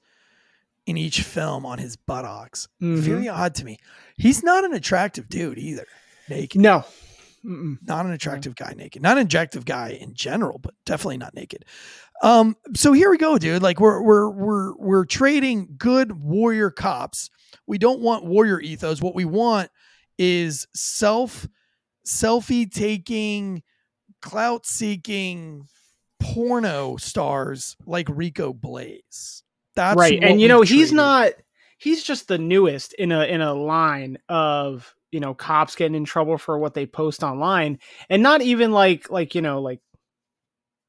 in 0.86 0.96
each 0.96 1.22
film 1.22 1.64
on 1.64 1.78
his 1.78 1.96
buttocks. 1.96 2.68
Mhm. 2.82 2.98
Very 2.98 3.28
odd 3.28 3.54
to 3.56 3.64
me. 3.64 3.78
He's 4.16 4.42
not 4.42 4.64
an 4.64 4.72
attractive 4.72 5.28
dude 5.28 5.58
either. 5.58 5.86
Naked, 6.28 6.60
No, 6.60 6.84
Mm-mm. 7.44 7.78
not 7.82 8.06
an 8.06 8.12
attractive 8.12 8.54
guy 8.56 8.74
naked. 8.76 9.02
Not 9.02 9.18
an 9.18 9.26
attractive 9.26 9.64
guy 9.64 9.90
in 10.00 10.14
general, 10.14 10.58
but 10.58 10.74
definitely 10.86 11.18
not 11.18 11.34
naked. 11.34 11.64
Um, 12.22 12.56
so 12.74 12.92
here 12.92 13.10
we 13.10 13.18
go, 13.18 13.38
dude. 13.38 13.62
Like 13.62 13.80
we're 13.80 14.00
we're 14.02 14.30
we're 14.30 14.76
we're 14.76 15.04
trading 15.04 15.74
good 15.76 16.12
warrior 16.12 16.70
cops. 16.70 17.30
We 17.66 17.78
don't 17.78 18.00
want 18.00 18.24
warrior 18.24 18.60
ethos. 18.60 19.02
What 19.02 19.14
we 19.16 19.24
want 19.24 19.70
is 20.18 20.66
self 20.74 21.48
selfie 22.06 22.70
taking, 22.70 23.62
clout 24.20 24.66
seeking 24.66 25.66
porno 26.20 26.96
stars 26.96 27.76
like 27.86 28.06
Rico 28.08 28.52
Blaze. 28.52 29.41
That's 29.74 29.96
right. 29.96 30.18
And 30.22 30.40
you 30.40 30.48
know 30.48 30.62
he's 30.62 30.90
traded. 30.90 30.94
not. 30.94 31.32
He's 31.78 32.02
just 32.02 32.28
the 32.28 32.38
newest 32.38 32.92
in 32.94 33.12
a 33.12 33.24
in 33.24 33.40
a 33.40 33.54
line 33.54 34.18
of 34.28 34.94
you 35.10 35.20
know 35.20 35.34
cops 35.34 35.76
getting 35.76 35.94
in 35.94 36.04
trouble 36.04 36.38
for 36.38 36.58
what 36.58 36.74
they 36.74 36.86
post 36.86 37.22
online, 37.22 37.78
and 38.08 38.22
not 38.22 38.42
even 38.42 38.72
like 38.72 39.10
like 39.10 39.34
you 39.34 39.42
know 39.42 39.60
like 39.60 39.80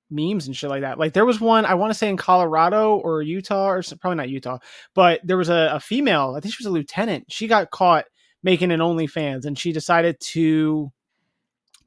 memes 0.10 0.48
and 0.48 0.56
shit 0.56 0.70
like 0.70 0.82
that. 0.82 1.00
Like 1.00 1.14
there 1.14 1.26
was 1.26 1.42
one 1.42 1.66
I 1.66 1.74
want 1.74 1.92
to 1.92 1.98
say 1.98 2.10
in 2.10 2.18
Colorado 2.18 2.98
or 2.98 3.22
Utah 3.22 3.70
or 3.70 3.78
s- 3.80 3.94
probably 3.94 4.18
not 4.18 4.30
Utah, 4.30 4.60
but 4.94 5.22
there 5.24 5.38
was 5.38 5.50
a, 5.50 5.72
a 5.74 5.80
female. 5.80 6.36
I 6.38 6.40
think 6.40 6.54
she 6.54 6.64
was 6.64 6.70
a 6.70 6.74
lieutenant. 6.74 7.32
She 7.32 7.48
got 7.48 7.72
caught 7.72 8.06
making 8.44 8.72
an 8.72 8.80
OnlyFans, 8.80 9.46
and 9.46 9.58
she 9.58 9.72
decided 9.72 10.20
to 10.20 10.92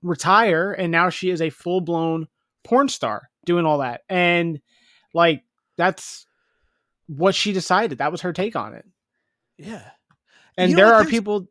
retire, 0.02 0.72
and 0.72 0.90
now 0.90 1.10
she 1.10 1.30
is 1.30 1.40
a 1.40 1.50
full 1.50 1.80
blown 1.80 2.26
porn 2.64 2.88
star 2.88 3.28
doing 3.44 3.64
all 3.66 3.78
that. 3.78 4.02
And 4.08 4.60
like 5.14 5.42
that's 5.76 6.25
what 7.06 7.34
she 7.34 7.52
decided. 7.52 7.98
That 7.98 8.12
was 8.12 8.20
her 8.22 8.32
take 8.32 8.56
on 8.56 8.74
it. 8.74 8.84
Yeah. 9.58 9.82
And 10.58 10.70
You 10.70 10.76
there 10.76 10.94
are 10.94 11.04
people 11.04 11.46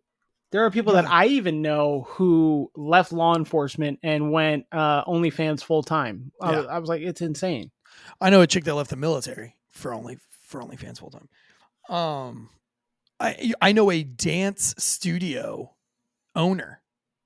there 0.52 0.64
are 0.66 0.72
people 0.72 0.94
that 0.94 1.06
I 1.10 1.26
even 1.28 1.62
know 1.62 2.06
who 2.10 2.72
left 2.76 3.12
law 3.12 3.36
enforcement 3.36 4.00
and 4.04 4.32
went 4.32 4.66
uh 4.72 5.04
OnlyFans 5.06 5.64
full 5.64 5.84
time. 5.84 6.32
I, 6.42 6.52
Yeah. 6.52 6.58
was- 6.60 6.68
I 6.68 6.78
was 6.80 6.90
like, 6.90 7.02
it's 7.02 7.22
insane. 7.22 7.72
I 8.22 8.30
know 8.30 8.42
a 8.42 8.48
chick 8.48 8.64
that 8.66 8.76
left 8.76 8.90
the 8.90 8.96
military 8.96 9.56
for 9.70 9.94
only 9.94 10.18
for 10.42 10.62
OnlyFans 10.62 11.00
full 11.00 11.12
time. 11.12 11.30
Um, 11.90 12.50
I 13.20 13.54
I 13.62 13.72
know 13.72 13.90
a 13.92 14.04
dance 14.04 14.76
studio 14.78 15.74
owner, 16.36 16.82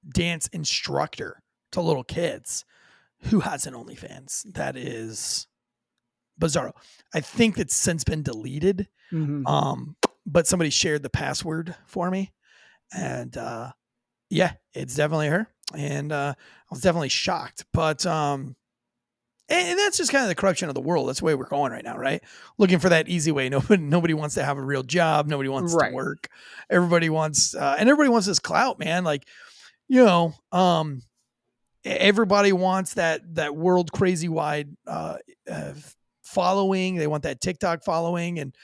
dance 0.07 0.47
instructor 0.47 1.41
to 1.71 1.81
little 1.81 2.03
kids, 2.03 2.65
who 3.23 3.39
has 3.41 3.65
an 3.67 3.73
OnlyFans. 3.73 4.53
That 4.53 4.75
is 4.77 5.47
bizarro. 6.39 6.71
I 7.13 7.19
think 7.21 7.55
that's 7.57 7.75
since 7.75 8.03
been 8.03 8.23
deleted. 8.23 8.87
Mhm. 9.11 9.47
Um, 9.47 9.95
but 10.25 10.47
somebody 10.47 10.69
shared 10.69 11.03
the 11.03 11.09
password 11.09 11.75
for 11.87 12.09
me, 12.11 12.31
and 12.95 13.35
uh, 13.37 13.71
yeah, 14.29 14.53
it's 14.73 14.95
definitely 14.95 15.27
her. 15.29 15.47
And 15.75 16.11
uh, 16.11 16.33
I 16.37 16.65
was 16.71 16.81
definitely 16.81 17.09
shocked. 17.09 17.65
But 17.73 18.05
um, 18.05 18.55
and, 19.49 19.79
that's 19.79 19.97
just 19.97 20.11
kind 20.11 20.23
of 20.23 20.29
the 20.29 20.35
corruption 20.35 20.69
of 20.69 20.75
the 20.75 20.81
world. 20.81 21.09
That's 21.09 21.19
the 21.19 21.25
way 21.25 21.33
we're 21.35 21.47
going 21.47 21.71
right 21.71 21.83
now, 21.83 21.97
right? 21.97 22.23
Looking 22.59 22.77
for 22.79 22.89
that 22.89 23.07
easy 23.09 23.31
way. 23.31 23.49
Nobody, 23.49 23.81
nobody 23.81 24.13
wants 24.13 24.35
to 24.35 24.43
have 24.43 24.57
a 24.57 24.63
real 24.63 24.83
job. 24.83 25.27
Nobody 25.27 25.49
wants 25.49 25.73
Right. 25.73 25.89
to 25.89 25.95
work. 25.95 26.27
Everybody 26.69 27.09
wants, 27.09 27.55
uh, 27.55 27.75
and 27.79 27.89
everybody 27.89 28.09
wants 28.09 28.27
this 28.27 28.37
clout, 28.39 28.77
man. 28.77 29.03
Like, 29.03 29.27
you 29.87 30.05
know, 30.05 30.35
um, 30.51 31.01
everybody 31.83 32.51
wants 32.51 32.93
that 32.95 33.21
that 33.35 33.55
world 33.55 33.91
crazy 33.91 34.29
wide 34.29 34.69
uh, 34.85 35.17
uh, 35.49 35.73
following. 36.29 36.95
They 36.95 37.07
want 37.07 37.23
that 37.23 37.41
TikTok 37.41 37.83
following, 37.83 38.39
and 38.39 38.55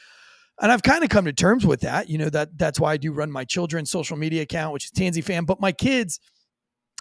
and 0.62 0.72
I've 0.72 0.84
kind 0.84 1.04
of 1.04 1.10
come 1.10 1.26
to 1.26 1.34
terms 1.34 1.66
with 1.66 1.82
that. 1.82 2.10
You 2.10 2.18
know 2.18 2.30
that 2.30 2.58
that's 2.58 2.80
why 2.80 2.94
I 2.94 2.98
do 2.98 3.12
run 3.12 3.32
my 3.32 3.44
children's 3.44 3.92
social 3.92 4.18
media 4.18 4.44
account, 4.44 4.74
which 4.74 4.86
is 4.86 4.92
Tansy 4.92 5.22
Fan. 5.22 5.46
But 5.46 5.60
my 5.60 5.72
kids, 5.72 6.20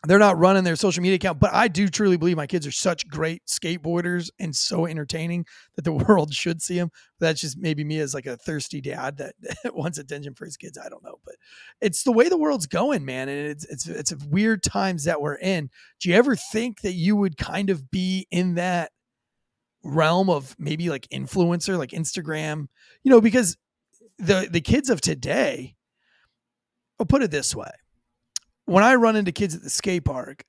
they're 0.07 0.19
not 0.19 0.39
running 0.39 0.65
their 0.65 0.77
social 0.77 1.03
media 1.03 1.17
account. 1.17 1.41
But 1.41 1.55
I 1.55 1.69
do 1.69 1.89
truly 1.89 2.17
believe 2.17 2.37
my 2.37 2.47
kids 2.47 2.67
are 2.67 2.73
such 2.73 3.09
great 3.09 3.43
skateboarders 3.47 4.31
and 4.39 4.55
so 4.55 4.87
entertaining 4.87 5.47
that 5.77 5.83
the 5.83 5.93
world 6.09 6.35
should 6.35 6.61
see 6.63 6.79
them. 6.79 6.91
That's 7.21 7.41
just 7.41 7.59
maybe 7.59 7.85
me 7.85 8.01
as 8.01 8.15
like 8.15 8.27
a 8.27 8.37
thirsty 8.37 8.81
dad 8.81 9.19
that, 9.19 9.35
that 9.41 9.75
wants 9.75 9.99
attention 9.99 10.35
for 10.35 10.45
his 10.45 10.57
kids. 10.57 10.79
I 10.79 10.89
don't 10.89 11.05
know, 11.05 11.21
but 11.25 11.37
it's 11.81 12.03
the 12.03 12.13
way 12.13 12.29
the 12.29 12.37
world's 12.37 12.67
going, 12.67 13.05
man. 13.05 13.29
And 13.29 13.47
it's 13.49 13.65
it's 13.67 13.87
it's 13.87 14.15
weird 14.27 14.63
times 14.63 15.05
that 15.05 15.21
we're 15.21 15.37
in. 15.37 15.71
Do 16.01 16.09
you 16.09 16.17
ever 16.17 16.37
think 16.37 16.81
that 16.83 16.93
you 16.93 17.17
would 17.17 17.37
kind 17.37 17.71
of 17.71 17.91
be 17.91 18.27
in 18.31 18.55
that 18.55 18.91
realm 19.85 20.31
of 20.31 20.57
maybe 20.59 20.91
like 20.91 21.07
influencer, 21.09 21.79
like 21.79 21.91
Instagram? 21.91 22.69
You 23.03 23.11
know, 23.11 23.21
because 23.21 23.57
the 24.19 24.49
the 24.51 24.61
kids 24.61 24.91
of 24.91 25.01
today, 25.01 25.77
I'll 26.99 27.07
put 27.07 27.23
it 27.23 27.31
this 27.31 27.55
way. 27.55 27.71
When 28.67 28.83
I 28.83 28.95
run 28.95 29.17
into 29.17 29.33
kids 29.33 29.55
at 29.55 29.63
the 29.63 29.71
skate 29.71 30.05
park 30.05 30.45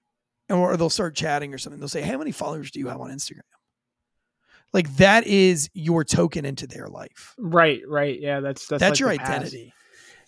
and 0.48 0.58
or 0.58 0.78
they'll 0.78 0.90
start 0.90 1.16
chatting 1.16 1.54
or 1.54 1.58
something, 1.58 1.80
they'll 1.80 1.90
say, 1.90 2.02
Hey, 2.02 2.12
how 2.12 2.18
many 2.18 2.32
followers 2.32 2.72
do 2.72 2.80
you 2.80 2.88
have 2.88 3.02
on 3.02 3.12
Instagram? 3.12 3.42
Like 4.74 4.94
that 4.98 5.26
is 5.26 5.70
your 5.74 6.04
token 6.04 6.46
into 6.46 6.68
their 6.68 6.88
life. 6.88 7.34
Right, 7.38 7.82
right. 7.88 8.20
Yeah, 8.20 8.42
that's 8.42 8.68
that's, 8.68 8.82
That's, 8.82 8.92
like 8.92 9.00
your 9.00 9.12
the 9.12 9.20
past. 9.20 9.32
identity. 9.32 9.74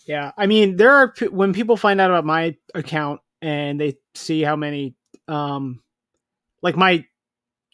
Yeah, 0.06 0.32
I 0.38 0.46
mean, 0.46 0.76
there 0.76 0.90
are 0.90 1.12
when 1.30 1.52
people 1.52 1.76
find 1.76 2.00
out 2.00 2.10
about 2.10 2.24
my 2.24 2.56
account 2.74 3.20
and 3.42 3.78
they 3.78 3.98
see 4.14 4.40
how 4.42 4.56
many, 4.56 4.94
um, 5.28 5.82
like 6.62 6.78
my, 6.78 7.04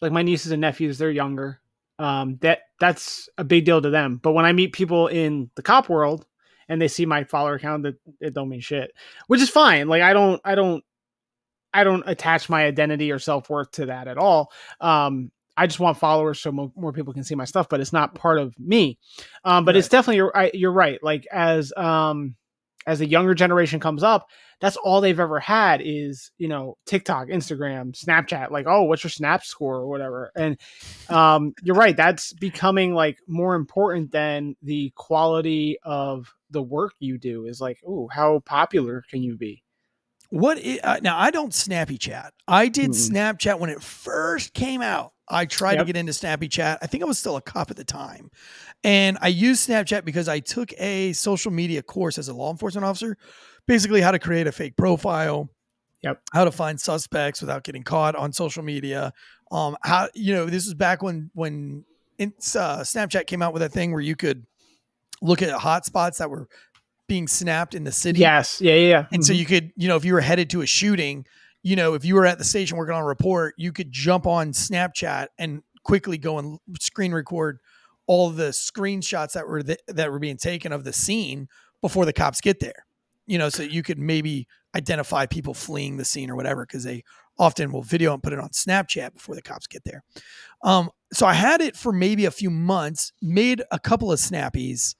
like 0.05 0.13
my 0.13 0.21
nieces 0.21 0.51
and 0.51 0.61
nephews, 0.61 0.97
they're 0.97 1.11
younger. 1.11 1.59
Um, 1.97 2.37
that 2.41 2.59
that's 2.79 3.27
a 3.37 3.43
big 3.43 3.65
deal 3.65 3.81
to 3.81 3.89
them. 3.89 4.19
But 4.21 4.33
when 4.33 4.45
I 4.45 4.51
meet 4.51 4.73
people 4.73 5.07
in 5.07 5.49
the 5.55 5.63
cop 5.63 5.89
world 5.89 6.25
and 6.69 6.81
they 6.81 6.87
see 6.87 7.05
my 7.05 7.23
follower 7.23 7.55
account, 7.55 7.83
that 7.83 7.95
it 8.19 8.33
don't 8.33 8.49
mean 8.49 8.59
shit, 8.59 8.91
which 9.27 9.41
is 9.41 9.49
fine. 9.49 9.87
Like 9.87 10.01
I 10.01 10.13
don't, 10.13 10.39
I 10.45 10.55
don't, 10.55 10.83
I 11.73 11.83
don't 11.83 12.03
attach 12.05 12.49
my 12.49 12.65
identity 12.65 13.11
or 13.11 13.19
self 13.19 13.49
worth 13.49 13.71
to 13.71 13.87
that 13.87 14.07
at 14.07 14.17
all. 14.17 14.51
Um, 14.79 15.31
I 15.57 15.67
just 15.67 15.79
want 15.79 15.97
followers 15.97 16.39
so 16.39 16.51
mo- 16.51 16.73
more 16.75 16.91
people 16.91 17.13
can 17.13 17.23
see 17.23 17.35
my 17.35 17.45
stuff, 17.45 17.69
but 17.69 17.79
it's 17.79 17.93
not 17.93 18.13
part 18.13 18.39
of 18.39 18.57
me. 18.59 18.99
Um, 19.43 19.65
but 19.65 19.75
it's 19.75 19.87
definitely 19.87 20.17
you're, 20.17 20.37
I, 20.37 20.51
you're 20.53 20.71
right. 20.71 21.01
Like 21.01 21.25
as 21.31 21.73
um, 21.77 22.35
as 22.85 22.99
the 22.99 23.07
younger 23.07 23.33
generation 23.33 23.79
comes 23.79 24.03
up, 24.03 24.27
that's 24.59 24.77
all 24.77 25.01
they've 25.01 25.19
ever 25.19 25.39
had 25.39 25.81
is 25.83 26.31
you 26.37 26.47
know 26.47 26.77
TikTok, 26.85 27.27
Instagram, 27.27 27.91
Snapchat. 27.91 28.51
Like, 28.51 28.67
oh, 28.67 28.83
what's 28.83 29.03
your 29.03 29.11
Snap 29.11 29.43
score 29.43 29.75
or 29.75 29.87
whatever. 29.87 30.31
And 30.35 30.57
um, 31.09 31.53
you're 31.61 31.75
right, 31.75 31.95
that's 31.95 32.33
becoming 32.33 32.93
like 32.93 33.17
more 33.27 33.55
important 33.55 34.11
than 34.11 34.55
the 34.61 34.91
quality 34.95 35.77
of 35.83 36.33
the 36.51 36.61
work 36.61 36.93
you 36.99 37.17
do. 37.17 37.45
Is 37.45 37.61
like, 37.61 37.79
oh, 37.87 38.07
how 38.11 38.39
popular 38.45 39.03
can 39.09 39.23
you 39.23 39.37
be? 39.37 39.63
What 40.29 40.59
uh, 40.83 40.99
now? 41.01 41.17
I 41.17 41.31
don't 41.31 41.53
Snappy 41.53 41.97
Chat. 41.97 42.33
I 42.47 42.67
did 42.67 42.91
Mm. 42.91 43.11
Snapchat 43.11 43.59
when 43.59 43.69
it 43.69 43.81
first 43.81 44.53
came 44.53 44.81
out. 44.81 45.13
I 45.27 45.45
tried 45.45 45.77
to 45.77 45.85
get 45.85 45.95
into 45.95 46.13
Snappy 46.13 46.47
Chat. 46.47 46.79
I 46.81 46.87
think 46.87 47.03
I 47.03 47.07
was 47.07 47.17
still 47.17 47.35
a 47.35 47.41
cop 47.41 47.71
at 47.71 47.77
the 47.77 47.83
time, 47.83 48.29
and 48.83 49.17
I 49.21 49.29
used 49.29 49.67
Snapchat 49.67 50.05
because 50.05 50.27
I 50.27 50.39
took 50.39 50.71
a 50.79 51.13
social 51.13 51.51
media 51.51 51.81
course 51.81 52.17
as 52.17 52.27
a 52.27 52.33
law 52.33 52.51
enforcement 52.51 52.85
officer. 52.85 53.17
Basically, 53.67 54.01
how 54.01 54.11
to 54.11 54.19
create 54.19 54.47
a 54.47 54.51
fake 54.51 54.75
profile. 54.77 55.49
Yep. 56.01 56.21
How 56.33 56.45
to 56.45 56.51
find 56.51 56.79
suspects 56.79 57.41
without 57.41 57.63
getting 57.63 57.83
caught 57.83 58.15
on 58.15 58.31
social 58.31 58.61
media. 58.63 59.11
Um, 59.51 59.75
how 59.83 60.07
you 60.13 60.33
know 60.33 60.45
this 60.45 60.65
was 60.65 60.73
back 60.75 61.01
when 61.01 61.31
when 61.33 61.83
it's, 62.17 62.55
uh, 62.55 62.79
Snapchat 62.79 63.25
came 63.27 63.41
out 63.41 63.53
with 63.53 63.61
a 63.63 63.69
thing 63.69 63.91
where 63.91 64.01
you 64.01 64.15
could 64.15 64.45
look 65.21 65.41
at 65.41 65.49
hotspots 65.59 66.17
that 66.17 66.29
were 66.29 66.47
being 67.07 67.27
snapped 67.27 67.73
in 67.75 67.83
the 67.83 67.91
city. 67.91 68.19
Yes, 68.19 68.61
yeah, 68.61 68.73
yeah. 68.75 68.87
yeah. 68.87 69.05
And 69.11 69.25
so 69.25 69.33
Mhm. 69.33 69.37
you 69.37 69.45
could, 69.45 69.71
you 69.75 69.87
know, 69.87 69.95
if 69.95 70.05
you 70.05 70.13
were 70.13 70.21
headed 70.21 70.49
to 70.51 70.61
a 70.61 70.65
shooting, 70.65 71.25
you 71.63 71.75
know, 71.75 71.93
if 71.93 72.05
you 72.05 72.15
were 72.15 72.25
at 72.25 72.37
the 72.37 72.43
station 72.43 72.77
working 72.77 72.93
on 72.95 73.01
a 73.01 73.05
report, 73.05 73.55
you 73.57 73.71
could 73.71 73.91
jump 73.91 74.25
on 74.25 74.51
Snapchat 74.53 75.27
and 75.37 75.61
quickly 75.83 76.17
go 76.17 76.37
and 76.39 76.59
screen 76.79 77.11
record 77.11 77.59
all 78.07 78.29
the 78.29 78.49
screenshots 78.49 79.33
that 79.33 79.47
were 79.47 79.61
th- 79.63 79.79
that 79.87 80.11
were 80.11 80.19
being 80.19 80.37
taken 80.37 80.71
of 80.71 80.83
the 80.83 80.93
scene 80.93 81.47
before 81.81 82.05
the 82.05 82.13
cops 82.13 82.39
get 82.41 82.59
there. 82.59 82.84
You 83.27 83.37
know, 83.37 83.49
so 83.49 83.63
you 83.63 83.83
could 83.83 83.97
maybe 83.97 84.47
identify 84.75 85.25
people 85.25 85.53
fleeing 85.53 85.97
the 85.97 86.05
scene 86.05 86.29
or 86.29 86.35
whatever 86.35 86.65
because 86.65 86.83
they 86.83 87.03
often 87.37 87.71
will 87.71 87.81
video 87.81 88.13
and 88.13 88.21
put 88.21 88.33
it 88.33 88.39
on 88.39 88.49
Snapchat 88.49 89.13
before 89.13 89.35
the 89.35 89.41
cops 89.41 89.67
get 89.67 89.83
there. 89.83 90.03
Um, 90.63 90.89
so 91.11 91.25
I 91.25 91.33
had 91.33 91.61
it 91.61 91.75
for 91.75 91.91
maybe 91.91 92.25
a 92.25 92.31
few 92.31 92.49
months, 92.49 93.11
made 93.21 93.63
a 93.71 93.79
couple 93.79 94.11
of 94.11 94.19
snappies, 94.19 94.95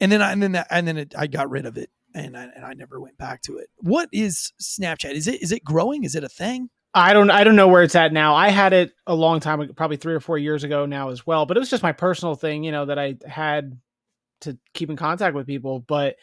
and 0.00 0.10
then 0.10 0.22
I, 0.22 0.32
and 0.32 0.42
then 0.42 0.52
that, 0.52 0.66
and 0.70 0.86
then 0.86 0.98
it, 0.98 1.14
I 1.16 1.26
got 1.26 1.50
rid 1.50 1.66
of 1.66 1.76
it 1.76 1.90
and 2.14 2.36
I, 2.36 2.44
and 2.54 2.64
I 2.64 2.74
never 2.74 3.00
went 3.00 3.18
back 3.18 3.42
to 3.42 3.58
it. 3.58 3.68
What 3.78 4.08
is 4.12 4.52
Snapchat? 4.60 5.12
Is 5.12 5.28
it 5.28 5.42
is 5.42 5.52
it 5.52 5.64
growing? 5.64 6.04
Is 6.04 6.14
it 6.14 6.24
a 6.24 6.28
thing? 6.28 6.70
I 6.94 7.12
don't 7.12 7.30
I 7.30 7.44
don't 7.44 7.56
know 7.56 7.68
where 7.68 7.82
it's 7.82 7.94
at 7.94 8.12
now. 8.12 8.34
I 8.34 8.50
had 8.50 8.72
it 8.72 8.92
a 9.06 9.14
long 9.14 9.40
time 9.40 9.60
ago, 9.60 9.72
probably 9.72 9.96
three 9.96 10.14
or 10.14 10.20
four 10.20 10.38
years 10.38 10.64
ago 10.64 10.86
now 10.86 11.10
as 11.10 11.26
well. 11.26 11.46
But 11.46 11.56
it 11.56 11.60
was 11.60 11.70
just 11.70 11.82
my 11.82 11.92
personal 11.92 12.34
thing, 12.34 12.64
you 12.64 12.72
know, 12.72 12.84
that 12.86 12.98
I 12.98 13.16
had 13.26 13.78
to 14.42 14.58
keep 14.74 14.90
in 14.90 14.96
contact 14.96 15.34
with 15.34 15.46
people. 15.46 15.80
But 15.80 16.16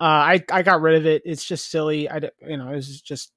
uh, 0.00 0.04
I 0.04 0.44
I 0.50 0.62
got 0.62 0.80
rid 0.80 0.96
of 0.96 1.06
it. 1.06 1.22
It's 1.24 1.44
just 1.44 1.70
silly. 1.70 2.08
I 2.08 2.20
you 2.46 2.56
know 2.56 2.68
it 2.70 2.76
was 2.76 3.00
just 3.00 3.32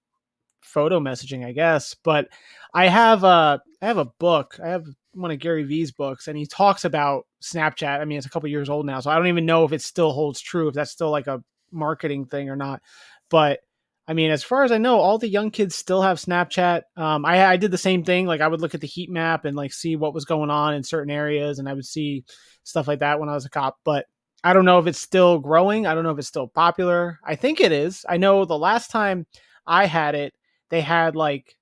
photo 0.61 0.99
messaging, 0.99 1.45
I 1.45 1.51
guess. 1.51 1.95
But 2.03 2.29
I 2.73 2.87
have 2.87 3.23
a 3.23 3.61
I 3.81 3.85
have 3.85 3.97
a 3.97 4.05
book. 4.05 4.59
I 4.63 4.69
have 4.69 4.85
one 5.13 5.31
of 5.31 5.39
Gary 5.39 5.63
Vee's 5.63 5.91
books, 5.91 6.27
and 6.27 6.37
he 6.37 6.45
talks 6.45 6.85
about 6.85 7.25
Snapchat. 7.41 7.99
I 7.99 8.05
mean, 8.05 8.17
it's 8.17 8.27
a 8.27 8.29
couple 8.29 8.49
years 8.49 8.69
old 8.69 8.85
now, 8.85 8.99
so 8.99 9.09
I 9.09 9.15
don't 9.15 9.27
even 9.27 9.45
know 9.45 9.63
if 9.65 9.73
it 9.73 9.81
still 9.81 10.11
holds 10.11 10.41
true. 10.41 10.67
If 10.67 10.75
that's 10.75 10.91
still 10.91 11.11
like 11.11 11.27
a 11.27 11.43
marketing 11.71 12.25
thing 12.25 12.49
or 12.49 12.55
not. 12.55 12.81
But 13.29 13.59
I 14.07 14.13
mean, 14.13 14.31
as 14.31 14.43
far 14.43 14.63
as 14.63 14.71
I 14.71 14.79
know, 14.79 14.99
all 14.99 15.19
the 15.19 15.29
young 15.29 15.51
kids 15.51 15.75
still 15.75 16.01
have 16.01 16.17
Snapchat. 16.17 16.81
Um, 16.97 17.25
I, 17.25 17.45
I 17.45 17.57
did 17.57 17.69
the 17.69 17.77
same 17.77 18.03
thing. 18.03 18.25
Like 18.25 18.41
I 18.41 18.47
would 18.47 18.59
look 18.59 18.73
at 18.73 18.81
the 18.81 18.87
heat 18.87 19.09
map 19.09 19.45
and 19.45 19.55
like 19.55 19.71
see 19.71 19.95
what 19.95 20.15
was 20.15 20.25
going 20.25 20.49
on 20.49 20.73
in 20.73 20.83
certain 20.83 21.11
areas, 21.11 21.59
and 21.59 21.69
I 21.69 21.73
would 21.73 21.85
see 21.85 22.23
stuff 22.63 22.87
like 22.87 22.99
that 22.99 23.19
when 23.19 23.29
I 23.29 23.35
was 23.35 23.45
a 23.45 23.49
cop. 23.49 23.77
But 23.83 24.07
I 24.43 24.53
don't 24.53 24.65
know 24.65 24.79
if 24.79 24.87
it's 24.87 24.99
still 24.99 25.39
growing. 25.39 25.85
I 25.85 25.93
don't 25.93 26.03
know 26.03 26.11
if 26.11 26.19
it's 26.19 26.27
still 26.27 26.47
popular. 26.47 27.19
I 27.23 27.35
think 27.35 27.59
it 27.59 27.71
is. 27.71 28.05
I 28.07 28.17
know 28.17 28.45
the 28.45 28.57
last 28.57 28.89
time 28.91 29.25
I 29.67 29.85
had 29.85 30.15
it, 30.15 30.33
they 30.69 30.81
had 30.81 31.15
like 31.15 31.55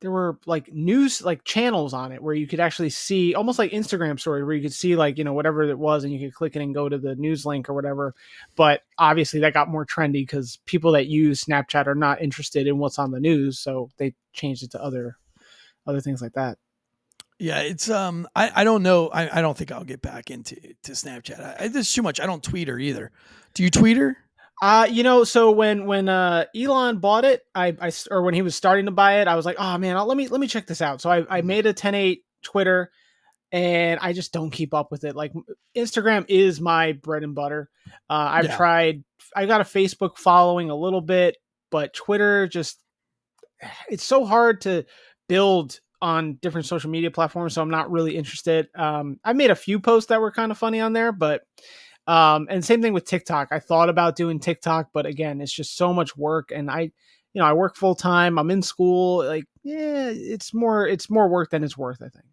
there 0.00 0.10
were 0.10 0.38
like 0.44 0.70
news 0.72 1.22
like 1.22 1.42
channels 1.44 1.94
on 1.94 2.12
it 2.12 2.22
where 2.22 2.34
you 2.34 2.46
could 2.46 2.60
actually 2.60 2.90
see 2.90 3.34
almost 3.34 3.58
like 3.58 3.72
Instagram 3.72 4.20
stories 4.20 4.44
where 4.44 4.54
you 4.54 4.62
could 4.62 4.72
see 4.72 4.94
like 4.94 5.16
you 5.16 5.24
know 5.24 5.32
whatever 5.32 5.62
it 5.62 5.78
was 5.78 6.04
and 6.04 6.12
you 6.12 6.20
could 6.20 6.34
click 6.34 6.54
it 6.54 6.62
and 6.62 6.74
go 6.74 6.88
to 6.88 6.98
the 6.98 7.14
news 7.16 7.46
link 7.46 7.68
or 7.68 7.74
whatever. 7.74 8.14
But 8.56 8.82
obviously 8.98 9.40
that 9.40 9.54
got 9.54 9.70
more 9.70 9.86
trendy 9.86 10.22
because 10.22 10.58
people 10.66 10.92
that 10.92 11.06
use 11.06 11.44
Snapchat 11.44 11.86
are 11.86 11.94
not 11.94 12.20
interested 12.20 12.66
in 12.66 12.78
what's 12.78 12.98
on 12.98 13.10
the 13.10 13.20
news, 13.20 13.58
so 13.58 13.88
they 13.96 14.14
changed 14.32 14.62
it 14.62 14.70
to 14.72 14.82
other 14.82 15.16
other 15.86 16.00
things 16.00 16.20
like 16.20 16.34
that. 16.34 16.58
Yeah, 17.38 17.60
it's 17.60 17.90
um 17.90 18.26
I, 18.34 18.50
I 18.54 18.64
don't 18.64 18.82
know. 18.82 19.08
I, 19.08 19.38
I 19.38 19.42
don't 19.42 19.56
think 19.56 19.70
I'll 19.70 19.84
get 19.84 20.00
back 20.00 20.30
into 20.30 20.56
to 20.84 20.92
Snapchat. 20.92 21.40
I, 21.40 21.64
I, 21.64 21.68
there's 21.68 21.92
too 21.92 22.02
much. 22.02 22.18
I 22.20 22.26
don't 22.26 22.42
tweet 22.42 22.66
Twitter 22.66 22.78
either. 22.78 23.12
Do 23.54 23.62
you 23.62 23.70
tweet 23.70 23.96
Twitter? 23.96 24.16
Uh, 24.62 24.86
you 24.90 25.02
know, 25.02 25.22
so 25.24 25.50
when 25.50 25.84
when 25.84 26.08
uh 26.08 26.46
Elon 26.56 26.98
bought 26.98 27.26
it, 27.26 27.42
I, 27.54 27.76
I 27.80 27.92
or 28.10 28.22
when 28.22 28.32
he 28.32 28.40
was 28.40 28.56
starting 28.56 28.86
to 28.86 28.90
buy 28.90 29.20
it, 29.20 29.28
I 29.28 29.34
was 29.34 29.44
like, 29.44 29.56
oh 29.58 29.76
man, 29.76 29.96
I'll, 29.98 30.06
let 30.06 30.16
me 30.16 30.28
let 30.28 30.40
me 30.40 30.46
check 30.46 30.66
this 30.66 30.80
out. 30.80 31.02
So 31.02 31.10
I 31.10 31.38
I 31.38 31.42
made 31.42 31.66
a 31.66 31.74
10.8 31.74 32.22
Twitter, 32.42 32.90
and 33.52 34.00
I 34.00 34.14
just 34.14 34.32
don't 34.32 34.50
keep 34.50 34.72
up 34.72 34.90
with 34.90 35.04
it. 35.04 35.14
Like 35.14 35.32
Instagram 35.76 36.24
is 36.28 36.58
my 36.58 36.92
bread 36.92 37.22
and 37.22 37.34
butter. 37.34 37.68
Uh, 38.08 38.28
I've 38.30 38.44
Yeah. 38.46 38.56
tried. 38.56 39.04
I 39.34 39.44
got 39.44 39.60
a 39.60 39.64
Facebook 39.64 40.16
following 40.16 40.70
a 40.70 40.74
little 40.76 41.02
bit, 41.02 41.36
but 41.70 41.92
Twitter 41.92 42.46
just 42.48 42.80
it's 43.90 44.04
so 44.04 44.24
hard 44.24 44.62
to 44.62 44.86
build 45.28 45.80
on 46.02 46.34
different 46.34 46.66
social 46.66 46.90
media 46.90 47.10
platforms. 47.10 47.54
So 47.54 47.62
I'm 47.62 47.70
not 47.70 47.90
really 47.90 48.16
interested. 48.16 48.68
Um, 48.74 49.18
I 49.24 49.32
made 49.32 49.50
a 49.50 49.54
few 49.54 49.80
posts 49.80 50.08
that 50.08 50.20
were 50.20 50.30
kind 50.30 50.52
of 50.52 50.58
funny 50.58 50.80
on 50.80 50.92
there, 50.92 51.12
but 51.12 51.42
um, 52.06 52.46
and 52.50 52.64
same 52.64 52.82
thing 52.82 52.92
with 52.92 53.04
TikTok. 53.04 53.48
I 53.50 53.58
thought 53.58 53.88
about 53.88 54.14
doing 54.16 54.38
TikTok, 54.38 54.90
but 54.92 55.06
again, 55.06 55.40
it's 55.40 55.52
just 55.52 55.76
so 55.76 55.92
much 55.92 56.16
work, 56.16 56.52
and 56.54 56.70
I, 56.70 56.80
you 57.32 57.42
know, 57.42 57.44
I 57.44 57.52
work 57.52 57.76
full 57.76 57.94
time. 57.96 58.38
I'm 58.38 58.50
in 58.50 58.62
school. 58.62 59.24
Like, 59.24 59.44
yeah, 59.64 60.10
it's 60.10 60.54
more 60.54 60.86
it's 60.86 61.10
more 61.10 61.28
work 61.28 61.50
than 61.50 61.64
it's 61.64 61.76
worth. 61.76 62.00
I 62.00 62.08
think. 62.08 62.26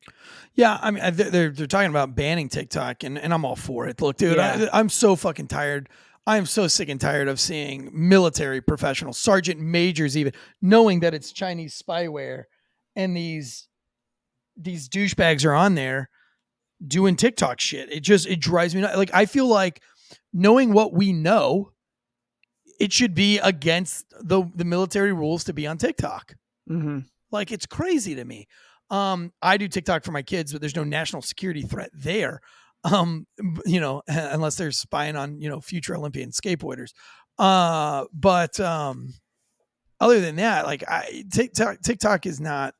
Yeah, 0.53 0.77
I 0.81 0.91
mean 0.91 1.01
they're 1.15 1.29
they're, 1.29 1.49
they're 1.49 1.67
talking 1.67 1.89
about 1.89 2.15
banning 2.15 2.49
TikTok, 2.49 3.03
and, 3.03 3.17
and 3.17 3.33
I'm 3.33 3.45
all 3.45 3.55
for 3.55 3.87
it. 3.87 3.99
Look, 4.01 4.17
dude, 4.17 4.37
Yeah. 4.37 4.67
I, 4.71 4.79
I'm 4.79 4.89
so 4.89 5.15
fucking 5.15 5.47
tired. 5.47 5.89
I 6.25 6.37
am 6.37 6.45
so 6.45 6.67
sick 6.67 6.87
and 6.87 7.01
tired 7.01 7.27
of 7.27 7.39
seeing 7.39 7.89
military 7.91 8.61
professionals, 8.61 9.17
sergeant 9.17 9.59
majors, 9.59 10.15
even 10.15 10.31
knowing 10.61 11.01
that 11.01 11.13
it's 11.13 11.33
Chinese 11.33 11.81
spyware, 11.81 12.43
and 12.95 13.15
these 13.15 13.67
these 14.55 14.87
douchebags 14.87 15.45
are 15.45 15.53
on 15.53 15.75
there 15.75 16.09
doing 16.85 17.15
TikTok 17.15 17.59
shit. 17.59 17.91
It 17.91 18.01
just 18.01 18.27
it 18.27 18.39
drives 18.39 18.75
me 18.75 18.81
nuts. 18.81 18.97
Like 18.97 19.13
I 19.13 19.25
feel 19.25 19.47
like 19.47 19.81
knowing 20.31 20.73
what 20.73 20.93
we 20.93 21.13
know, 21.13 21.71
it 22.79 22.91
should 22.91 23.15
be 23.15 23.39
against 23.39 24.05
the 24.21 24.43
the 24.55 24.65
military 24.65 25.13
rules 25.13 25.43
to 25.45 25.53
be 25.53 25.67
on 25.67 25.77
TikTok. 25.77 26.35
Mm-hmm. 26.69 26.99
Like 27.31 27.51
it's 27.51 27.65
crazy 27.65 28.15
to 28.15 28.25
me. 28.25 28.47
Um, 28.89 29.31
I 29.41 29.57
do 29.57 29.67
TikTok 29.67 30.03
for 30.03 30.11
my 30.11 30.21
kids, 30.21 30.51
but 30.51 30.61
there's 30.61 30.75
no 30.75 30.83
national 30.83 31.21
security 31.21 31.63
threat 31.63 31.89
there. 31.93 32.41
Um, 32.83 33.25
you 33.65 33.79
know, 33.79 34.03
unless 34.07 34.55
they're 34.55 34.71
spying 34.71 35.15
on 35.15 35.41
you 35.41 35.49
know 35.49 35.61
future 35.61 35.95
Olympian 35.95 36.31
skateboarders. 36.31 36.91
Uh, 37.39 38.05
but 38.13 38.59
um, 38.59 39.13
other 39.99 40.19
than 40.19 40.35
that, 40.35 40.65
like 40.65 40.83
I 40.87 41.23
TikTok 41.31 41.81
TikTok 41.81 42.25
is 42.25 42.39
not. 42.39 42.75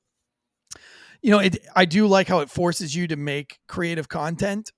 You 1.24 1.32
know, 1.32 1.40
it. 1.40 1.58
I 1.76 1.86
do 1.86 2.06
like 2.06 2.28
how 2.28 2.40
it 2.40 2.50
forces 2.52 2.96
you 2.96 3.08
to 3.08 3.16
make 3.16 3.58
creative 3.68 4.08
content. 4.10 4.72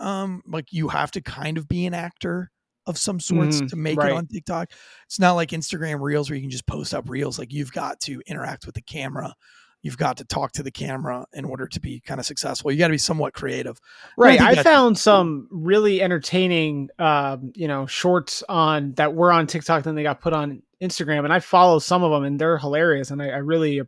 Um, 0.00 0.42
like 0.46 0.72
you 0.72 0.88
have 0.88 1.10
to 1.12 1.20
kind 1.20 1.58
of 1.58 1.68
be 1.68 1.86
an 1.86 1.94
actor 1.94 2.50
of 2.86 2.96
some 2.96 3.20
sorts 3.20 3.60
Mhm, 3.60 3.68
to 3.68 3.76
make 3.76 3.98
right. 3.98 4.10
it 4.10 4.16
on 4.16 4.26
TikTok. 4.26 4.70
It's 5.06 5.18
not 5.20 5.34
like 5.34 5.50
Instagram 5.50 6.00
Reels 6.00 6.30
where 6.30 6.36
you 6.36 6.42
can 6.42 6.50
just 6.50 6.66
post 6.66 6.94
up 6.94 7.08
Reels. 7.08 7.38
Like 7.38 7.52
you've 7.52 7.70
got 7.72 8.00
to 8.00 8.22
interact 8.26 8.64
with 8.64 8.74
the 8.74 8.80
camera. 8.82 9.34
You've 9.82 9.98
got 9.98 10.16
to 10.16 10.24
talk 10.24 10.52
to 10.52 10.62
the 10.62 10.70
camera 10.70 11.26
in 11.34 11.44
order 11.44 11.66
to 11.66 11.80
be 11.80 12.00
kind 12.00 12.18
of 12.18 12.24
successful. 12.26 12.72
You 12.72 12.78
got 12.78 12.88
to 12.88 12.92
be 12.92 12.98
somewhat 12.98 13.34
creative. 13.34 13.78
Right. 14.16 14.40
I 14.40 14.54
that- 14.54 14.64
found 14.64 14.98
some 14.98 15.48
really 15.50 16.00
entertaining, 16.02 16.88
um, 16.98 17.52
you 17.54 17.68
know, 17.68 17.86
shorts 17.86 18.42
on 18.48 18.92
that 18.94 19.14
were 19.14 19.32
on 19.32 19.46
TikTok, 19.46 19.84
then 19.84 19.94
they 19.94 20.02
got 20.02 20.20
put 20.22 20.32
on 20.32 20.62
Instagram, 20.82 21.24
and 21.24 21.32
I 21.32 21.40
follow 21.40 21.78
some 21.78 22.02
of 22.02 22.10
them, 22.10 22.24
and 22.24 22.40
they're 22.40 22.56
hilarious, 22.58 23.10
and 23.10 23.22
I, 23.22 23.28
I 23.28 23.36
really 23.38 23.82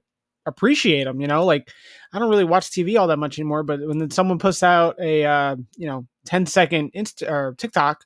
appreciate 0.47 1.05
them. 1.05 1.21
You 1.21 1.27
know, 1.27 1.45
like 1.45 1.71
I 2.13 2.19
don't 2.19 2.31
really 2.31 2.45
watch 2.45 2.71
TV 2.71 2.99
all 2.99 3.09
that 3.09 3.19
much 3.19 3.39
anymore, 3.39 3.63
but 3.63 3.81
when 3.81 4.11
someone 4.11 4.39
puts 4.39 4.63
out 4.63 4.97
a, 5.01 5.25
uh, 5.25 5.57
you 5.77 5.87
know, 5.87 6.07
10 6.27 6.47
second 6.47 6.93
Insta 6.93 7.31
or 7.31 7.55
TikTok 7.57 8.05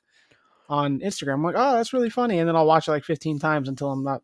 on 0.69 0.99
Instagram, 0.99 1.35
I'm 1.35 1.43
like, 1.43 1.55
oh, 1.57 1.73
that's 1.73 1.93
really 1.93 2.09
funny, 2.09 2.39
and 2.39 2.47
then 2.47 2.55
I'll 2.55 2.65
watch 2.65 2.87
it 2.87 2.91
like 2.91 3.03
15 3.03 3.39
times 3.39 3.69
until 3.69 3.91
I'm 3.91 4.03
not, 4.03 4.21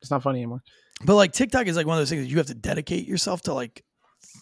it's 0.00 0.10
not 0.10 0.22
funny 0.22 0.40
anymore. 0.40 0.62
But 1.04 1.16
like 1.16 1.32
TikTok 1.32 1.66
is 1.66 1.76
like 1.76 1.86
one 1.86 1.96
of 1.96 2.00
those 2.00 2.10
things 2.10 2.22
that 2.22 2.30
you 2.30 2.38
have 2.38 2.46
to 2.46 2.54
dedicate 2.54 3.06
yourself 3.06 3.42
to 3.42 3.54
like 3.54 3.84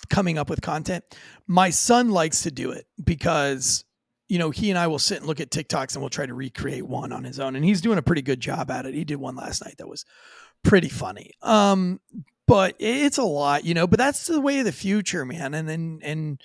coming 0.08 0.38
up 0.38 0.50
with 0.50 0.60
content. 0.60 1.04
My 1.46 1.70
son 1.70 2.10
likes 2.10 2.42
to 2.42 2.50
do 2.50 2.70
it 2.72 2.86
because 3.02 3.84
you 4.30 4.38
know, 4.38 4.50
he 4.50 4.70
and 4.70 4.78
I 4.78 4.86
will 4.86 5.00
sit 5.00 5.18
and 5.18 5.26
look 5.26 5.40
at 5.40 5.50
TikToks 5.50 5.94
and 5.94 6.02
we'll 6.02 6.08
try 6.08 6.24
to 6.24 6.32
recreate 6.32 6.86
one 6.86 7.12
on 7.12 7.24
his 7.24 7.40
own. 7.40 7.56
And 7.56 7.64
he's 7.64 7.80
doing 7.80 7.98
a 7.98 8.02
pretty 8.02 8.22
good 8.22 8.38
job 8.38 8.70
at 8.70 8.86
it. 8.86 8.94
He 8.94 9.04
did 9.04 9.16
one 9.16 9.34
last 9.34 9.64
night 9.64 9.74
that 9.78 9.88
was 9.88 10.04
pretty 10.62 10.88
funny. 10.88 11.32
Um, 11.42 12.00
but 12.50 12.74
it's 12.78 13.16
a 13.18 13.22
lot, 13.22 13.64
you 13.64 13.72
know, 13.74 13.86
but 13.86 13.98
that's 13.98 14.26
the 14.26 14.40
way 14.40 14.58
of 14.58 14.64
the 14.64 14.72
future, 14.72 15.24
man. 15.24 15.54
And 15.54 15.68
then, 15.68 16.00
and, 16.02 16.40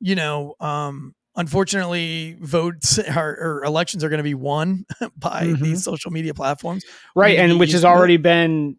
you 0.00 0.14
know, 0.14 0.54
um, 0.60 1.14
unfortunately, 1.36 2.36
votes 2.40 2.98
or, 3.16 3.36
or 3.60 3.64
elections 3.64 4.02
are 4.02 4.08
going 4.08 4.18
to 4.18 4.22
be 4.24 4.34
won 4.34 4.84
by 5.16 5.44
Mhm. 5.44 5.60
these 5.60 5.84
social 5.84 6.10
media 6.10 6.34
platforms. 6.34 6.84
Right 7.14 7.38
and 7.38 7.60
which 7.60 7.72
has 7.72 7.82
to 7.82 7.86
it. 7.86 7.90
already 7.90 8.16
been 8.16 8.76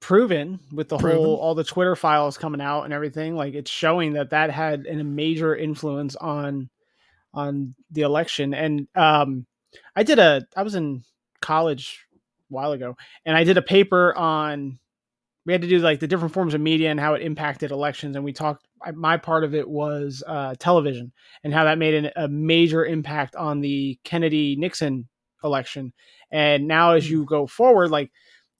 proven 0.00 0.60
with 0.72 0.88
the 0.88 0.98
Proven. 0.98 1.16
whole 1.18 1.36
all 1.36 1.54
the 1.54 1.64
twitter 1.64 1.96
files 1.96 2.36
coming 2.36 2.60
out 2.60 2.82
and 2.82 2.92
everything 2.92 3.34
like 3.36 3.54
it's 3.54 3.70
showing 3.70 4.12
that 4.12 4.28
that 4.30 4.50
had 4.50 4.86
a 4.86 5.02
major 5.02 5.56
influence 5.56 6.14
on 6.16 6.68
on 7.32 7.74
the 7.90 8.02
election 8.02 8.52
and 8.52 8.86
um 8.96 9.46
i 9.96 10.02
did 10.02 10.18
a 10.18 10.46
i 10.56 10.62
was 10.62 10.74
in 10.74 11.02
college 11.40 12.04
a 12.12 12.18
while 12.54 12.72
ago 12.72 12.94
and 13.24 13.34
i 13.34 13.44
did 13.44 13.56
a 13.56 13.62
paper 13.62 14.14
on 14.14 14.78
we 15.46 15.52
had 15.52 15.62
to 15.62 15.68
do 15.68 15.78
like 15.78 16.00
the 16.00 16.06
different 16.06 16.34
forms 16.34 16.54
of 16.54 16.60
media 16.60 16.90
and 16.90 16.98
how 16.98 17.14
it 17.14 17.22
impacted 17.22 17.70
elections 17.70 18.16
and 18.16 18.24
we 18.24 18.32
talked 18.32 18.66
my 18.94 19.16
part 19.16 19.44
of 19.44 19.54
it 19.54 19.68
was 19.68 20.22
uh, 20.26 20.54
television 20.58 21.12
and 21.42 21.54
how 21.54 21.64
that 21.64 21.78
made 21.78 21.94
an, 21.94 22.10
a 22.16 22.28
major 22.28 22.84
impact 22.84 23.36
on 23.36 23.60
the 23.60 23.98
kennedy 24.04 24.56
nixon 24.56 25.08
election. 25.44 25.92
And 26.30 26.66
now 26.66 26.92
as 26.92 27.08
you 27.08 27.24
go 27.24 27.46
forward 27.46 27.90
like 27.90 28.10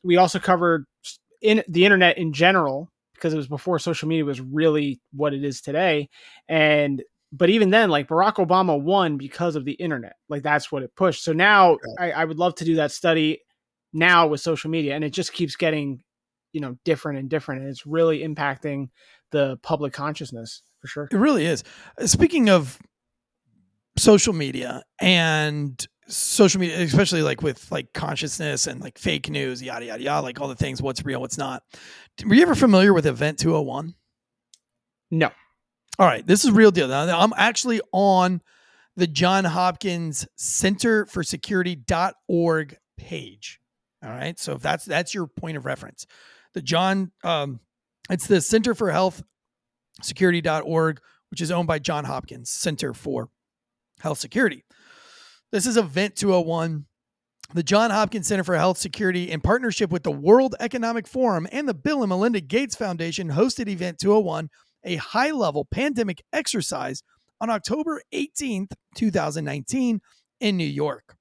we 0.02 0.16
also 0.16 0.38
covered 0.38 0.84
in 1.42 1.64
the 1.68 1.84
internet 1.84 2.18
in 2.18 2.32
general 2.32 2.90
because 3.14 3.32
it 3.32 3.38
was 3.38 3.48
before 3.48 3.78
social 3.78 4.08
media 4.08 4.24
was 4.24 4.40
really 4.40 5.00
what 5.12 5.34
it 5.34 5.44
is 5.44 5.60
today. 5.60 6.10
And 6.48 7.02
but 7.32 7.50
even 7.50 7.70
then 7.70 7.90
like 7.90 8.08
barack 8.08 8.34
obama 8.34 8.80
won 8.80 9.16
because 9.16 9.56
of 9.56 9.64
the 9.64 9.72
internet. 9.72 10.14
Like 10.28 10.42
that's 10.42 10.70
what 10.70 10.82
it 10.82 10.94
pushed. 10.94 11.24
So 11.24 11.32
now 11.32 11.78
I, 11.98 12.12
I 12.12 12.24
would 12.24 12.38
love 12.38 12.54
to 12.56 12.64
do 12.64 12.76
that 12.76 12.92
study 12.92 13.40
now 13.92 14.26
with 14.26 14.40
social 14.40 14.70
media 14.70 14.94
and 14.94 15.04
it 15.04 15.10
just 15.10 15.32
keeps 15.32 15.56
getting 15.56 16.00
you 16.54 16.60
know 16.60 16.78
different 16.84 17.18
and 17.18 17.28
different 17.28 17.60
and 17.60 17.70
it's 17.70 17.84
really 17.84 18.20
impacting 18.20 18.88
the 19.32 19.58
public 19.62 19.92
consciousness 19.92 20.62
for 20.80 20.86
sure 20.86 21.08
It 21.10 21.16
really 21.16 21.44
is. 21.44 21.64
Uh, 21.98 22.06
Speaking 22.06 22.48
of 22.48 22.78
social 23.96 24.32
media 24.32 24.82
and 25.00 25.86
social 26.06 26.60
media, 26.60 26.80
especially 26.80 27.22
like 27.22 27.42
with 27.42 27.70
like 27.72 27.92
consciousness 27.92 28.66
and 28.66 28.80
like 28.80 28.98
fake 28.98 29.28
news, 29.28 29.62
yada 29.62 29.86
yada 29.86 30.02
yada, 30.02 30.22
like 30.22 30.40
all 30.40 30.48
the 30.48 30.54
things, 30.54 30.80
what's 30.80 31.04
real, 31.04 31.20
what's 31.20 31.38
not. 31.38 31.62
Were 32.24 32.34
you 32.34 32.42
ever 32.42 32.54
familiar 32.54 32.92
with 32.94 33.06
Event 33.06 33.38
201? 33.38 33.94
no 35.10 35.30
All 35.98 36.06
right, 36.06 36.26
this 36.26 36.44
is 36.44 36.50
real 36.50 36.70
deal. 36.70 36.88
Now, 36.88 37.18
I'm 37.18 37.32
actually 37.36 37.80
on 37.92 38.42
the 38.96 39.06
John 39.06 39.44
Hopkins 39.44 40.26
Center 40.36 41.06
for 41.06 41.22
Security.org 41.22 42.76
page. 42.96 43.60
All 44.04 44.10
right, 44.10 44.38
so 44.38 44.52
if 44.52 44.62
that's 44.62 44.84
that's 44.84 45.14
your 45.14 45.26
point 45.26 45.56
of 45.56 45.64
reference, 45.64 46.06
the 46.54 46.62
John, 46.62 47.12
um, 47.22 47.60
it's 48.10 48.26
the 48.26 48.40
Center 48.40 48.74
for 48.74 48.90
Health 48.90 49.22
Security.org, 50.02 51.00
which 51.30 51.40
is 51.40 51.50
owned 51.50 51.68
by 51.68 51.78
John 51.78 52.04
Hopkins 52.04 52.50
Center 52.50 52.94
for 52.94 53.28
Health 54.00 54.18
Security. 54.18 54.64
This 55.52 55.66
is 55.66 55.76
Event 55.76 56.16
201. 56.16 56.86
The 57.52 57.62
John 57.62 57.90
Hopkins 57.90 58.26
Center 58.26 58.42
for 58.42 58.56
Health 58.56 58.78
Security, 58.78 59.30
in 59.30 59.40
partnership 59.40 59.90
with 59.90 60.02
the 60.02 60.10
World 60.10 60.54
Economic 60.58 61.06
Forum 61.06 61.46
and 61.52 61.68
the 61.68 61.74
Bill 61.74 62.02
and 62.02 62.08
Melinda 62.08 62.40
Gates 62.40 62.74
Foundation, 62.74 63.30
hosted 63.30 63.68
Event 63.68 63.98
201 63.98 64.48
a 64.84 64.96
high 64.96 65.30
level 65.30 65.64
pandemic 65.64 66.22
exercise 66.32 67.02
on 67.40 67.50
October 67.50 68.02
18th, 68.12 68.72
2019, 68.96 70.00
in 70.40 70.56
New 70.56 70.64
York. 70.64 71.16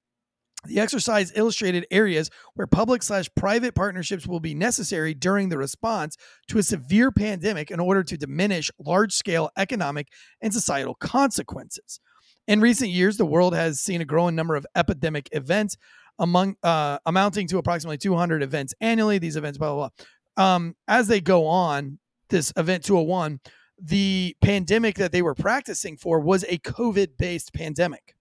The 0.65 0.79
exercise 0.79 1.33
illustrated 1.35 1.85
areas 1.91 2.29
where 2.53 2.67
public 2.67 3.03
slash 3.03 3.29
private 3.35 3.75
partnerships 3.75 4.25
will 4.25 4.39
be 4.39 4.55
necessary 4.55 5.13
during 5.13 5.49
the 5.49 5.57
response 5.57 6.15
to 6.47 6.57
a 6.57 6.63
severe 6.63 7.11
pandemic 7.11 7.69
in 7.69 7.81
order 7.81 8.03
to 8.03 8.17
diminish 8.17 8.71
large 8.79 9.13
scale 9.13 9.49
economic 9.57 10.07
and 10.41 10.53
societal 10.53 10.95
consequences. 10.95 11.99
In 12.47 12.61
recent 12.61 12.91
years, 12.91 13.17
the 13.17 13.25
world 13.25 13.53
has 13.53 13.81
seen 13.81 14.01
a 14.01 14.05
growing 14.05 14.35
number 14.35 14.55
of 14.55 14.65
epidemic 14.75 15.29
events, 15.33 15.77
among 16.19 16.55
uh, 16.63 16.99
amounting 17.05 17.47
to 17.47 17.57
approximately 17.57 17.97
200 17.97 18.41
events 18.43 18.73
annually. 18.79 19.17
These 19.17 19.35
events, 19.35 19.57
blah 19.57 19.73
blah 19.73 19.89
blah. 19.89 20.55
Um, 20.55 20.75
as 20.87 21.07
they 21.07 21.21
go 21.21 21.45
on, 21.45 21.99
this 22.29 22.53
event 22.57 22.83
201, 22.83 23.39
the 23.81 24.35
pandemic 24.41 24.95
that 24.95 25.11
they 25.11 25.21
were 25.21 25.35
practicing 25.35 25.97
for 25.97 26.19
was 26.19 26.43
a 26.43 26.57
COVID 26.59 27.17
based 27.17 27.53
pandemic 27.53 28.12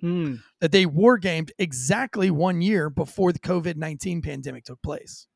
Hmm. 0.00 0.36
that 0.60 0.72
they 0.72 0.86
war 0.86 1.16
gamed 1.18 1.52
exactly 1.58 2.30
one 2.30 2.60
year 2.60 2.90
before 2.90 3.32
the 3.32 3.38
COVID 3.38 3.76
19 3.76 4.22
pandemic 4.22 4.64
took 4.64 4.82
place. 4.82 5.26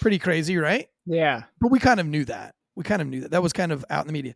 Pretty 0.00 0.18
crazy, 0.18 0.56
right? 0.56 0.88
yeah 1.06 1.44
But 1.60 1.70
we 1.70 1.78
kind 1.78 2.00
of 2.00 2.06
knew 2.06 2.24
that. 2.24 2.54
We 2.74 2.84
kind 2.84 3.02
of 3.02 3.08
knew 3.08 3.20
that. 3.20 3.30
That 3.30 3.42
was 3.42 3.52
kind 3.52 3.72
of 3.72 3.84
out 3.90 4.02
in 4.02 4.06
the 4.08 4.12
media. 4.12 4.34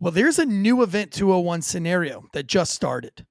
Well, 0.00 0.12
there's 0.12 0.38
a 0.38 0.46
new 0.46 0.82
Event 0.82 1.12
201 1.12 1.62
scenario 1.62 2.24
that 2.32 2.46
just 2.46 2.72
started. 2.72 3.26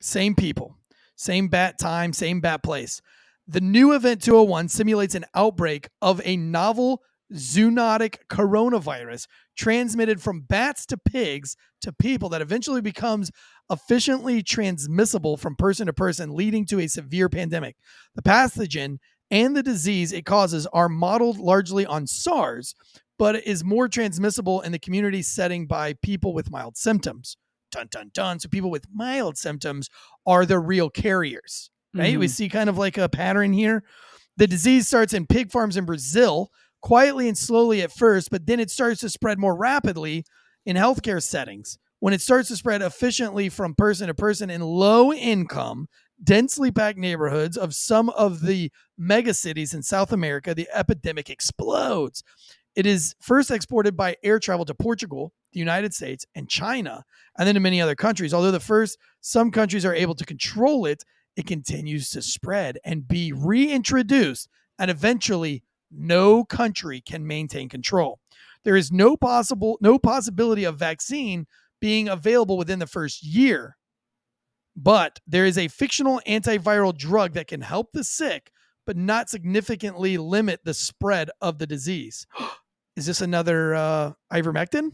Same 0.00 0.34
people, 0.34 0.76
same 1.14 1.48
bat 1.48 1.78
time, 1.78 2.12
same 2.12 2.40
bat 2.40 2.62
place. 2.62 3.02
The 3.46 3.60
new 3.60 3.94
Event 3.94 4.22
201 4.22 4.68
simulates 4.68 5.14
an 5.14 5.24
outbreak 5.34 5.88
of 6.02 6.20
a 6.24 6.36
novel 6.36 7.02
zoonotic 7.32 8.16
coronavirus 8.28 9.26
transmitted 9.56 10.22
from 10.22 10.42
bats 10.42 10.86
to 10.86 10.96
pigs 10.96 11.56
to 11.80 11.92
people 11.92 12.28
that 12.28 12.42
eventually 12.42 12.80
becomes 12.80 13.30
efficiently 13.70 14.42
transmissible 14.42 15.36
from 15.36 15.56
person 15.56 15.86
to 15.86 15.92
person, 15.92 16.34
leading 16.34 16.64
to 16.66 16.80
a 16.80 16.86
severe 16.86 17.28
pandemic. 17.28 17.76
The 18.14 18.22
pathogen 18.22 18.98
and 19.30 19.56
the 19.56 19.62
disease 19.62 20.12
it 20.12 20.24
causes 20.24 20.66
are 20.72 20.88
modeled 20.88 21.38
largely 21.38 21.84
on 21.84 22.06
SARS, 22.06 22.74
but 23.18 23.44
is 23.46 23.64
more 23.64 23.88
transmissible 23.88 24.60
in 24.60 24.72
the 24.72 24.78
community 24.78 25.22
setting 25.22 25.66
by 25.66 25.94
people 25.94 26.32
with 26.32 26.50
mild 26.50 26.76
symptoms. 26.76 27.36
Dun 27.72 27.88
dun 27.90 28.10
dun. 28.14 28.38
So 28.38 28.48
people 28.48 28.70
with 28.70 28.86
mild 28.94 29.36
symptoms 29.36 29.88
are 30.26 30.46
the 30.46 30.60
real 30.60 30.88
carriers, 30.88 31.70
right? 31.92 32.18
We 32.18 32.26
Mhm. 32.26 32.30
see 32.30 32.48
kind 32.48 32.70
of 32.70 32.78
like 32.78 32.96
a 32.98 33.08
pattern 33.08 33.52
here. 33.52 33.82
The 34.36 34.46
disease 34.46 34.86
starts 34.86 35.12
in 35.12 35.26
pig 35.26 35.50
farms 35.50 35.76
in 35.76 35.84
Brazil, 35.86 36.50
quietly 36.86 37.26
and 37.26 37.36
slowly 37.36 37.82
at 37.82 37.90
first, 37.90 38.30
but 38.30 38.46
then 38.46 38.60
it 38.60 38.70
starts 38.70 39.00
to 39.00 39.08
spread 39.08 39.40
more 39.40 39.56
rapidly 39.56 40.24
in 40.66 40.76
healthcare 40.76 41.20
settings. 41.20 41.78
When 41.98 42.14
it 42.14 42.20
starts 42.20 42.46
to 42.46 42.56
spread 42.56 42.80
efficiently 42.80 43.48
from 43.48 43.74
person 43.74 44.06
to 44.06 44.14
person 44.14 44.50
in 44.50 44.60
low 44.60 45.12
income, 45.12 45.88
densely 46.22 46.70
packed 46.70 46.96
neighborhoods 46.96 47.56
of 47.56 47.74
some 47.74 48.10
of 48.10 48.40
the 48.40 48.70
mega 48.96 49.34
cities 49.34 49.74
in 49.74 49.82
South 49.82 50.12
America, 50.12 50.54
the 50.54 50.68
epidemic 50.72 51.28
explodes. 51.28 52.22
It 52.76 52.86
is 52.86 53.16
first 53.20 53.50
exported 53.50 53.96
by 53.96 54.14
air 54.22 54.38
travel 54.38 54.64
to 54.66 54.74
Portugal, 54.74 55.32
the 55.52 55.58
United 55.58 55.92
States, 55.92 56.24
and 56.36 56.48
China, 56.48 57.02
and 57.36 57.48
then 57.48 57.56
to 57.56 57.60
many 57.60 57.80
other 57.80 57.96
countries. 57.96 58.32
Although 58.32 58.52
the 58.52 58.60
first, 58.60 58.96
some 59.22 59.50
countries 59.50 59.84
are 59.84 59.94
able 59.94 60.14
to 60.14 60.24
control 60.24 60.86
it, 60.86 61.02
it 61.34 61.48
continues 61.48 62.10
to 62.10 62.22
spread 62.22 62.78
and 62.84 63.08
be 63.08 63.32
reintroduced, 63.32 64.48
and 64.78 64.88
eventually 64.88 65.64
no 65.90 66.44
country 66.44 67.00
can 67.00 67.26
maintain 67.26 67.68
control. 67.68 68.18
There 68.64 68.76
is 68.76 68.90
no 68.90 69.16
possible 69.16 69.78
no 69.80 69.98
possibility 69.98 70.64
of 70.64 70.78
vaccine 70.78 71.46
being 71.80 72.08
available 72.08 72.56
within 72.56 72.78
the 72.78 72.86
first 72.86 73.22
year. 73.22 73.76
But 74.74 75.20
there 75.26 75.46
is 75.46 75.56
a 75.56 75.68
fictional 75.68 76.20
antiviral 76.26 76.96
drug 76.96 77.32
that 77.32 77.48
can 77.48 77.62
help 77.62 77.92
the 77.92 78.04
sick 78.04 78.50
but 78.86 78.96
not 78.96 79.28
significantly 79.28 80.16
limit 80.16 80.60
the 80.64 80.72
spread 80.72 81.28
of 81.40 81.58
the 81.58 81.66
disease. 81.66 82.26
Is 82.96 83.04
this 83.04 83.20
another 83.20 83.74
uh, 83.74 84.12
ivermectin? 84.32 84.90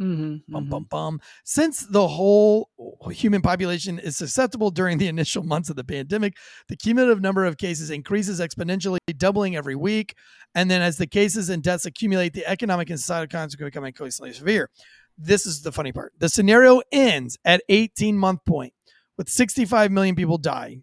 Mhm, 0.00 0.42
Bum, 0.48 0.66
mhm. 0.66 0.70
bum, 0.70 0.86
bum. 0.90 1.20
Since 1.44 1.86
the 1.86 2.06
whole 2.06 2.68
human 3.10 3.40
population 3.40 3.98
is 3.98 4.16
susceptible 4.16 4.70
during 4.70 4.98
the 4.98 5.08
initial 5.14 5.42
months 5.42 5.70
of 5.70 5.76
the 5.76 5.84
pandemic, 5.84 6.36
the 6.68 6.76
cumulative 6.76 7.22
number 7.22 7.46
of 7.46 7.56
cases 7.56 7.90
increases 7.90 8.38
exponentially, 8.38 8.98
doubling 9.16 9.56
every 9.56 9.74
week. 9.74 10.14
And 10.54 10.70
then 10.70 10.82
as 10.82 10.98
the 10.98 11.06
cases 11.06 11.48
and 11.48 11.62
deaths 11.62 11.86
accumulate, 11.86 12.34
the 12.34 12.46
economic 12.46 12.90
and 12.90 13.00
societal 13.00 13.28
consequences 13.28 13.70
become 13.72 13.84
increasingly 13.84 14.34
severe. 14.34 14.68
This 15.16 15.46
is 15.46 15.62
the 15.62 15.72
funny 15.72 15.92
part. 15.92 16.12
The 16.18 16.28
scenario 16.28 16.82
ends 16.92 17.38
at 17.46 17.62
18 17.70 18.18
month 18.18 18.44
point 18.44 18.74
with 19.16 19.30
65 19.30 19.90
million 19.90 20.14
people 20.14 20.36
dying. 20.36 20.82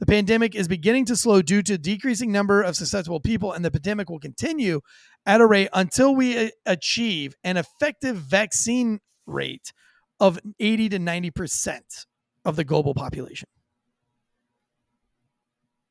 The 0.00 0.06
pandemic 0.06 0.54
is 0.54 0.68
beginning 0.68 1.06
to 1.06 1.16
slow 1.16 1.42
due 1.42 1.62
to 1.64 1.76
decreasing 1.76 2.30
number 2.30 2.62
of 2.62 2.76
susceptible 2.76 3.18
people, 3.18 3.52
and 3.52 3.64
the 3.64 3.70
pandemic 3.70 4.08
will 4.08 4.20
continue 4.20 4.80
at 5.28 5.42
a 5.42 5.46
rate 5.46 5.68
until 5.74 6.14
we 6.16 6.50
achieve 6.64 7.36
an 7.44 7.58
effective 7.58 8.16
vaccine 8.16 8.98
rate 9.26 9.74
of 10.18 10.40
80 10.58 10.88
to 10.88 10.98
90% 10.98 12.06
of 12.46 12.56
the 12.56 12.64
global 12.64 12.94
population. 12.94 13.46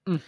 Mm. 0.07 0.21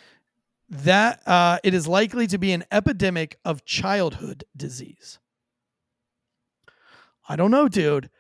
That 0.70 1.28
uh, 1.28 1.58
it 1.64 1.74
is 1.74 1.88
likely 1.88 2.28
to 2.28 2.38
be 2.38 2.52
an 2.52 2.64
epidemic 2.72 3.40
of 3.44 3.66
childhood 3.66 4.44
disease. 4.56 5.18
I 7.28 7.36
don't 7.36 7.50
know, 7.50 7.68
dude. 7.68 8.12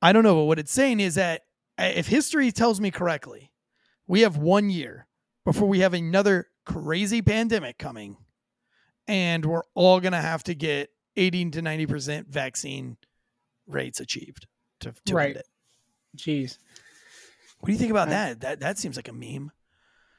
I 0.00 0.14
don't 0.14 0.22
know. 0.22 0.34
But 0.34 0.44
what 0.44 0.58
it's 0.58 0.72
saying 0.72 1.00
is 1.00 1.16
that 1.16 1.42
uh, 1.78 1.92
if 1.94 2.06
history 2.06 2.50
tells 2.52 2.80
me 2.80 2.90
correctly, 2.90 3.52
we 4.06 4.22
have 4.22 4.38
one 4.38 4.70
year 4.70 5.06
before 5.44 5.68
we 5.68 5.80
have 5.80 5.92
another 5.92 6.46
crazy 6.64 7.20
pandemic 7.20 7.76
coming, 7.76 8.16
and 9.08 9.44
we're 9.44 9.62
all 9.74 9.98
going 9.98 10.12
to 10.12 10.20
have 10.20 10.44
to 10.44 10.54
get 10.54 10.90
80 11.16 11.50
to 11.52 11.62
90% 11.62 12.28
vaccine 12.28 12.96
rates 13.66 13.98
achieved 13.98 14.46
to, 14.80 14.94
to 15.06 15.14
Right. 15.14 15.34
it. 15.36 15.46
Jeez. 16.16 16.58
What 17.60 17.66
do 17.66 17.72
you 17.72 17.78
think 17.78 17.90
about 17.90 18.06
Uh, 18.08 18.12
that? 18.12 18.40
That 18.40 18.60
that 18.60 18.78
seems 18.78 18.94
like 18.96 19.08
a 19.08 19.12
meme. 19.12 19.50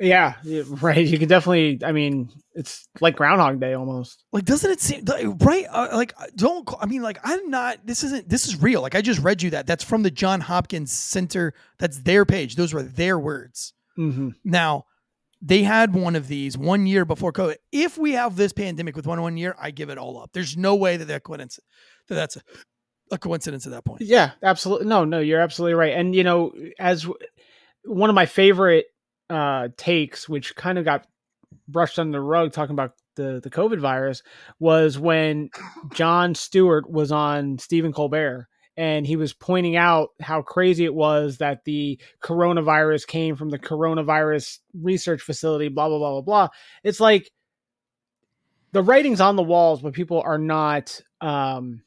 Yeah, 0.02 0.36
right. 0.82 1.06
You 1.06 1.18
can 1.20 1.28
definitely. 1.28 1.80
I 1.84 1.92
mean, 1.92 2.30
it's 2.54 2.88
like 3.02 3.18
Groundhog 3.18 3.60
Day 3.60 3.74
almost. 3.74 4.24
Like, 4.32 4.46
doesn't 4.46 4.72
it 4.72 4.80
seem 4.80 5.04
like, 5.06 5.26
right? 5.42 5.66
Uh, 5.70 5.90
like, 5.94 6.14
uh, 6.18 6.26
don't. 6.38 6.66
call- 6.66 6.80
I 6.82 6.86
mean, 6.86 7.02
like, 7.02 7.18
I'm 7.24 7.50
not. 7.50 7.86
This 7.86 8.04
isn't. 8.06 8.30
This 8.30 8.48
is 8.48 8.62
real. 8.62 8.82
Like, 8.82 8.96
I 8.96 9.02
just 9.02 9.20
read 9.22 9.42
you 9.42 9.50
that. 9.52 9.68
That's 9.68 9.84
from 9.84 10.04
the 10.04 10.12
John 10.12 10.40
Hopkins 10.40 10.92
Center. 10.94 11.54
That's 11.80 12.00
their 12.00 12.26
page. 12.26 12.56
Those 12.56 12.74
were 12.74 12.84
their 12.84 13.20
words. 13.20 13.74
Mm-hmm. 13.98 14.30
Now, 14.46 14.86
they 15.42 15.64
had 15.64 15.94
one 15.94 16.16
of 16.16 16.28
these 16.28 16.58
one 16.58 16.86
year 16.86 17.06
before 17.06 17.32
COVID. 17.32 17.56
If 17.72 17.98
we 17.98 18.14
have 18.14 18.36
this 18.36 18.54
pandemic 18.54 18.96
with 18.96 19.08
one 19.08 19.22
one 19.22 19.38
year, 19.38 19.56
I 19.60 19.72
give 19.72 19.90
it 19.90 19.98
all 19.98 20.20
up. 20.22 20.32
There's 20.34 20.58
no 20.58 20.76
way 20.76 20.98
that 20.98 21.06
that 21.06 21.24
coincidence 21.24 21.60
that 22.08 22.16
that's 22.16 22.36
a, 22.36 22.42
a 23.12 23.18
coincidence 23.18 23.66
at 23.66 23.72
that 23.72 23.86
point. 23.86 24.02
Yeah, 24.02 24.32
absolutely. 24.44 24.88
No, 24.88 25.06
no, 25.06 25.20
you're 25.20 25.40
absolutely 25.40 25.76
right. 25.76 25.94
And 25.94 26.14
you 26.14 26.24
know, 26.24 26.52
as 26.78 27.04
w- 27.04 27.18
one 27.86 28.10
of 28.10 28.16
my 28.16 28.26
favorite 28.26 28.86
uh 29.30 29.70
takes, 29.78 30.28
which 30.28 30.56
kind 30.56 30.78
of 30.78 30.86
got 30.86 31.08
brushed 31.68 32.00
under 32.00 32.18
the 32.18 32.22
rug, 32.22 32.52
talking 32.52 32.74
about 32.74 32.94
the 33.16 33.40
the 33.42 33.50
COVID 33.50 33.80
virus, 33.80 34.24
was 34.60 35.00
when 35.00 35.50
Jon 35.94 36.36
Stewart 36.36 36.90
was 36.90 37.12
on 37.12 37.60
Stephen 37.60 37.94
Colbert. 37.94 38.48
And 38.78 39.06
he 39.06 39.18
was 39.18 39.34
pointing 39.34 39.76
out 39.76 40.10
how 40.22 40.42
crazy 40.42 40.86
it 40.86 40.94
was 40.94 41.38
that 41.40 41.66
the 41.66 42.00
coronavirus 42.24 43.08
came 43.08 43.36
from 43.36 43.50
the 43.50 43.60
coronavirus 43.60 44.60
research 44.74 45.22
facility, 45.22 45.68
blah, 45.68 45.90
blah, 45.90 45.98
blah, 45.98 46.12
blah, 46.12 46.22
blah. 46.22 46.48
It's 46.84 47.02
like 47.02 47.30
the 48.72 48.84
writing's 48.84 49.22
on 49.22 49.36
the 49.36 49.44
walls, 49.44 49.82
but 49.82 49.94
people 49.94 50.22
are 50.22 50.38
not 50.38 51.02
um 51.22 51.82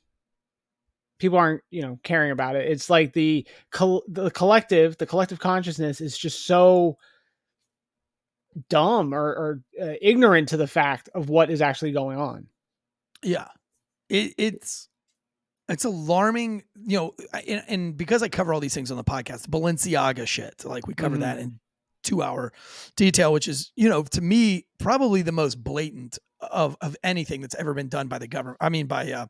people 1.18 1.38
aren't 1.38 1.62
you 1.70 1.82
know 1.82 1.98
caring 2.02 2.32
about 2.32 2.56
it. 2.56 2.70
It's 2.70 2.90
like 2.90 3.12
the 3.12 3.46
col- 3.70 4.02
the 4.08 4.30
collective 4.30 4.98
the 4.98 5.06
collective 5.06 5.38
consciousness 5.38 6.00
is 6.00 6.18
just 6.18 6.46
so 6.46 6.98
dumb 8.68 9.14
or, 9.14 9.24
or 9.24 9.62
uh, 9.80 9.94
ignorant 10.02 10.48
to 10.48 10.56
the 10.56 10.66
fact 10.66 11.08
of 11.14 11.28
what 11.28 11.50
is 11.50 11.62
actually 11.62 11.92
going 11.92 12.18
on. 12.18 12.48
Yeah, 13.22 13.48
it, 14.08 14.34
it's 14.36 14.88
it's 15.72 15.84
alarming, 15.84 16.64
you 16.86 16.98
know, 16.98 17.14
and, 17.48 17.62
and 17.68 17.96
because 17.96 18.22
I 18.22 18.28
cover 18.28 18.52
all 18.54 18.60
these 18.60 18.74
things 18.74 18.90
on 18.90 18.96
the 18.96 19.04
podcast, 19.04 19.48
Balenciaga 19.48 20.26
shit, 20.26 20.64
like 20.64 20.86
we 20.86 20.94
cover 20.94 21.16
Mhm. 21.16 21.20
that 21.20 21.38
in 21.38 21.58
two 22.02 22.22
hour 22.22 22.52
detail, 22.96 23.32
which 23.32 23.48
is, 23.48 23.72
you 23.76 23.88
know, 23.88 24.02
to 24.02 24.20
me 24.20 24.66
probably 24.78 25.22
the 25.22 25.32
most 25.32 25.62
blatant 25.62 26.18
of 26.40 26.76
of 26.80 26.96
anything 27.04 27.40
that's 27.40 27.54
ever 27.54 27.74
been 27.74 27.88
done 27.88 28.08
by 28.08 28.18
the 28.18 28.26
government. 28.26 28.58
I 28.60 28.68
mean, 28.68 28.86
by 28.86 29.10
uh, 29.12 29.26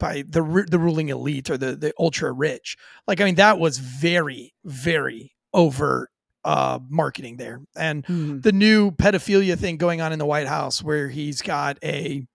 by 0.00 0.22
the 0.28 0.64
the 0.68 0.78
ruling 0.78 1.08
elite 1.08 1.48
or 1.50 1.56
the 1.56 1.76
the 1.76 1.92
ultra 1.98 2.32
rich. 2.32 2.76
Like, 3.06 3.20
I 3.20 3.24
mean, 3.24 3.36
that 3.36 3.58
was 3.58 3.78
very 3.78 4.52
very 4.64 5.34
overt 5.54 6.10
uh 6.44 6.78
marketing 6.88 7.36
there, 7.38 7.60
and 7.76 8.04
the 8.06 8.52
new 8.52 8.90
pedophilia 8.90 9.58
thing 9.58 9.76
going 9.76 10.00
on 10.00 10.12
in 10.12 10.18
the 10.18 10.26
White 10.26 10.46
House 10.48 10.82
where 10.82 11.08
he's 11.08 11.42
got 11.42 11.78
a 11.82 12.26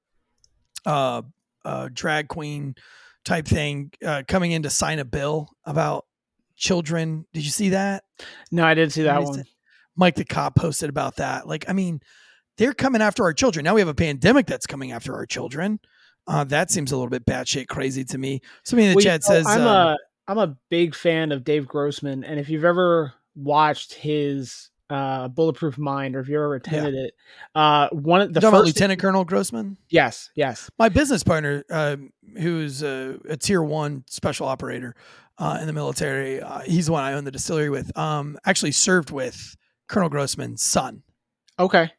uh, 0.85 1.21
uh 1.65 1.89
drag 1.93 2.27
queen 2.27 2.75
type 3.25 3.47
thing 3.47 3.91
uh, 4.05 4.23
coming 4.27 4.51
in 4.51 4.63
to 4.63 4.69
sign 4.69 4.99
a 4.99 5.05
bill 5.05 5.49
about 5.65 6.05
children. 6.55 7.25
Did 7.33 7.43
you 7.43 7.51
see 7.51 7.69
that? 7.69 8.03
no 8.51 8.63
i 8.65 8.73
didn't 8.73 8.91
see 8.93 9.03
that 9.03 9.23
one. 9.23 9.43
Mike 9.95 10.15
the 10.15 10.25
cop 10.25 10.55
posted 10.55 10.89
about 10.89 11.17
that. 11.17 11.47
Like, 11.47 11.65
I 11.67 11.73
mean, 11.73 12.01
they're 12.57 12.73
coming 12.73 13.01
after 13.01 13.23
our 13.23 13.33
children. 13.33 13.63
Now 13.63 13.73
we 13.73 13.81
have 13.81 13.87
a 13.87 13.93
pandemic 13.93 14.45
that's 14.45 14.65
coming 14.65 14.91
after 14.91 15.13
our 15.13 15.25
children. 15.25 15.79
Uh, 16.27 16.43
that 16.45 16.71
seems 16.71 16.91
a 16.91 16.95
little 16.95 17.09
bit 17.09 17.25
batshit 17.25 17.67
crazy 17.67 18.03
to 18.05 18.17
me. 18.17 18.41
Somebody 18.63 18.87
in 18.87 18.91
the 18.91 18.95
Well, 18.95 19.03
you 19.03 19.09
chat 19.09 19.21
know, 19.27 19.35
says, 19.35 19.47
i'm 19.47 19.61
um, 19.61 19.67
a 19.67 19.97
i'm 20.27 20.37
a 20.37 20.57
big 20.69 20.95
fan 20.95 21.31
of 21.31 21.43
dave 21.43 21.67
grossman 21.67 22.23
and 22.23 22.39
if 22.39 22.47
you've 22.49 22.65
ever 22.65 23.13
watched 23.35 23.93
his 23.93 24.70
uh 24.91 25.27
bulletproof 25.29 25.77
mind 25.77 26.15
or 26.15 26.19
if 26.19 26.27
you 26.27 26.35
ever 26.35 26.55
attended 26.55 26.93
it 26.93 27.13
uh 27.55 27.87
one 27.89 28.21
of 28.21 28.33
the 28.33 28.41
first 28.41 28.65
Lieutenant 28.65 28.99
Colonel 28.99 29.25
Grossman? 29.25 29.77
yes 29.89 30.29
yes 30.35 30.69
my 30.77 30.89
business 30.89 31.23
partner, 31.23 31.63
uh, 31.69 31.97
who's 32.37 32.83
a, 32.83 33.17
a 33.29 33.37
tier 33.37 33.61
one 33.61 34.03
special 34.07 34.47
operator 34.47 34.95
uh, 35.37 35.57
in 35.59 35.67
the 35.67 35.73
military, 35.73 36.41
uh, 36.41 36.59
he's 36.59 36.85
the 36.85 36.91
one 36.91 37.03
I 37.03 37.13
own 37.13 37.23
the 37.23 37.31
distillery 37.31 37.69
with. 37.69 37.97
Um, 37.97 38.37
actually 38.45 38.73
served 38.73 39.09
with 39.09 39.55
Colonel 39.87 40.09
Grossman's 40.09 40.61
son. 40.61 41.03
Okay. 41.59 41.91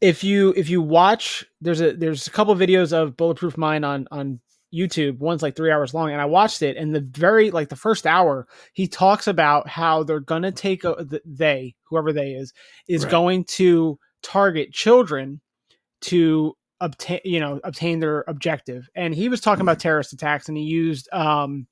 If 0.00 0.22
you 0.22 0.52
if 0.56 0.68
you 0.68 0.82
watch 0.82 1.44
there's 1.60 1.80
a 1.80 1.92
there's 1.92 2.26
a 2.26 2.30
couple 2.30 2.54
videos 2.54 2.92
of 2.92 3.16
Bulletproof 3.16 3.56
Mind 3.56 3.84
on 3.84 4.06
on 4.10 4.40
YouTube. 4.74 5.18
One's 5.18 5.42
like 5.42 5.56
three 5.56 5.70
hours 5.70 5.94
long, 5.94 6.10
and 6.10 6.20
I 6.20 6.24
watched 6.24 6.62
it. 6.62 6.76
And 6.76 6.94
the 6.94 7.00
very 7.00 7.50
like 7.50 7.68
the 7.68 7.76
first 7.76 8.06
hour, 8.06 8.46
he 8.72 8.88
talks 8.88 9.26
about 9.26 9.68
how 9.68 10.02
they're 10.02 10.20
gonna 10.20 10.52
take 10.52 10.84
a, 10.84 10.94
the, 10.98 11.20
they 11.24 11.74
whoever 11.84 12.12
they 12.12 12.32
is 12.32 12.52
is 12.88 13.04
Right. 13.04 13.10
going 13.10 13.44
to 13.44 13.98
target 14.22 14.72
children 14.72 15.40
to 16.02 16.54
obtain 16.80 17.20
you 17.24 17.40
know 17.40 17.60
obtain 17.64 18.00
their 18.00 18.24
objective. 18.26 18.88
And 18.94 19.14
he 19.14 19.28
was 19.28 19.40
talking 19.40 19.62
about 19.62 19.78
terrorist 19.78 20.12
attacks, 20.12 20.48
and 20.48 20.56
he 20.56 20.64
used 20.64 21.08
um 21.12 21.66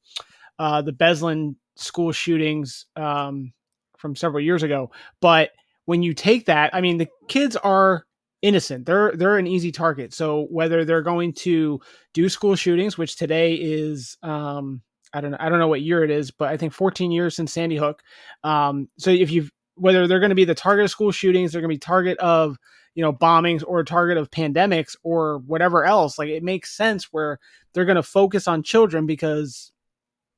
uh 0.58 0.82
the 0.82 0.92
Beslan 0.92 1.56
school 1.76 2.12
shootings 2.12 2.86
um 2.96 3.52
from 3.98 4.14
several 4.16 4.42
years 4.42 4.62
ago. 4.62 4.90
But 5.20 5.50
when 5.86 6.02
you 6.02 6.14
take 6.14 6.46
that, 6.46 6.74
I 6.74 6.80
mean, 6.80 6.98
the 6.98 7.08
kids 7.28 7.56
are 7.56 8.04
innocent. 8.42 8.86
They're 8.86 9.12
they're 9.16 9.38
an 9.38 9.46
easy 9.46 9.72
target. 9.72 10.12
So 10.12 10.46
whether 10.50 10.84
they're 10.84 11.02
going 11.02 11.32
to 11.34 11.80
do 12.12 12.28
school 12.28 12.56
shootings, 12.56 12.98
which 12.98 13.16
today 13.16 13.54
is 13.54 14.16
um 14.22 14.82
I 15.14 15.20
don't 15.20 15.30
know 15.30 15.36
I 15.40 15.48
don't 15.48 15.58
know 15.58 15.68
what 15.68 15.82
year 15.82 16.04
it 16.04 16.10
is, 16.10 16.30
but 16.30 16.48
I 16.48 16.56
think 16.56 16.72
14 16.72 17.10
years 17.12 17.36
since 17.36 17.52
Sandy 17.52 17.76
Hook. 17.76 18.02
Um 18.44 18.88
so 18.98 19.10
if 19.10 19.30
you've 19.30 19.50
whether 19.76 20.06
they're 20.06 20.20
going 20.20 20.30
to 20.30 20.34
be 20.36 20.44
the 20.44 20.54
target 20.54 20.84
of 20.84 20.90
school 20.90 21.12
shootings, 21.12 21.52
they're 21.52 21.62
going 21.62 21.70
to 21.70 21.74
be 21.74 21.78
target 21.78 22.18
of 22.18 22.58
you 22.94 23.02
know 23.02 23.12
bombings 23.12 23.62
or 23.66 23.84
target 23.84 24.18
of 24.18 24.30
pandemics 24.30 24.96
or 25.02 25.38
whatever 25.46 25.84
else, 25.84 26.18
like 26.18 26.28
it 26.28 26.42
makes 26.42 26.76
sense 26.76 27.04
where 27.12 27.38
they're 27.72 27.86
going 27.86 27.96
to 27.96 28.02
focus 28.02 28.46
on 28.46 28.62
children 28.62 29.06
because 29.06 29.72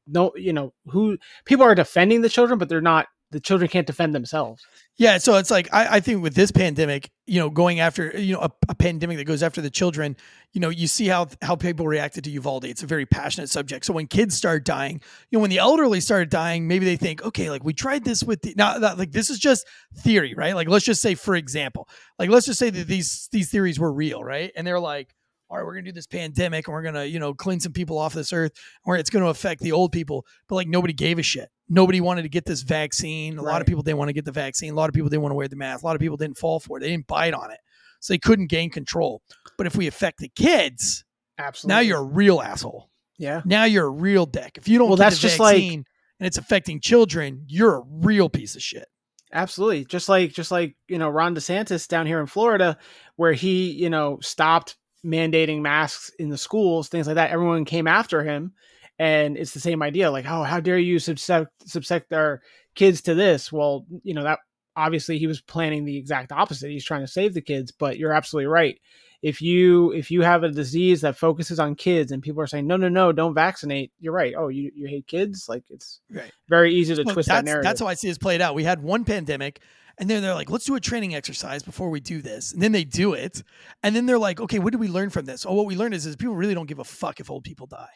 no 0.06 0.32
you 0.36 0.52
know 0.52 0.72
who 0.88 1.16
people 1.44 1.64
are 1.64 1.74
defending 1.74 2.20
the 2.20 2.28
children 2.28 2.58
but 2.58 2.68
they're 2.68 2.80
not 2.80 3.06
the 3.34 3.40
children 3.40 3.68
can't 3.68 3.86
defend 3.86 4.14
themselves 4.14 4.64
Yeah, 4.96 5.18
so 5.18 5.34
it's 5.38 5.50
like 5.50 5.68
I, 5.74 5.96
I 5.96 6.00
think 6.00 6.22
with 6.22 6.34
this 6.34 6.52
pandemic, 6.52 7.10
you 7.26 7.40
know, 7.40 7.50
going 7.50 7.80
after 7.80 8.16
you 8.16 8.32
know 8.32 8.40
a, 8.40 8.50
a 8.68 8.74
pandemic 8.76 9.16
that 9.16 9.24
goes 9.24 9.42
after 9.42 9.60
the 9.60 9.70
children, 9.70 10.16
you 10.52 10.60
know, 10.60 10.68
you 10.68 10.86
see 10.86 11.08
how 11.08 11.26
how 11.42 11.56
people 11.56 11.88
reacted 11.88 12.22
to 12.24 12.30
Uvalde. 12.30 12.64
It's 12.64 12.84
a 12.84 12.86
very 12.86 13.04
passionate 13.04 13.50
subject. 13.50 13.84
So 13.86 13.92
when 13.92 14.06
kids 14.06 14.36
start 14.36 14.64
dying, 14.64 15.00
you 15.30 15.38
know, 15.38 15.40
when 15.40 15.50
the 15.50 15.58
elderly 15.58 16.00
started 16.00 16.30
dying, 16.30 16.68
maybe 16.68 16.84
they 16.84 16.94
think, 16.96 17.24
okay, 17.24 17.50
like 17.50 17.64
we 17.64 17.72
tried 17.72 18.04
this 18.04 18.22
with 18.22 18.42
the 18.42 18.54
that, 18.54 18.96
like 18.96 19.10
this 19.10 19.30
is 19.30 19.40
just 19.40 19.66
theory, 19.96 20.32
right? 20.36 20.54
Like 20.54 20.68
let's 20.68 20.84
just 20.84 21.02
say, 21.02 21.16
for 21.16 21.34
example, 21.34 21.88
like 22.20 22.30
let's 22.30 22.46
just 22.46 22.60
say 22.60 22.70
that 22.70 22.86
these 22.86 23.28
these 23.32 23.50
theories 23.50 23.80
were 23.80 23.92
real, 23.92 24.22
right? 24.22 24.52
And 24.54 24.64
they're 24.64 24.78
like, 24.78 25.12
all 25.50 25.56
right, 25.56 25.66
we're 25.66 25.74
gonna 25.74 25.86
do 25.86 25.92
this 25.92 26.06
pandemic, 26.06 26.68
and 26.68 26.72
we're 26.72 26.82
gonna 26.82 27.04
you 27.04 27.18
know 27.18 27.34
clean 27.34 27.58
some 27.58 27.72
people 27.72 27.98
off 27.98 28.14
this 28.14 28.32
earth, 28.32 28.52
where 28.84 28.96
it's 28.96 29.10
gonna 29.10 29.26
affect 29.26 29.60
the 29.60 29.72
old 29.72 29.90
people, 29.90 30.24
but 30.48 30.54
like 30.54 30.68
nobody 30.68 30.92
gave 30.92 31.18
a 31.18 31.22
shit. 31.22 31.48
Nobody 31.68 32.00
wanted 32.00 32.22
to 32.22 32.28
get 32.28 32.44
this 32.44 32.62
vaccine. 32.62 33.38
A 33.38 33.42
lot 33.42 33.60
of 33.62 33.66
people 33.66 33.82
didn't 33.82 33.98
want 33.98 34.10
to 34.10 34.12
get 34.12 34.24
the 34.24 34.32
vaccine. 34.32 34.72
A 34.72 34.76
lot 34.76 34.88
of 34.90 34.94
people 34.94 35.08
didn't 35.08 35.22
want 35.22 35.30
to 35.32 35.36
wear 35.36 35.48
the 35.48 35.56
mask. 35.56 35.82
A 35.82 35.86
lot 35.86 35.96
of 35.96 36.00
people 36.00 36.16
didn't 36.18 36.36
fall 36.38 36.60
for 36.60 36.76
it. 36.76 36.80
They 36.80 36.90
didn't 36.90 37.06
bite 37.06 37.32
on 37.34 37.50
it, 37.50 37.58
so 38.00 38.12
they 38.12 38.18
couldn't 38.18 38.48
gain 38.48 38.70
control. 38.70 39.22
But 39.56 39.66
if 39.66 39.74
we 39.76 39.86
affect 39.86 40.18
the 40.18 40.28
kids, 40.28 41.04
absolutely 41.38 41.74
now 41.74 41.80
you're 41.80 42.00
a 42.00 42.04
real 42.04 42.40
asshole. 42.42 42.90
yeah 43.18 43.40
Now 43.44 43.64
you're 43.64 43.86
a 43.86 43.90
real 43.90 44.26
dick. 44.26 44.58
If 44.58 44.68
you 44.68 44.78
don't 44.78 44.88
Well, 44.88 44.96
get 44.98 45.04
that's 45.04 45.16
the 45.16 45.28
just 45.28 45.38
like- 45.40 45.56
vaccine 45.56 45.84
and 46.20 46.26
it's 46.26 46.38
affecting 46.38 46.80
children, 46.80 47.44
you're 47.48 47.76
a 47.76 47.82
real 47.88 48.28
piece 48.28 48.54
of 48.56 48.62
shit. 48.62 48.86
absolutely 49.32 49.84
just 49.84 50.08
like 50.08 50.32
just 50.32 50.50
like 50.52 50.76
you 50.86 50.98
know 50.98 51.08
ron 51.08 51.34
desantis 51.34 51.88
down 51.88 52.06
here 52.06 52.20
in 52.20 52.26
florida 52.26 52.76
where 53.16 53.32
he 53.32 53.70
you 53.72 53.90
know 53.90 54.18
stopped 54.22 54.76
mandating 55.04 55.60
masks 55.60 56.10
in 56.20 56.28
the 56.28 56.38
schools 56.38 56.88
things 56.88 57.06
like 57.08 57.16
that 57.16 57.30
everyone 57.30 57.64
came 57.64 57.88
after 57.88 58.22
him 58.22 58.52
and 58.98 59.36
it's 59.36 59.52
the 59.54 59.60
same 59.60 59.82
idea 59.82 60.10
like 60.10 60.26
oh 60.26 60.42
how 60.42 60.60
dare 60.60 60.78
you 60.78 60.96
subsect 60.96 61.48
subsect 61.66 62.12
our 62.12 62.40
kids 62.74 63.02
to 63.02 63.14
this 63.14 63.52
well 63.52 63.84
you 64.02 64.14
know 64.14 64.22
that 64.24 64.38
obviously 64.76 65.18
he 65.18 65.26
was 65.26 65.40
planning 65.40 65.84
the 65.84 65.96
exact 65.96 66.32
opposite 66.32 66.70
he's 66.70 66.84
trying 66.84 67.00
to 67.02 67.06
save 67.10 67.34
the 67.34 67.40
kids 67.40 67.72
but 67.72 67.98
you're 67.98 68.12
absolutely 68.12 68.46
right 68.46 68.80
if 69.22 69.40
you 69.40 69.90
if 69.92 70.10
you 70.10 70.20
have 70.22 70.42
a 70.42 70.50
disease 70.50 71.00
that 71.00 71.16
focuses 71.16 71.58
on 71.58 71.74
kids 71.74 72.12
and 72.12 72.22
people 72.22 72.42
are 72.42 72.46
saying 72.46 72.66
no 72.66 72.76
no 72.76 72.88
no 72.88 73.10
don't 73.12 73.34
vaccinate 73.34 73.90
you're 73.98 74.12
right 74.12 74.34
oh 74.36 74.48
you, 74.48 74.70
you 74.74 74.86
hate 74.86 75.06
kids 75.06 75.46
like 75.48 75.64
it's 75.70 76.00
Right. 76.10 76.30
very 76.48 76.74
easy 76.74 76.94
to 76.94 77.02
Well, 77.04 77.14
twist 77.14 77.28
that 77.28 77.36
that's, 77.36 77.46
narrative 77.46 77.64
that's 77.64 77.80
how 77.80 77.86
I 77.86 77.94
see 77.94 78.08
this 78.08 78.18
played 78.18 78.40
out. 78.40 78.54
We 78.54 78.64
had 78.64 78.82
one 78.82 79.04
pandemic, 79.04 79.60
and 79.98 80.10
then 80.10 80.22
they're 80.22 80.34
like, 80.34 80.50
let's 80.50 80.64
do 80.64 80.74
a 80.74 80.80
training 80.80 81.14
exercise 81.14 81.62
before 81.62 81.88
we 81.88 82.00
do 82.00 82.20
this. 82.20 82.52
And 82.52 82.60
then 82.60 82.72
they 82.72 82.84
do 82.84 83.14
it. 83.14 83.42
And 83.82 83.94
then 83.94 84.06
they're 84.06 84.18
like, 84.18 84.40
okay, 84.40 84.58
what 84.58 84.72
did 84.72 84.80
we 84.80 84.88
learn 84.88 85.08
from 85.10 85.24
this? 85.24 85.46
Oh, 85.46 85.54
what 85.54 85.66
we 85.66 85.76
learned 85.76 85.94
is, 85.94 86.04
is 86.04 86.16
people 86.16 86.34
really 86.34 86.54
don't 86.54 86.66
give 86.66 86.80
a 86.80 86.84
fuck 86.84 87.20
if 87.20 87.30
old 87.30 87.44
people 87.44 87.66
die. 87.66 87.88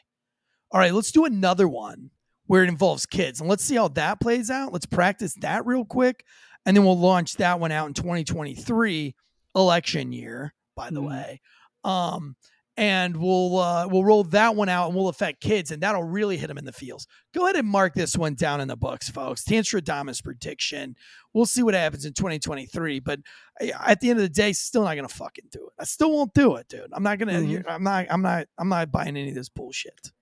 All 0.71 0.81
right, 0.81 0.93
let's 0.93 1.13
do 1.13 1.25
another 1.25 1.69
one 1.69 2.11
where 2.47 2.63
it 2.63 2.69
involves 2.69 3.07
kids. 3.07 3.41
And 3.41 3.49
let's 3.49 3.65
see 3.65 3.77
how 3.77 3.89
that 3.89 4.21
plays 4.21 4.51
out. 4.51 4.73
Let's 4.73 4.87
practice 4.87 5.35
that 5.41 5.67
real 5.67 5.85
quick. 5.85 6.25
And 6.67 6.77
then 6.77 6.85
we'll 6.85 6.99
launch 6.99 7.35
that 7.37 7.61
one 7.61 7.73
out 7.73 7.87
in 7.89 7.95
2023, 7.95 9.15
election 9.55 10.13
year, 10.13 10.55
by 10.77 10.91
the 10.91 11.01
Mhm. 11.01 11.09
way. 11.09 11.41
Um, 11.85 12.37
and 12.77 13.17
we'll 13.17 13.59
uh, 13.59 13.89
we'll 13.89 14.05
roll 14.05 14.23
that 14.25 14.55
one 14.55 14.69
out 14.69 14.87
and 14.87 14.95
we'll 14.97 15.09
affect 15.09 15.41
kids 15.41 15.73
and 15.73 15.83
that'll 15.83 16.05
really 16.05 16.37
hit 16.37 16.47
them 16.47 16.59
in 16.59 16.65
the 16.65 16.73
feels. 16.73 17.09
Go 17.35 17.45
ahead 17.45 17.57
and 17.57 17.67
mark 17.67 17.95
this 17.95 18.17
one 18.17 18.35
down 18.35 18.61
in 18.61 18.69
the 18.69 18.77
books, 18.77 19.09
folks. 19.09 19.43
Tanstradamus 19.43 20.23
prediction. 20.23 20.95
We'll 21.35 21.47
see 21.47 21.63
what 21.65 21.75
happens 21.75 22.05
in 22.05 22.13
2023, 22.13 23.01
but 23.01 23.19
at 23.61 24.01
the 24.01 24.11
end 24.11 24.21
of 24.21 24.23
the 24.23 24.29
day, 24.29 24.53
still 24.53 24.85
not 24.85 24.95
gonna 24.95 25.09
fucking 25.09 25.47
do 25.51 25.67
it. 25.67 25.73
I 25.81 25.85
still 25.85 26.13
won't 26.13 26.35
do 26.35 26.55
it, 26.57 26.69
dude. 26.69 26.87
I'm 26.93 27.03
not 27.03 27.19
gonna. 27.19 27.33
Mm-hmm. 27.33 27.69
I'm 27.69 27.83
not. 27.83 28.07
I'm 28.11 28.23
not. 28.23 28.47
I'm 28.59 28.69
not 28.69 28.93
buying 28.93 29.17
any 29.17 29.31
of 29.31 29.35
this 29.35 29.49
bullshit. 29.49 30.13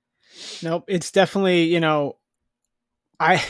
Nope. 0.63 0.85
It's 0.89 1.11
definitely 1.11 1.65
you 1.65 1.81
know, 1.81 2.17
I. 3.21 3.43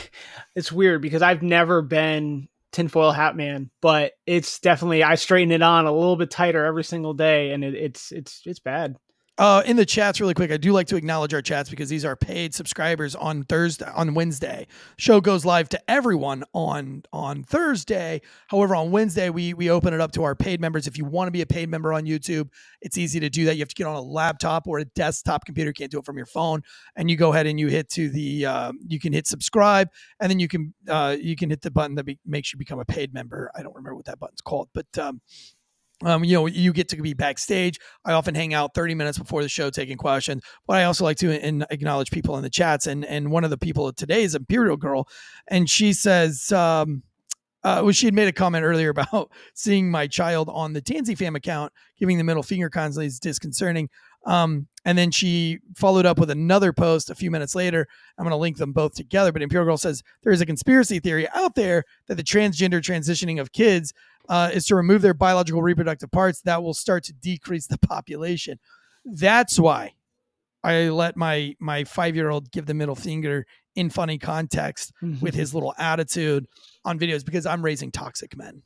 It's 0.55 0.71
weird 0.71 1.03
because 1.03 1.21
I've 1.21 1.43
never 1.43 1.83
been 1.83 2.47
tinfoil 2.71 3.11
hat 3.11 3.35
man, 3.35 3.69
but 3.79 4.13
it's 4.25 4.59
definitely 4.59 5.03
I 5.03 5.13
straighten 5.13 5.51
it 5.51 5.61
on 5.61 5.85
a 5.85 5.91
little 5.91 6.15
bit 6.15 6.31
tighter 6.31 6.65
every 6.65 6.83
single 6.83 7.13
day, 7.13 7.51
and 7.51 7.63
it, 7.63 7.75
it's 7.75 8.11
it's 8.11 8.41
it's 8.45 8.59
bad. 8.59 8.97
Uh, 9.37 9.61
in 9.67 9.75
the 9.75 9.85
chats, 9.85 10.19
really 10.19 10.33
quick, 10.33 10.51
I 10.51 10.57
do 10.57 10.71
like 10.71 10.87
to 10.87 10.95
acknowledge 10.95 11.31
our 11.31 11.43
chats 11.43 11.69
because 11.69 11.89
these 11.89 12.03
are 12.03 12.15
paid 12.15 12.55
subscribers 12.55 13.15
on 13.15 13.43
Thursday, 13.43 13.85
on 13.85 14.15
Wednesday. 14.15 14.65
Show 14.97 15.21
goes 15.21 15.45
live 15.45 15.69
to 15.69 15.81
everyone 15.87 16.43
on 16.53 17.03
on 17.13 17.43
Thursday. 17.43 18.21
However, 18.47 18.75
on 18.75 18.89
Wednesday 18.89 19.29
we 19.29 19.53
we 19.53 19.69
open 19.69 19.93
it 19.93 20.01
up 20.01 20.11
to 20.13 20.23
our 20.23 20.33
paid 20.33 20.59
members. 20.59 20.87
If 20.87 20.97
you 20.97 21.05
want 21.05 21.27
to 21.27 21.31
be 21.31 21.41
a 21.41 21.45
paid 21.45 21.69
member 21.69 21.93
on 21.93 22.05
YouTube, 22.05 22.49
it's 22.81 22.97
easy 22.97 23.19
to 23.19 23.29
do 23.29 23.45
that. 23.45 23.55
You 23.55 23.59
have 23.59 23.69
to 23.69 23.75
get 23.75 23.85
on 23.85 23.95
a 23.95 24.01
laptop 24.01 24.67
or 24.67 24.79
a 24.79 24.85
desktop 24.85 25.45
computer. 25.45 25.71
Can't 25.71 25.91
do 25.91 25.99
it 25.99 26.05
from 26.05 26.17
your 26.17 26.25
phone, 26.25 26.63
and 26.95 27.07
you 27.07 27.15
go 27.15 27.31
ahead 27.31 27.45
and 27.45 27.59
you 27.59 27.67
hit 27.67 27.89
to 27.91 28.09
the 28.09 28.43
uh, 28.43 28.71
you 28.87 28.99
can 28.99 29.13
hit 29.13 29.27
subscribe, 29.27 29.89
and 30.19 30.31
then 30.31 30.39
you 30.39 30.47
can 30.47 30.73
uh, 30.89 31.15
you 31.19 31.35
can 31.35 31.51
hit 31.51 31.61
the 31.61 31.69
button 31.69 31.93
that 31.95 32.05
be, 32.05 32.17
makes 32.25 32.51
you 32.53 32.57
become 32.57 32.79
a 32.79 32.85
paid 32.85 33.13
member. 33.13 33.51
I 33.55 33.61
don't 33.61 33.75
remember 33.75 33.95
what 33.95 34.05
that 34.05 34.17
button's 34.17 34.41
called, 34.41 34.69
but 34.73 34.87
um, 34.97 35.21
um, 36.03 36.23
you 36.23 36.33
know, 36.35 36.45
you 36.45 36.73
get 36.73 36.89
to 36.89 37.01
be 37.01 37.13
backstage. 37.13 37.79
I 38.05 38.13
often 38.13 38.35
hang 38.35 38.53
out 38.53 38.75
30 38.75 38.93
minutes 38.95 39.17
before 39.17 39.41
the 39.41 39.49
show 39.49 39.69
taking 39.69 39.97
questions, 39.97 40.43
but 40.67 40.77
I 40.77 40.83
also 40.83 41.03
like 41.03 41.17
to 41.17 41.45
in, 41.45 41.65
acknowledge 41.69 42.11
people 42.11 42.37
in 42.37 42.43
the 42.43 42.49
chats. 42.49 42.85
And 42.85 43.03
and 43.05 43.31
one 43.31 43.43
of 43.43 43.49
the 43.49 43.57
people 43.57 43.91
today 43.93 44.23
is 44.23 44.35
Imperial 44.35 44.77
Girl, 44.77 45.07
and 45.47 45.69
she 45.69 45.93
says, 45.93 46.51
um, 46.51 47.03
uh, 47.63 47.81
well, 47.83 47.91
she 47.91 48.05
had 48.05 48.13
made 48.13 48.27
a 48.27 48.33
comment 48.33 48.63
earlier 48.63 48.89
about 48.97 49.31
seeing 49.53 49.89
my 49.89 50.07
child 50.07 50.49
on 50.51 50.73
the 50.73 50.81
Tansy 50.81 51.15
fam 51.15 51.35
account 51.35 51.73
giving 51.99 52.17
the 52.17 52.23
middle 52.23 52.43
finger 52.43 52.69
constantly 52.69 53.07
is 53.07 53.19
disconcerting. 53.19 53.89
Um, 54.25 54.67
and 54.85 54.97
then 54.97 55.11
she 55.11 55.59
followed 55.75 56.05
up 56.05 56.19
with 56.19 56.29
another 56.29 56.73
post 56.73 57.09
a 57.09 57.15
few 57.15 57.31
minutes 57.31 57.55
later. 57.55 57.87
I'm 58.17 58.23
going 58.23 58.31
to 58.31 58.37
link 58.37 58.57
them 58.57 58.73
both 58.73 58.93
together. 58.93 59.31
But 59.31 59.41
Imperial 59.41 59.65
Girl 59.65 59.77
says 59.77 60.03
there 60.23 60.33
is 60.33 60.41
a 60.41 60.45
conspiracy 60.45 60.99
theory 60.99 61.27
out 61.29 61.55
there 61.55 61.83
that 62.07 62.15
the 62.15 62.23
transgender 62.23 62.81
transitioning 62.81 63.39
of 63.39 63.51
kids 63.51 63.93
uh, 64.29 64.51
is 64.53 64.65
to 64.67 64.75
remove 64.75 65.01
their 65.01 65.13
biological 65.13 65.61
reproductive 65.61 66.11
parts, 66.11 66.41
that 66.41 66.63
will 66.63 66.73
start 66.73 67.03
to 67.05 67.13
decrease 67.13 67.67
the 67.67 67.77
population. 67.77 68.59
That's 69.05 69.59
why 69.59 69.93
I 70.63 70.89
let 70.89 71.15
my 71.15 71.55
my 71.59 71.83
five 71.83 72.15
year 72.15 72.29
old 72.29 72.51
give 72.51 72.65
the 72.65 72.73
middle 72.73 72.95
finger 72.95 73.45
in 73.75 73.89
funny 73.89 74.17
context 74.17 74.91
mm-hmm. 75.01 75.23
with 75.23 75.35
his 75.35 75.53
little 75.53 75.73
attitude 75.77 76.47
on 76.83 76.99
videos 76.99 77.23
because 77.23 77.45
I'm 77.45 77.63
raising 77.63 77.91
toxic 77.91 78.35
men. 78.35 78.63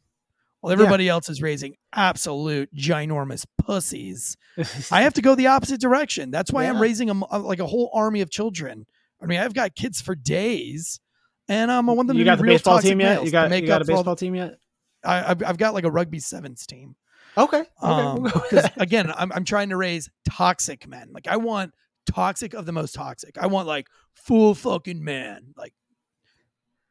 While 0.62 0.72
everybody 0.72 1.06
yeah. 1.06 1.14
else 1.14 1.28
is 1.28 1.42
raising 1.42 1.76
absolute 1.92 2.74
ginormous 2.74 3.46
pussies, 3.58 4.38
I 4.92 5.02
have 5.02 5.14
to 5.16 5.22
go 5.22 5.36
the 5.36 5.48
opposite 5.48 5.82
direction. 5.82 6.30
That's 6.30 6.52
why 6.52 6.64
yeah. 6.64 6.70
I'm 6.70 6.82
raising 6.82 7.10
a, 7.10 7.20
a, 7.32 7.40
like 7.40 7.60
a 7.60 7.66
whole 7.66 7.90
army 7.94 8.22
of 8.22 8.30
children. 8.30 8.86
I 9.22 9.26
mean, 9.26 9.40
I've 9.40 9.56
got 9.56 9.76
kids 9.76 10.02
for 10.02 10.14
days, 10.16 11.00
and 11.48 11.72
um, 11.72 11.90
I 11.90 11.94
want 11.94 12.08
them 12.08 12.18
you 12.18 12.24
to 12.24 12.30
got 12.30 12.38
the 12.38 12.44
baseball 12.44 12.80
team 12.80 13.02
yet? 13.02 13.24
You 13.26 13.32
got, 13.32 13.52
you 13.52 13.68
got 13.68 13.82
a 13.82 13.86
baseball 13.86 14.16
team 14.16 14.36
yet? 14.36 14.58
I, 15.04 15.18
have 15.18 15.44
I've 15.44 15.58
got 15.58 15.74
like 15.74 15.84
a 15.84 15.92
rugby 15.92 16.20
sevens 16.20 16.66
team. 16.66 16.96
Okay. 17.38 17.64
Um, 17.82 18.24
because 18.24 18.70
again, 18.78 19.12
I'm 19.16 19.32
I'm 19.32 19.46
trying 19.46 19.70
to 19.70 19.78
raise 19.78 20.10
toxic 20.30 20.88
men. 20.88 21.10
Like 21.14 21.28
I 21.28 21.38
want 21.38 21.74
toxic 22.06 22.54
of 22.54 22.66
the 22.66 22.72
most 22.72 22.94
toxic. 22.94 23.38
I 23.38 23.48
want 23.48 23.68
like 23.68 23.88
full 24.14 24.54
fucking 24.56 25.04
man, 25.04 25.54
like 25.56 25.74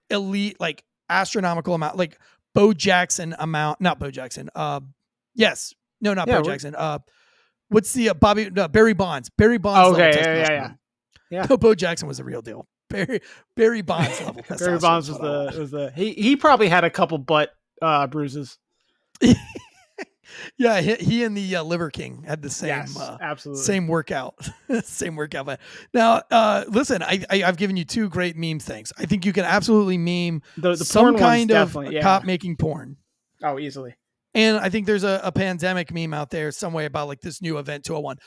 elite, 0.09 0.57
like 0.61 0.85
astronomical 1.09 1.75
amount, 1.75 1.97
like 1.97 2.19
Bo 2.55 2.73
Jackson 2.73 3.35
amount. 3.39 3.81
Not 3.81 3.99
Bo 3.99 4.11
Jackson. 4.11 4.51
Uh, 4.55 4.81
yes, 5.35 5.75
no, 6.01 6.15
not 6.15 6.29
yeah, 6.29 6.39
Bo 6.39 6.45
Jackson. 6.45 6.75
Uh, 6.75 6.99
what's 7.69 7.93
the 7.93 8.11
uh, 8.11 8.15
Bobby 8.15 8.51
uh, 8.57 8.69
Barry 8.69 8.95
Bonds? 8.95 9.31
Barry 9.31 9.59
Bonds. 9.59 9.99
okay, 9.99 10.13
yeah, 10.15 10.35
yeah, 10.35 10.51
yeah, 10.51 10.73
yeah. 11.31 11.47
No, 11.49 11.57
Bo 11.59 11.75
Jackson 11.75 12.09
was 12.09 12.21
a 12.21 12.25
real 12.25 12.43
deal. 12.43 12.67
Barry 12.89 13.21
Barry 13.57 13.83
Bonds 13.83 14.21
level. 14.21 14.43
Barry 14.59 14.79
Bonds 14.79 15.09
was 15.09 15.19
the 15.19 15.61
was 15.61 15.71
the 15.71 15.93
he 15.95 16.13
he 16.15 16.37
probably 16.37 16.69
had 16.69 16.85
a 16.85 16.91
couple 16.91 17.19
butt 17.19 17.55
uh, 17.83 18.07
bruises. 18.07 18.59
yeah, 20.59 20.81
he, 20.81 20.95
he, 20.95 21.25
and 21.25 21.37
the 21.37 21.57
uh, 21.57 21.63
Liver 21.63 21.91
King 21.91 22.25
had 22.27 22.43
the 22.43 22.51
same, 22.51 22.69
yes, 22.69 22.99
uh, 22.99 23.19
absolutely 23.21 23.63
same 23.63 23.89
workout, 23.89 24.35
same 24.83 25.17
workout. 25.17 25.47
But 25.47 25.61
now, 25.93 26.23
uh, 26.31 26.65
listen, 26.69 27.03
I, 27.03 27.25
I 27.31 27.39
have 27.39 27.57
given 27.57 27.77
you 27.77 27.85
two 27.85 28.09
great 28.09 28.37
meme 28.37 28.59
things. 28.59 28.93
I 28.99 29.07
think 29.07 29.25
you 29.25 29.33
can 29.33 29.45
absolutely 29.45 29.99
meme 29.99 30.43
the, 30.57 30.75
the 30.75 30.85
some 30.85 31.17
kind 31.17 31.51
of 31.53 31.77
yeah. 31.91 32.03
cop 32.03 32.25
making 32.25 32.57
porn. 32.57 32.97
Oh, 33.43 33.59
easily. 33.59 33.95
And 34.35 34.59
I 34.59 34.69
think 34.69 34.87
there's 34.87 35.05
a, 35.05 35.21
a 35.25 35.33
pandemic 35.33 35.93
meme 35.93 36.15
out 36.15 36.31
there 36.31 36.53
some 36.53 36.73
way 36.73 36.85
about 36.85 37.09
like 37.09 37.21
this 37.21 37.43
new 37.43 37.59
event 37.59 37.85
201. 37.85 38.19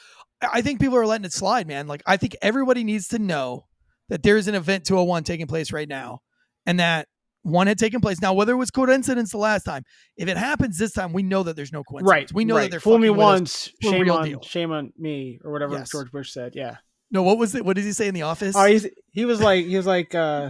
I 0.41 0.61
think 0.61 0.81
people 0.81 0.97
are 0.97 1.05
letting 1.05 1.25
it 1.25 1.31
slide, 1.31 1.67
man. 1.67 1.87
Like 1.87 2.03
I 2.05 2.17
think 2.17 2.35
everybody 2.41 2.83
needs 2.83 3.07
to 3.09 3.19
know 3.19 3.65
that 4.09 4.23
there's 4.23 4.47
an 4.47 4.55
event 4.55 4.85
201 4.85 5.23
taking 5.23 5.47
place 5.47 5.71
right 5.71 5.87
now 5.87 6.19
and 6.65 6.79
that 6.79 7.07
one 7.43 7.67
had 7.67 7.77
taken 7.77 8.01
place. 8.01 8.21
Now, 8.21 8.33
whether 8.33 8.53
it 8.53 8.57
was 8.57 8.71
coincidence 8.71 9.31
the 9.31 9.37
last 9.37 9.63
time, 9.63 9.83
if 10.17 10.27
it 10.27 10.37
happens 10.37 10.77
this 10.77 10.93
time, 10.93 11.13
we 11.13 11.23
know 11.23 11.43
that 11.43 11.55
there's 11.55 11.71
no 11.71 11.83
coincidence. 11.83 12.09
Right. 12.09 12.33
We 12.33 12.45
know 12.45 12.55
right. 12.55 12.63
that 12.63 12.71
they're 12.71 12.79
fool 12.79 12.97
me 12.97 13.09
once, 13.09 13.69
shame 13.81 14.09
on 14.09 14.25
deal. 14.25 14.41
shame 14.41 14.71
on 14.71 14.91
me, 14.97 15.39
or 15.43 15.51
whatever 15.51 15.75
yes. 15.75 15.91
George 15.91 16.11
Bush 16.11 16.31
said. 16.31 16.53
Yeah. 16.55 16.77
No, 17.11 17.21
what 17.21 17.37
was 17.37 17.53
it? 17.53 17.63
What 17.63 17.75
did 17.75 17.85
he 17.85 17.91
say 17.91 18.07
in 18.07 18.15
the 18.15 18.23
office? 18.23 18.55
Oh, 18.55 18.65
he's, 18.65 18.87
he 19.11 19.25
was 19.25 19.39
like, 19.39 19.65
he 19.65 19.77
was 19.77 19.85
like, 19.85 20.15
uh, 20.15 20.49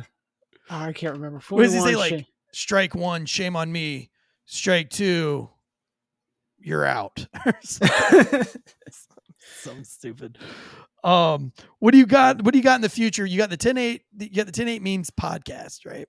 oh, 0.70 0.76
I 0.76 0.94
can't 0.94 1.14
remember. 1.14 1.40
Fool 1.40 1.58
what 1.58 1.64
does 1.66 1.74
he 1.74 1.82
say? 1.82 1.96
Like, 1.96 2.26
strike 2.54 2.96
one, 2.96 3.26
shame 3.26 3.56
on 3.56 3.72
me. 3.72 4.12
Strike 4.46 4.90
two, 4.90 5.50
you're 6.60 6.86
out. 6.86 7.26
so 9.64 9.74
stupid. 9.84 10.38
Um, 11.04 11.52
what 11.80 11.92
do 11.92 11.98
you 11.98 12.06
got? 12.06 12.42
What 12.42 12.54
do 12.54 12.58
you 12.58 12.64
got 12.64 12.76
in 12.76 12.82
the 12.82 12.90
future? 12.90 13.26
You 13.26 13.38
got 13.38 13.50
the 13.50 13.58
10-8, 13.58 14.02
you 14.20 14.30
got 14.30 14.46
the 14.46 14.52
10-8 14.52 14.82
memes 14.82 15.10
podcast, 15.10 15.86
right? 15.86 16.08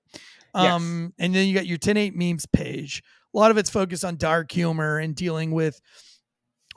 Um, 0.53 1.13
yes. 1.17 1.25
and 1.25 1.35
then 1.35 1.47
you 1.47 1.53
got 1.53 1.65
your 1.65 1.77
10-8 1.77 2.13
memes 2.15 2.45
page. 2.45 3.03
A 3.33 3.37
lot 3.37 3.51
of 3.51 3.57
it's 3.57 3.69
focused 3.69 4.05
on 4.05 4.15
dark 4.15 4.51
humor 4.51 4.97
and 4.97 5.13
dealing 5.15 5.51
with 5.51 5.81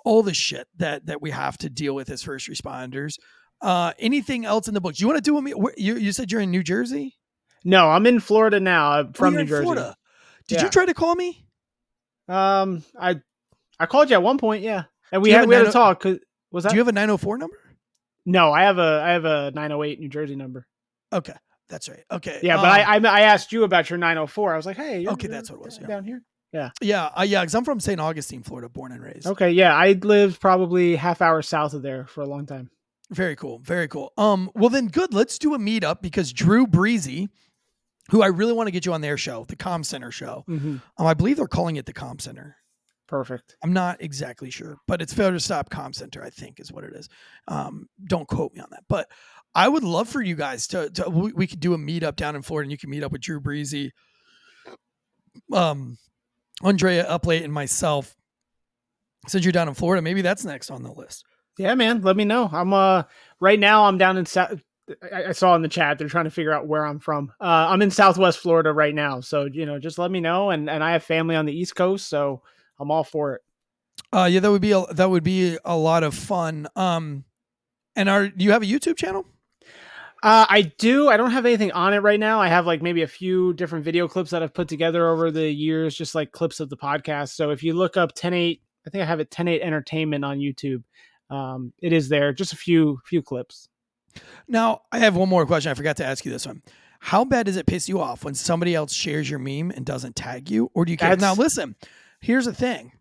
all 0.04 0.22
the 0.22 0.34
shit 0.34 0.66
that 0.78 1.06
that 1.06 1.20
we 1.22 1.30
have 1.30 1.58
to 1.58 1.70
deal 1.70 1.94
with 1.94 2.10
as 2.10 2.22
first 2.22 2.48
responders. 2.48 3.18
Uh, 3.60 3.92
anything 3.98 4.44
else 4.44 4.68
in 4.68 4.74
the 4.74 4.80
books? 4.80 5.00
You 5.00 5.06
want 5.06 5.18
to 5.18 5.22
do 5.22 5.34
with 5.34 5.44
me? 5.44 5.52
You, 5.76 5.96
you 5.96 6.12
said 6.12 6.30
you're 6.30 6.40
in 6.40 6.50
New 6.50 6.62
Jersey. 6.62 7.16
No, 7.64 7.90
I'm 7.90 8.06
in 8.06 8.20
Florida 8.20 8.60
now. 8.60 8.92
I'm 8.92 9.12
from 9.12 9.34
oh, 9.34 9.38
New 9.38 9.44
Jersey. 9.44 9.64
Florida. 9.64 9.96
Did 10.46 10.56
yeah. 10.56 10.64
you 10.64 10.70
try 10.70 10.86
to 10.86 10.94
call 10.94 11.14
me? 11.14 11.44
Um, 12.28 12.84
I 12.98 13.16
I 13.78 13.86
called 13.86 14.10
you 14.10 14.16
at 14.16 14.22
one 14.22 14.38
point, 14.38 14.62
yeah, 14.62 14.84
and 15.12 15.22
we 15.22 15.30
had 15.30 15.48
we 15.48 15.54
had 15.54 15.66
a 15.66 15.72
talk. 15.72 16.00
Cause 16.00 16.18
was 16.50 16.64
that? 16.64 16.70
Do 16.70 16.76
you 16.76 16.80
have 16.80 16.88
a 16.88 16.92
904 16.92 17.38
number? 17.38 17.56
No, 18.24 18.52
I 18.52 18.62
have 18.62 18.78
a 18.78 19.02
I 19.04 19.10
have 19.12 19.24
a 19.24 19.50
908 19.54 20.00
New 20.00 20.08
Jersey 20.08 20.36
number. 20.36 20.66
Okay. 21.12 21.34
That's 21.68 21.88
right. 21.88 22.04
Okay. 22.10 22.40
Yeah, 22.42 22.56
but 22.56 22.64
um, 22.64 23.04
I, 23.04 23.08
I, 23.08 23.18
I 23.18 23.20
asked 23.22 23.52
you 23.52 23.64
about 23.64 23.90
your 23.90 23.98
904. 23.98 24.54
I 24.54 24.56
was 24.56 24.66
like, 24.66 24.76
hey, 24.76 25.06
okay, 25.06 25.28
that's 25.28 25.50
what 25.50 25.60
it 25.60 25.64
was. 25.64 25.78
Yeah. 25.80 25.86
Down 25.86 26.04
here. 26.04 26.22
Yeah. 26.52 26.70
Yeah. 26.80 27.06
Uh, 27.06 27.22
yeah. 27.22 27.42
Because 27.42 27.54
I'm 27.54 27.64
from 27.64 27.80
St. 27.80 28.00
Augustine, 28.00 28.42
Florida, 28.42 28.68
born 28.68 28.92
and 28.92 29.02
raised. 29.02 29.26
Okay. 29.26 29.50
Yeah, 29.50 29.74
I 29.74 29.92
lived 29.92 30.40
probably 30.40 30.96
half 30.96 31.20
hour 31.20 31.42
south 31.42 31.74
of 31.74 31.82
there 31.82 32.06
for 32.06 32.22
a 32.22 32.26
long 32.26 32.46
time. 32.46 32.70
Very 33.10 33.36
cool. 33.36 33.58
Very 33.60 33.88
cool. 33.88 34.12
Um. 34.18 34.50
Well, 34.54 34.68
then, 34.68 34.88
good. 34.88 35.14
Let's 35.14 35.38
do 35.38 35.54
a 35.54 35.58
meetup 35.58 36.02
because 36.02 36.30
Drew 36.32 36.66
Breezy, 36.66 37.30
who 38.10 38.22
I 38.22 38.26
really 38.26 38.52
want 38.52 38.66
to 38.66 38.70
get 38.70 38.84
you 38.84 38.92
on 38.92 39.00
their 39.00 39.16
show, 39.16 39.46
the 39.48 39.56
Com 39.56 39.82
Center 39.82 40.10
show. 40.10 40.44
Mm-hmm. 40.46 40.76
Um, 40.98 41.06
I 41.06 41.14
believe 41.14 41.38
they're 41.38 41.46
calling 41.46 41.76
it 41.76 41.86
the 41.86 41.94
Com 41.94 42.18
Center. 42.18 42.57
Perfect. 43.08 43.56
I'm 43.62 43.72
not 43.72 44.02
exactly 44.02 44.50
sure, 44.50 44.76
but 44.86 45.00
it's 45.00 45.14
Failure 45.14 45.32
to 45.32 45.40
Stop 45.40 45.70
Com 45.70 45.94
Center, 45.94 46.22
I 46.22 46.28
think, 46.28 46.60
is 46.60 46.70
what 46.70 46.84
it 46.84 46.92
is. 46.92 47.08
Um, 47.48 47.88
don't 48.04 48.28
quote 48.28 48.52
me 48.52 48.60
on 48.60 48.68
that, 48.70 48.84
but 48.86 49.10
I 49.54 49.66
would 49.66 49.82
love 49.82 50.10
for 50.10 50.20
you 50.20 50.36
guys 50.36 50.66
to, 50.68 50.90
to 50.90 51.08
we, 51.08 51.32
we, 51.32 51.46
could 51.46 51.58
do 51.58 51.72
a 51.72 51.78
meetup 51.78 52.16
down 52.16 52.36
in 52.36 52.42
Florida, 52.42 52.66
and 52.66 52.70
you 52.70 52.76
can 52.76 52.90
meet 52.90 53.02
up 53.02 53.10
with 53.10 53.22
Drew 53.22 53.40
Breezy, 53.40 53.92
um, 55.50 55.96
Andrea 56.62 57.06
Uplate, 57.06 57.44
and 57.44 57.52
myself. 57.52 58.14
Since 59.26 59.44
you're 59.44 59.52
down 59.52 59.68
in 59.68 59.74
Florida, 59.74 60.02
maybe 60.02 60.20
that's 60.20 60.44
next 60.44 60.70
on 60.70 60.82
the 60.82 60.92
list. 60.92 61.24
Yeah, 61.58 61.74
man. 61.74 62.02
Let 62.02 62.16
me 62.16 62.24
know. 62.24 62.48
I'm 62.52 62.72
uh 62.72 63.02
right 63.40 63.58
now. 63.58 63.84
I'm 63.84 63.98
down 63.98 64.16
in 64.18 64.26
South. 64.26 64.62
I 65.12 65.32
saw 65.32 65.54
in 65.54 65.62
the 65.62 65.68
chat 65.68 65.98
they're 65.98 66.08
trying 66.08 66.24
to 66.24 66.30
figure 66.30 66.52
out 66.52 66.66
where 66.66 66.86
I'm 66.86 66.98
from. 66.98 67.32
Uh, 67.40 67.66
I'm 67.68 67.82
in 67.82 67.90
Southwest 67.90 68.38
Florida 68.38 68.72
right 68.72 68.94
now, 68.94 69.20
so 69.20 69.46
you 69.46 69.66
know, 69.66 69.78
just 69.78 69.98
let 69.98 70.10
me 70.10 70.20
know. 70.20 70.50
And 70.50 70.68
and 70.68 70.84
I 70.84 70.92
have 70.92 71.02
family 71.02 71.36
on 71.36 71.46
the 71.46 71.58
East 71.58 71.74
Coast, 71.74 72.08
so 72.08 72.42
I'm 72.80 72.90
all 72.90 73.04
for 73.04 73.34
it. 73.34 73.42
Uh, 74.12 74.28
yeah, 74.30 74.40
that 74.40 74.50
would 74.50 74.62
be 74.62 74.72
a, 74.72 74.84
that 74.94 75.10
would 75.10 75.24
be 75.24 75.58
a 75.64 75.76
lot 75.76 76.02
of 76.02 76.14
fun. 76.14 76.66
Um, 76.76 77.24
and 77.96 78.08
are 78.08 78.28
do 78.28 78.44
you 78.44 78.52
have 78.52 78.62
a 78.62 78.66
YouTube 78.66 78.96
channel? 78.96 79.26
Uh, 80.22 80.46
I 80.48 80.62
do. 80.62 81.08
I 81.08 81.16
don't 81.16 81.30
have 81.30 81.46
anything 81.46 81.70
on 81.72 81.94
it 81.94 81.98
right 81.98 82.18
now. 82.18 82.40
I 82.40 82.48
have 82.48 82.66
like 82.66 82.82
maybe 82.82 83.02
a 83.02 83.06
few 83.08 83.52
different 83.54 83.84
video 83.84 84.08
clips 84.08 84.30
that 84.30 84.42
I've 84.42 84.54
put 84.54 84.66
together 84.66 85.08
over 85.08 85.30
the 85.30 85.48
years, 85.48 85.94
just 85.94 86.14
like 86.14 86.32
clips 86.32 86.58
of 86.58 86.70
the 86.70 86.76
podcast. 86.76 87.30
So 87.34 87.50
if 87.50 87.62
you 87.62 87.72
look 87.74 87.96
up 87.96 88.14
10-8, 88.16 88.60
I 88.86 88.90
think 88.90 89.02
I 89.02 89.04
have 89.06 89.20
it 89.20 89.30
10-8 89.30 89.60
Entertainment 89.60 90.24
on 90.24 90.38
YouTube. 90.38 90.82
um, 91.30 91.72
it 91.80 91.92
is 91.92 92.08
there. 92.08 92.32
Just 92.32 92.52
a 92.52 92.56
few 92.56 92.98
few 93.04 93.22
clips. 93.22 93.68
Now, 94.48 94.82
I 94.90 94.98
have 94.98 95.14
one 95.14 95.28
more 95.28 95.46
question. 95.46 95.70
I 95.70 95.74
forgot 95.74 95.98
to 95.98 96.04
ask 96.04 96.24
you 96.24 96.32
this 96.32 96.46
one. 96.46 96.62
How 96.98 97.24
bad 97.24 97.46
does 97.46 97.56
it 97.56 97.66
piss 97.66 97.88
you 97.88 98.00
off 98.00 98.24
when 98.24 98.34
somebody 98.34 98.74
else 98.74 98.92
shares 98.92 99.30
your 99.30 99.38
meme 99.38 99.70
and 99.70 99.86
doesn't 99.86 100.16
tag 100.16 100.50
you? 100.50 100.70
Or 100.74 100.84
do 100.84 100.90
you 100.90 100.98
care? 100.98 101.10
That's- 101.10 101.22
Now, 101.22 101.40
listen, 101.40 101.76
here's 102.20 102.44
the 102.46 102.54
thing. 102.54 102.92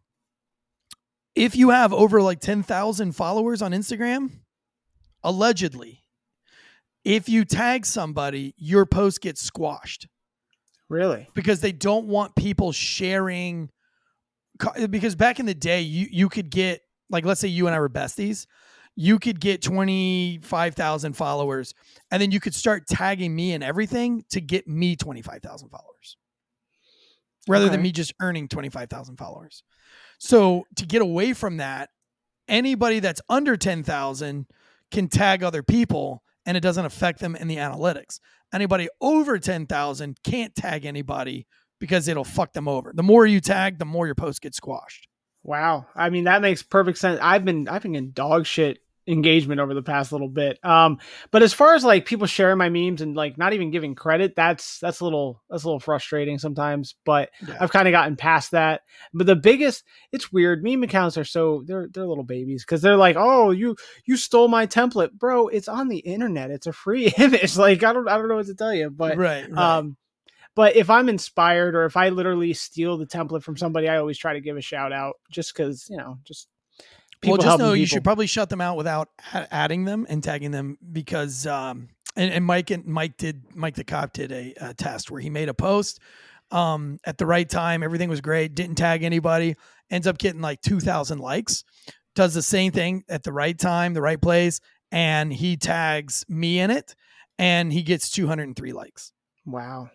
If 1.36 1.56
you 1.56 1.70
have 1.70 1.94
over 1.94 2.22
like 2.22 2.40
10,000 2.40 3.12
followers 3.14 3.62
on 3.62 3.72
Instagram, 3.72 4.32
allegedly, 5.24 6.04
if 7.04 7.30
you 7.30 7.46
tag 7.46 7.86
somebody, 7.86 8.54
your 8.58 8.86
post 8.86 9.22
gets 9.22 9.42
squashed 9.42 10.08
Really? 10.90 11.28
because 11.36 11.62
they 11.62 11.72
don't 11.72 12.08
want 12.08 12.36
people 12.36 12.72
sharing. 12.72 13.70
Because 14.90 15.16
back 15.16 15.40
in 15.40 15.46
the 15.46 15.54
day, 15.54 15.82
you 15.82 16.08
you 16.10 16.30
could 16.30 16.50
get 16.50 16.82
like 17.12 17.24
let's 17.26 17.40
say 17.40 17.48
you 17.48 17.68
and 17.68 17.76
I 17.76 17.80
were 17.80 17.90
besties, 17.90 18.48
you 18.96 19.20
could 19.20 19.40
get 19.40 19.62
twenty 19.62 20.40
five 20.42 20.74
thousand 20.74 21.14
followers, 21.14 21.76
and 22.10 22.20
then 22.22 22.32
you 22.32 22.40
could 22.40 22.56
start 22.56 22.88
tagging 22.88 23.36
me 23.36 23.54
and 23.54 23.64
everything 23.64 24.24
to 24.32 24.42
get 24.42 24.68
me 24.68 24.96
twenty 24.96 25.22
five 25.22 25.44
thousand 25.44 25.70
followers, 25.70 26.18
rather 27.48 27.70
than 27.70 27.82
me 27.82 27.92
just 27.92 28.14
earning 28.22 28.48
twenty 28.48 28.70
five 28.70 28.90
thousand 28.90 29.18
followers. 29.18 29.64
So 30.20 30.66
to 30.76 30.86
get 30.86 31.02
away 31.02 31.34
from 31.34 31.58
that, 31.58 31.90
anybody 32.48 33.00
that's 33.00 33.22
under 33.30 33.58
ten 33.58 33.84
thousand 33.84 34.48
can 34.92 35.08
tag 35.08 35.44
other 35.44 35.64
people, 35.64 36.24
and 36.46 36.56
it 36.56 36.62
doesn't 36.62 36.86
affect 36.86 37.20
them 37.20 37.36
in 37.36 37.48
the 37.48 37.58
analytics 37.58 38.20
anybody 38.54 38.90
over 39.02 39.40
10,000 39.40 40.18
can't 40.24 40.56
tag 40.56 40.86
anybody 40.86 41.48
because 41.80 42.08
it'll 42.08 42.24
fuck 42.24 42.54
them 42.54 42.68
over. 42.68 42.92
The 42.96 43.04
more 43.04 43.26
you 43.26 43.40
tag, 43.40 43.80
the 43.80 43.86
more 43.86 44.06
your 44.06 44.16
post 44.16 44.42
gets 44.42 44.58
squashed. 44.58 45.08
Wow. 45.44 45.86
I 45.96 46.10
mean, 46.10 46.26
that 46.26 46.42
makes 46.42 46.64
perfect 46.64 46.98
sense. 46.98 47.20
I've 47.22 47.46
been 47.46 47.68
I've 47.68 47.84
been 47.84 47.96
in 47.96 48.12
dog 48.12 48.46
shit 48.46 48.80
engagement 49.08 49.60
over 49.60 49.74
the 49.74 49.82
past 49.82 50.12
little 50.12 50.30
bit. 50.30 50.60
Um, 50.64 51.00
but 51.32 51.42
as 51.44 51.54
far 51.54 51.76
as 51.76 51.84
like 51.84 52.06
people 52.06 52.28
sharing 52.28 52.58
my 52.58 52.70
memes 52.70 53.02
and 53.02 53.16
like 53.16 53.38
not 53.38 53.54
even 53.54 53.72
giving 53.72 53.96
credit, 53.96 54.36
that's 54.36 54.80
that's 54.80 55.00
a 55.00 55.04
little 55.04 55.42
that's 55.50 55.64
a 55.64 55.68
little 55.68 55.80
frustrating 55.80 56.38
sometimes. 56.38 56.96
But 57.06 57.30
Yeah. 57.48 57.58
I've 57.60 57.72
kind 57.72 57.88
of 57.88 57.92
gotten 57.92 58.16
past 58.16 58.52
that. 58.52 58.82
But 59.14 59.28
the 59.28 59.36
biggest, 59.36 59.84
it's 60.12 60.32
weird. 60.32 60.64
Meme 60.64 60.84
accounts 60.84 61.18
are 61.18 61.24
so 61.24 61.64
they're 61.66 61.88
they're 61.92 62.06
little 62.06 62.24
babies 62.24 62.64
because 62.66 62.82
they're 62.82 62.98
like, 62.98 63.16
oh, 63.18 63.52
you 63.52 63.76
you 64.06 64.18
stole 64.18 64.48
my 64.48 64.68
template, 64.68 65.14
bro. 65.14 65.48
It's 65.48 65.68
on 65.68 65.88
the 65.88 66.00
internet. 66.00 66.52
It's 66.52 66.68
a 66.68 66.74
free 66.74 67.08
image. 67.18 67.58
Like 67.58 67.84
I 67.84 67.94
don't 67.94 68.10
I 68.10 68.18
don't 68.18 68.28
know 68.28 68.36
what 68.36 68.48
to 68.48 68.56
tell 68.56 68.74
you, 68.74 68.90
but 68.90 69.18
right, 69.18 69.50
right. 69.50 69.78
um, 69.78 69.98
but 70.56 70.76
if 70.76 70.90
I'm 70.90 71.08
inspired 71.08 71.76
or 71.76 71.86
if 71.86 71.96
I 71.96 72.10
literally 72.10 72.54
steal 72.54 72.98
the 72.98 73.06
template 73.06 73.44
from 73.44 73.58
somebody, 73.58 73.88
I 73.88 73.98
always 73.98 74.18
try 74.18 74.34
to 74.34 74.42
give 74.42 74.58
a 74.58 74.62
shout 74.62 74.92
out 74.92 75.18
just 75.30 75.54
because, 75.56 75.86
you 75.88 75.98
know, 75.98 76.18
just 76.24 76.48
well, 77.26 77.38
just 77.38 77.48
helping 77.48 77.66
know 77.66 77.74
you 77.74 77.84
people. 77.84 77.96
should 77.96 78.04
probably 78.04 78.28
shut 78.28 78.50
them 78.50 78.62
out 78.62 78.78
without 78.78 79.10
adding 79.52 79.86
them 79.86 80.06
and 80.10 80.24
tagging 80.24 80.52
them 80.52 80.78
because 80.92 81.46
um 81.48 81.90
and, 82.16 82.34
and 82.34 82.46
Mike 82.46 82.70
and 82.72 82.86
Mike 82.86 83.18
did 83.18 83.44
Mike 83.56 83.76
the 83.76 83.84
cop 83.84 84.14
did 84.14 84.32
a, 84.32 84.54
a 84.62 84.74
test 84.74 85.12
where 85.12 85.22
he 85.22 85.30
made 85.30 85.50
a 85.50 85.54
post 85.54 86.00
um 86.52 87.00
at 87.06 87.18
the 87.18 87.26
right 87.26 87.50
time. 87.50 87.84
Everything 87.84 88.10
was 88.10 88.22
great. 88.22 88.56
Didn't 88.56 88.76
tag 88.76 89.04
anybody. 89.04 89.56
Ends 89.90 90.08
up 90.08 90.18
getting 90.18 90.42
like 90.42 90.62
2000 90.62 91.20
likes. 91.20 91.64
Does 92.16 92.34
the 92.34 92.42
same 92.42 92.72
thing 92.72 93.04
at 93.10 93.24
the 93.24 93.32
right 93.32 93.58
time 93.58 93.94
the 93.94 94.02
right 94.02 94.22
place 94.22 94.60
and 94.92 95.32
he 95.32 95.58
tags 95.58 96.26
me 96.28 96.60
in 96.60 96.72
it 96.72 96.96
and 97.38 97.72
he 97.72 97.84
gets 97.84 98.10
203 98.10 98.74
likes. 98.74 99.12
Wow. 99.46 99.90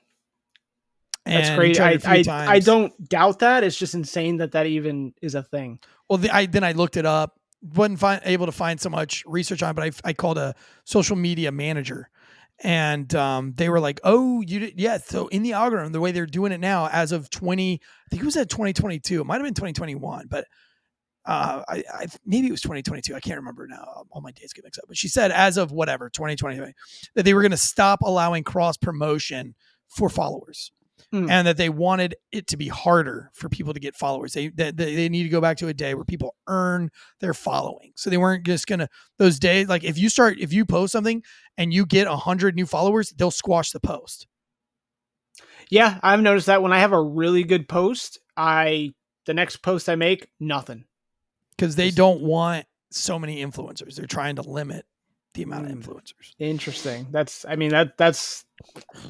That's 1.25 1.51
And. 1.51 1.79
I, 1.79 1.91
it 1.93 2.05
a 2.05 2.23
few 2.25 2.33
I, 2.33 2.47
I 2.55 2.59
don't 2.59 3.09
doubt 3.09 3.39
that. 3.41 3.63
It's 3.63 3.79
just 3.79 3.95
insane 3.95 4.39
that 4.39 4.53
that 4.53 4.67
even 4.67 5.15
is 5.23 5.35
a 5.35 5.43
thing. 5.43 5.79
Well, 6.09 6.19
the, 6.19 6.35
I 6.35 6.47
then 6.47 6.65
I 6.65 6.73
looked 6.73 6.97
it 6.97 7.07
up. 7.07 7.39
wasn't 7.63 8.01
find, 8.01 8.21
able 8.25 8.47
to 8.47 8.53
find 8.53 8.81
so 8.81 8.91
much 8.91 9.23
research 9.27 9.63
on, 9.63 9.71
it, 9.71 9.75
but 9.75 9.85
I, 9.85 10.11
I 10.11 10.13
called 10.15 10.37
a 10.37 10.55
social 10.85 11.15
media 11.15 11.53
manager, 11.53 12.11
and 12.65 13.15
um, 13.15 13.55
they 13.57 13.69
were 13.69 13.79
like, 13.79 14.01
"Oh, 14.03 14.41
you 14.41 14.59
did, 14.59 14.81
yeah." 14.81 14.99
So 14.99 15.29
in 15.29 15.43
the 15.43 15.53
algorithm, 15.53 15.93
the 15.93 16.01
way 16.01 16.11
they're 16.11 16.27
doing 16.27 16.51
it 16.51 16.59
now, 16.59 16.89
as 16.89 17.13
of 17.13 17.31
twenty, 17.31 17.75
I 17.75 18.09
think 18.11 18.23
it 18.23 18.27
was 18.27 18.37
at 18.37 18.51
twenty 18.51 18.73
twenty 18.73 18.99
two. 18.99 19.21
It 19.21 19.25
might 19.25 19.37
have 19.37 19.45
been 19.45 19.55
twenty 19.55 19.75
twenty 19.75 19.95
one, 19.95 20.27
but 20.29 20.47
uh, 21.25 21.63
I, 21.69 21.85
I 21.95 22.07
maybe 22.27 22.49
it 22.49 22.51
was 22.51 22.63
twenty 22.63 22.83
twenty 22.83 23.01
two. 23.01 23.15
I 23.15 23.21
can't 23.21 23.39
remember 23.39 23.69
now. 23.69 24.05
All 24.11 24.21
my 24.21 24.33
dates 24.33 24.53
get 24.53 24.65
mixed 24.65 24.81
up. 24.81 24.87
But 24.89 24.97
she 24.97 25.07
said 25.07 25.31
as 25.31 25.57
of 25.57 25.71
whatever 25.71 26.11
twenty 26.11 26.35
twenty 26.35 26.75
that 27.15 27.25
they 27.25 27.33
were 27.33 27.43
going 27.43 27.53
to 27.53 27.57
stop 27.57 28.03
allowing 28.03 28.43
cross 28.43 28.77
promotion 28.77 29.55
for 29.89 30.09
followers 30.09 30.73
Hmm. 31.13 31.29
and 31.29 31.47
that 31.47 31.59
they 31.59 31.69
wanted 31.69 32.15
it 32.33 32.47
to 32.47 32.57
be 32.57 32.69
harder 32.69 33.31
for 33.35 33.51
people 33.51 33.75
to 33.75 33.81
get 33.81 33.95
followers. 33.95 34.33
They, 34.33 34.49
they 34.49 34.71
they 34.71 34.95
they 34.95 35.09
need 35.11 35.25
to 35.25 35.29
go 35.29 35.43
back 35.43 35.59
to 35.59 35.69
a 35.69 35.75
day 35.75 35.93
where 35.93 36.07
people 36.07 36.35
earn 36.47 36.91
their 37.21 37.35
following. 37.35 37.93
So 37.97 38.09
they 38.09 38.17
weren't 38.17 38.47
just 38.47 38.67
gonna 38.67 38.89
those 39.19 39.39
days 39.39 39.69
like 39.69 39.85
if 39.85 39.99
you 39.99 40.09
start 40.09 40.39
if 40.41 40.55
you 40.55 40.65
post 40.65 40.91
something 40.93 41.23
and 41.59 41.71
you 41.71 41.85
get 41.85 42.07
a 42.07 42.17
hundred 42.17 42.55
new 42.55 42.65
followers, 42.65 43.11
they'll 43.11 43.31
squash 43.31 43.73
the 43.73 43.81
post. 43.81 44.27
Yeah, 45.69 45.99
I've 46.03 46.21
noticed 46.21 46.47
that 46.47 46.63
when 46.63 46.73
I 46.73 46.79
have 46.81 46.93
a 46.93 47.03
really 47.03 47.45
good 47.45 47.69
post, 47.69 48.19
I 48.37 48.93
the 49.27 49.35
next 49.35 49.59
post 49.59 49.89
I 49.89 49.95
make, 49.97 50.29
nothing. 50.41 50.85
because 51.57 51.77
they 51.77 51.91
don't 51.91 52.23
want 52.23 52.65
so 52.91 53.19
many 53.19 53.45
influencers. 53.45 53.97
They're 53.97 54.07
trying 54.07 54.37
to 54.37 54.43
limit 54.43 54.85
the 55.35 55.43
amount 55.43 55.71
of 55.71 55.73
Mm. 55.77 55.83
influencers. 55.85 56.35
Interesting. 56.39 57.07
That's 57.11 57.45
I 57.49 57.57
mean 57.57 57.71
that 57.71 57.97
that's 57.97 58.45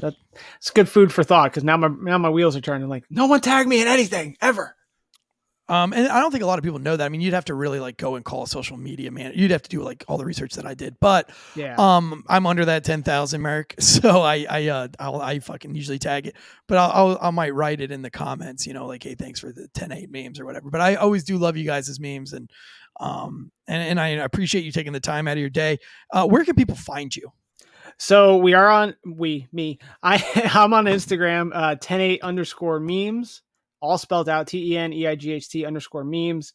that 0.01 0.15
it's 0.57 0.71
good 0.71 0.89
food 0.89 1.13
for 1.13 1.25
thought 1.25 1.51
because 1.51 1.65
now 1.65 1.77
my 1.77 1.89
now 1.89 2.19
my 2.19 2.31
wheels 2.31 2.57
are 2.57 2.61
turning 2.61 2.89
like 2.89 3.05
no 3.11 3.27
one 3.27 3.41
tagged 3.41 3.69
me 3.69 3.83
in 3.83 3.89
anything 3.89 4.37
ever. 4.41 4.77
Um, 5.69 5.93
and 5.95 6.09
I 6.09 6.21
don't 6.21 6.33
think 6.33 6.43
a 6.43 6.47
lot 6.47 6.59
of 6.59 6.65
people 6.65 6.81
know 6.81 6.97
that. 6.97 7.05
I 7.05 7.09
mean, 7.09 7.21
you'd 7.23 7.33
have 7.33 7.47
to 7.47 7.55
really 7.55 7.81
like 7.81 7.97
go 7.97 8.17
and 8.17 8.25
call 8.25 8.43
a 8.43 8.47
social 8.49 8.77
media 8.77 9.11
man. 9.11 9.33
You'd 9.35 9.53
have 9.53 9.63
to 9.63 9.71
do 9.71 9.81
like 9.83 10.05
all 10.07 10.19
the 10.19 10.25
research 10.25 10.55
that 10.55 10.67
I 10.67 10.75
did, 10.75 10.97
but 11.01 11.31
Yeah. 11.55 11.77
Um, 11.79 12.25
I'm 12.29 12.47
under 12.47 12.65
that 12.67 12.85
ten 12.85 13.03
thousand 13.03 13.41
mark, 13.41 13.75
so 13.79 14.21
I 14.23 14.45
I 14.51 14.69
uh 14.69 14.89
I'll, 14.99 15.21
I 15.23 15.39
fucking 15.39 15.75
usually 15.75 15.99
tag 16.01 16.27
it, 16.27 16.37
but 16.67 16.79
I'll, 16.79 16.91
I'll 17.13 17.19
I 17.23 17.31
might 17.31 17.55
write 17.55 17.81
it 17.81 17.91
in 17.93 18.03
the 18.03 18.11
comments, 18.11 18.67
you 18.67 18.75
know, 18.75 18.87
like 18.87 19.03
hey, 19.05 19.15
thanks 19.15 19.41
for 19.41 19.51
the 19.53 19.69
10-8 19.75 20.11
memes 20.11 20.41
or 20.41 20.45
whatever. 20.45 20.69
But 20.69 20.81
I 20.83 20.97
always 20.97 21.25
do 21.25 21.39
love 21.39 21.57
you 21.57 21.65
guys' 21.65 21.99
memes, 22.01 22.33
and 22.33 22.51
um 23.01 23.51
and 23.67 23.83
and 23.83 24.01
I 24.01 24.09
appreciate 24.09 24.65
you 24.65 24.73
taking 24.73 24.93
the 24.93 25.01
time 25.01 25.29
out 25.29 25.33
of 25.33 25.41
your 25.41 25.51
day. 25.51 25.79
Uh, 26.13 26.27
where 26.27 26.45
can 26.45 26.55
people 26.55 26.77
find 26.77 27.15
you? 27.15 27.33
So 27.99 28.37
we 28.39 28.55
are 28.55 28.69
on 28.69 28.97
we 29.05 29.49
me 29.53 29.79
I 30.03 30.51
I'm 30.55 30.73
on 30.73 30.87
Instagram 30.87 31.49
uh 31.55 31.77
108 31.81 32.23
underscore 32.23 32.81
memes 32.81 33.43
all 33.83 33.99
spelled 33.99 34.29
out 34.29 34.47
T 34.47 34.73
E 34.73 34.79
N 34.79 34.93
E 34.93 35.07
I 35.07 35.17
G 35.17 35.33
H 35.33 35.51
T 35.51 35.67
underscore 35.67 36.05
memes. 36.05 36.55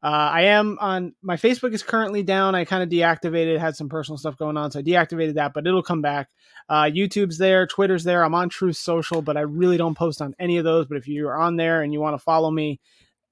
Uh, 0.00 0.30
I 0.32 0.42
am 0.42 0.78
on 0.80 1.12
my 1.22 1.36
Facebook 1.36 1.74
is 1.74 1.82
currently 1.82 2.22
down. 2.22 2.54
I 2.54 2.64
kind 2.64 2.84
of 2.84 2.88
deactivated, 2.88 3.58
had 3.58 3.74
some 3.74 3.88
personal 3.88 4.16
stuff 4.16 4.38
going 4.38 4.56
on, 4.56 4.70
so 4.70 4.78
I 4.78 4.82
deactivated 4.82 5.34
that, 5.34 5.52
but 5.52 5.66
it'll 5.66 5.82
come 5.82 6.02
back. 6.02 6.28
Uh, 6.68 6.84
YouTube's 6.84 7.36
there, 7.36 7.66
Twitter's 7.66 8.04
there. 8.04 8.24
I'm 8.24 8.34
on 8.34 8.48
Truth 8.48 8.76
Social, 8.76 9.22
but 9.22 9.36
I 9.36 9.40
really 9.40 9.76
don't 9.76 9.96
post 9.96 10.22
on 10.22 10.36
any 10.38 10.56
of 10.58 10.64
those. 10.64 10.86
But 10.86 10.98
if 10.98 11.08
you 11.08 11.26
are 11.26 11.36
on 11.36 11.56
there 11.56 11.82
and 11.82 11.92
you 11.92 12.00
want 12.00 12.14
to 12.14 12.22
follow 12.22 12.50
me, 12.50 12.80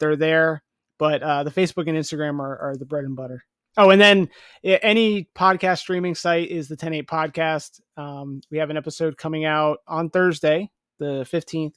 they're 0.00 0.16
there. 0.16 0.62
But 0.98 1.22
uh, 1.22 1.44
the 1.44 1.50
Facebook 1.50 1.88
and 1.88 1.96
Instagram 1.96 2.40
are, 2.40 2.58
are 2.58 2.76
the 2.76 2.86
bread 2.86 3.04
and 3.04 3.16
butter. 3.16 3.42
Oh, 3.78 3.90
and 3.90 4.00
then 4.00 4.30
any 4.64 5.28
podcast 5.34 5.80
streaming 5.80 6.14
site 6.14 6.48
is 6.48 6.68
the 6.68 6.76
108 6.76 7.06
podcast. 7.06 7.80
Um, 7.98 8.40
we 8.50 8.58
have 8.58 8.70
an 8.70 8.78
episode 8.78 9.18
coming 9.18 9.44
out 9.44 9.78
on 9.86 10.08
Thursday, 10.08 10.70
the 10.98 11.26
15th, 11.30 11.74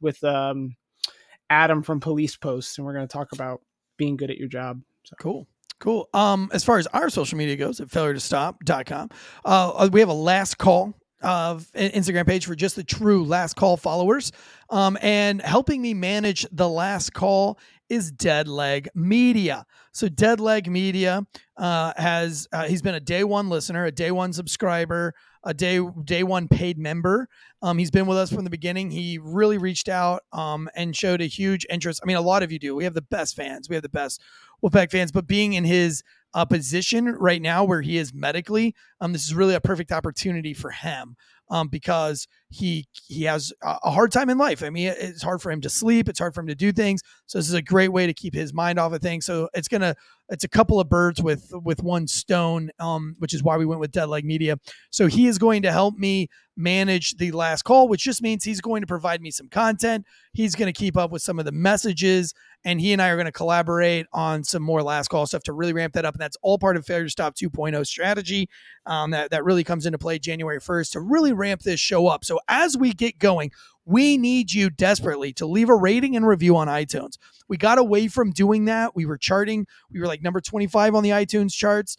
with 0.00 0.22
um, 0.24 0.76
Adam 1.48 1.82
from 1.82 2.00
Police 2.00 2.36
Post, 2.36 2.76
and 2.76 2.86
we're 2.86 2.92
going 2.92 3.08
to 3.08 3.12
talk 3.12 3.32
about 3.32 3.62
being 3.96 4.16
good 4.16 4.30
at 4.30 4.36
your 4.36 4.48
job. 4.48 4.82
So. 5.04 5.16
Cool. 5.18 5.48
Cool. 5.80 6.08
Um, 6.12 6.50
as 6.52 6.64
far 6.64 6.78
as 6.78 6.86
our 6.88 7.08
social 7.08 7.38
media 7.38 7.56
goes, 7.56 7.80
at 7.80 7.90
failure 7.90 8.12
to 8.12 8.20
stop.com, 8.20 9.10
uh, 9.44 9.88
we 9.92 10.00
have 10.00 10.08
a 10.08 10.14
last 10.14 10.58
call 10.58 10.94
of 11.22 11.68
an 11.74 11.90
Instagram 11.90 12.26
page 12.26 12.46
for 12.46 12.54
just 12.54 12.76
the 12.76 12.84
true 12.84 13.24
last 13.24 13.54
call 13.54 13.76
followers. 13.76 14.32
Um, 14.70 14.98
and 15.00 15.40
helping 15.40 15.80
me 15.80 15.94
manage 15.94 16.46
the 16.52 16.68
last 16.68 17.12
call 17.14 17.58
is 17.88 18.10
Dead 18.10 18.48
Leg 18.48 18.88
Media. 18.94 19.66
So 19.92 20.08
Dead 20.08 20.40
Leg 20.40 20.70
Media 20.70 21.26
uh, 21.56 21.92
has 21.96 22.48
uh, 22.52 22.64
he's 22.64 22.82
been 22.82 22.94
a 22.94 23.00
day 23.00 23.24
one 23.24 23.48
listener, 23.48 23.84
a 23.84 23.92
day 23.92 24.10
one 24.10 24.32
subscriber, 24.32 25.14
a 25.44 25.54
day 25.54 25.80
day 26.04 26.22
one 26.22 26.48
paid 26.48 26.78
member. 26.78 27.28
Um, 27.62 27.78
he's 27.78 27.90
been 27.90 28.06
with 28.06 28.18
us 28.18 28.32
from 28.32 28.44
the 28.44 28.50
beginning. 28.50 28.90
He 28.90 29.18
really 29.18 29.58
reached 29.58 29.88
out 29.88 30.22
um, 30.32 30.68
and 30.74 30.94
showed 30.94 31.20
a 31.20 31.26
huge 31.26 31.66
interest. 31.70 32.00
I 32.02 32.06
mean, 32.06 32.16
a 32.16 32.22
lot 32.22 32.42
of 32.42 32.52
you 32.52 32.58
do. 32.58 32.74
We 32.74 32.84
have 32.84 32.94
the 32.94 33.02
best 33.02 33.34
fans. 33.34 33.68
We 33.68 33.76
have 33.76 33.82
the 33.82 33.88
best 33.88 34.20
Wolfpack 34.62 34.90
fans. 34.90 35.12
But 35.12 35.26
being 35.26 35.54
in 35.54 35.64
his 35.64 36.02
uh, 36.34 36.44
position 36.44 37.06
right 37.06 37.40
now, 37.40 37.64
where 37.64 37.80
he 37.80 37.96
is 37.98 38.12
medically, 38.12 38.74
um, 39.00 39.12
this 39.12 39.24
is 39.24 39.34
really 39.34 39.54
a 39.54 39.60
perfect 39.60 39.92
opportunity 39.92 40.54
for 40.54 40.70
him. 40.70 41.16
Um, 41.50 41.68
because 41.68 42.26
he 42.50 42.86
he 43.06 43.24
has 43.24 43.52
a 43.62 43.90
hard 43.90 44.12
time 44.12 44.28
in 44.30 44.38
life. 44.38 44.62
I 44.62 44.70
mean, 44.70 44.92
it's 44.98 45.22
hard 45.22 45.40
for 45.40 45.50
him 45.50 45.60
to 45.62 45.70
sleep. 45.70 46.08
It's 46.08 46.18
hard 46.18 46.34
for 46.34 46.40
him 46.40 46.46
to 46.48 46.54
do 46.54 46.72
things. 46.72 47.00
So 47.26 47.38
this 47.38 47.48
is 47.48 47.54
a 47.54 47.62
great 47.62 47.88
way 47.88 48.06
to 48.06 48.14
keep 48.14 48.34
his 48.34 48.52
mind 48.52 48.78
off 48.78 48.92
of 48.92 49.00
things. 49.00 49.24
So 49.24 49.48
it's 49.54 49.68
gonna 49.68 49.94
it's 50.30 50.44
a 50.44 50.48
couple 50.48 50.78
of 50.78 50.88
birds 50.88 51.22
with 51.22 51.52
with 51.64 51.82
one 51.82 52.06
stone, 52.06 52.70
um, 52.78 53.16
which 53.18 53.32
is 53.32 53.42
why 53.42 53.56
we 53.56 53.64
went 53.64 53.80
with 53.80 53.92
Dead 53.92 54.06
Leg 54.06 54.24
Media. 54.24 54.58
So 54.90 55.06
he 55.06 55.26
is 55.26 55.38
going 55.38 55.62
to 55.62 55.72
help 55.72 55.96
me 55.96 56.28
manage 56.56 57.16
the 57.16 57.30
last 57.30 57.62
call, 57.62 57.88
which 57.88 58.02
just 58.02 58.20
means 58.20 58.44
he's 58.44 58.60
going 58.60 58.80
to 58.80 58.86
provide 58.86 59.22
me 59.22 59.30
some 59.30 59.48
content. 59.48 60.04
He's 60.32 60.54
going 60.54 60.72
to 60.72 60.78
keep 60.78 60.96
up 60.96 61.10
with 61.10 61.22
some 61.22 61.38
of 61.38 61.44
the 61.44 61.52
messages, 61.52 62.34
and 62.64 62.80
he 62.80 62.92
and 62.92 63.00
I 63.00 63.08
are 63.08 63.16
going 63.16 63.26
to 63.26 63.32
collaborate 63.32 64.06
on 64.12 64.44
some 64.44 64.62
more 64.62 64.82
last 64.82 65.08
call 65.08 65.26
stuff 65.26 65.44
to 65.44 65.52
really 65.52 65.72
ramp 65.72 65.94
that 65.94 66.04
up. 66.04 66.14
And 66.14 66.20
that's 66.20 66.36
all 66.42 66.58
part 66.58 66.76
of 66.76 66.84
Failure 66.84 67.04
to 67.04 67.10
Stop 67.10 67.34
2.0 67.34 67.86
strategy 67.86 68.48
um, 68.86 69.12
that 69.12 69.30
that 69.30 69.44
really 69.44 69.64
comes 69.64 69.86
into 69.86 69.98
play 69.98 70.18
January 70.18 70.60
1st 70.60 70.92
to 70.92 71.00
really 71.00 71.32
ramp 71.32 71.62
this 71.62 71.80
show 71.80 72.06
up. 72.08 72.24
So 72.24 72.40
as 72.48 72.76
we 72.76 72.92
get 72.92 73.18
going, 73.18 73.50
we 73.88 74.18
need 74.18 74.52
you 74.52 74.68
desperately 74.68 75.32
to 75.32 75.46
leave 75.46 75.70
a 75.70 75.74
rating 75.74 76.14
and 76.14 76.26
review 76.26 76.58
on 76.58 76.68
iTunes. 76.68 77.16
We 77.48 77.56
got 77.56 77.78
away 77.78 78.06
from 78.08 78.32
doing 78.32 78.66
that. 78.66 78.94
We 78.94 79.06
were 79.06 79.16
charting, 79.16 79.66
we 79.90 79.98
were 79.98 80.06
like 80.06 80.22
number 80.22 80.42
25 80.42 80.94
on 80.94 81.02
the 81.02 81.08
iTunes 81.08 81.54
charts. 81.54 81.96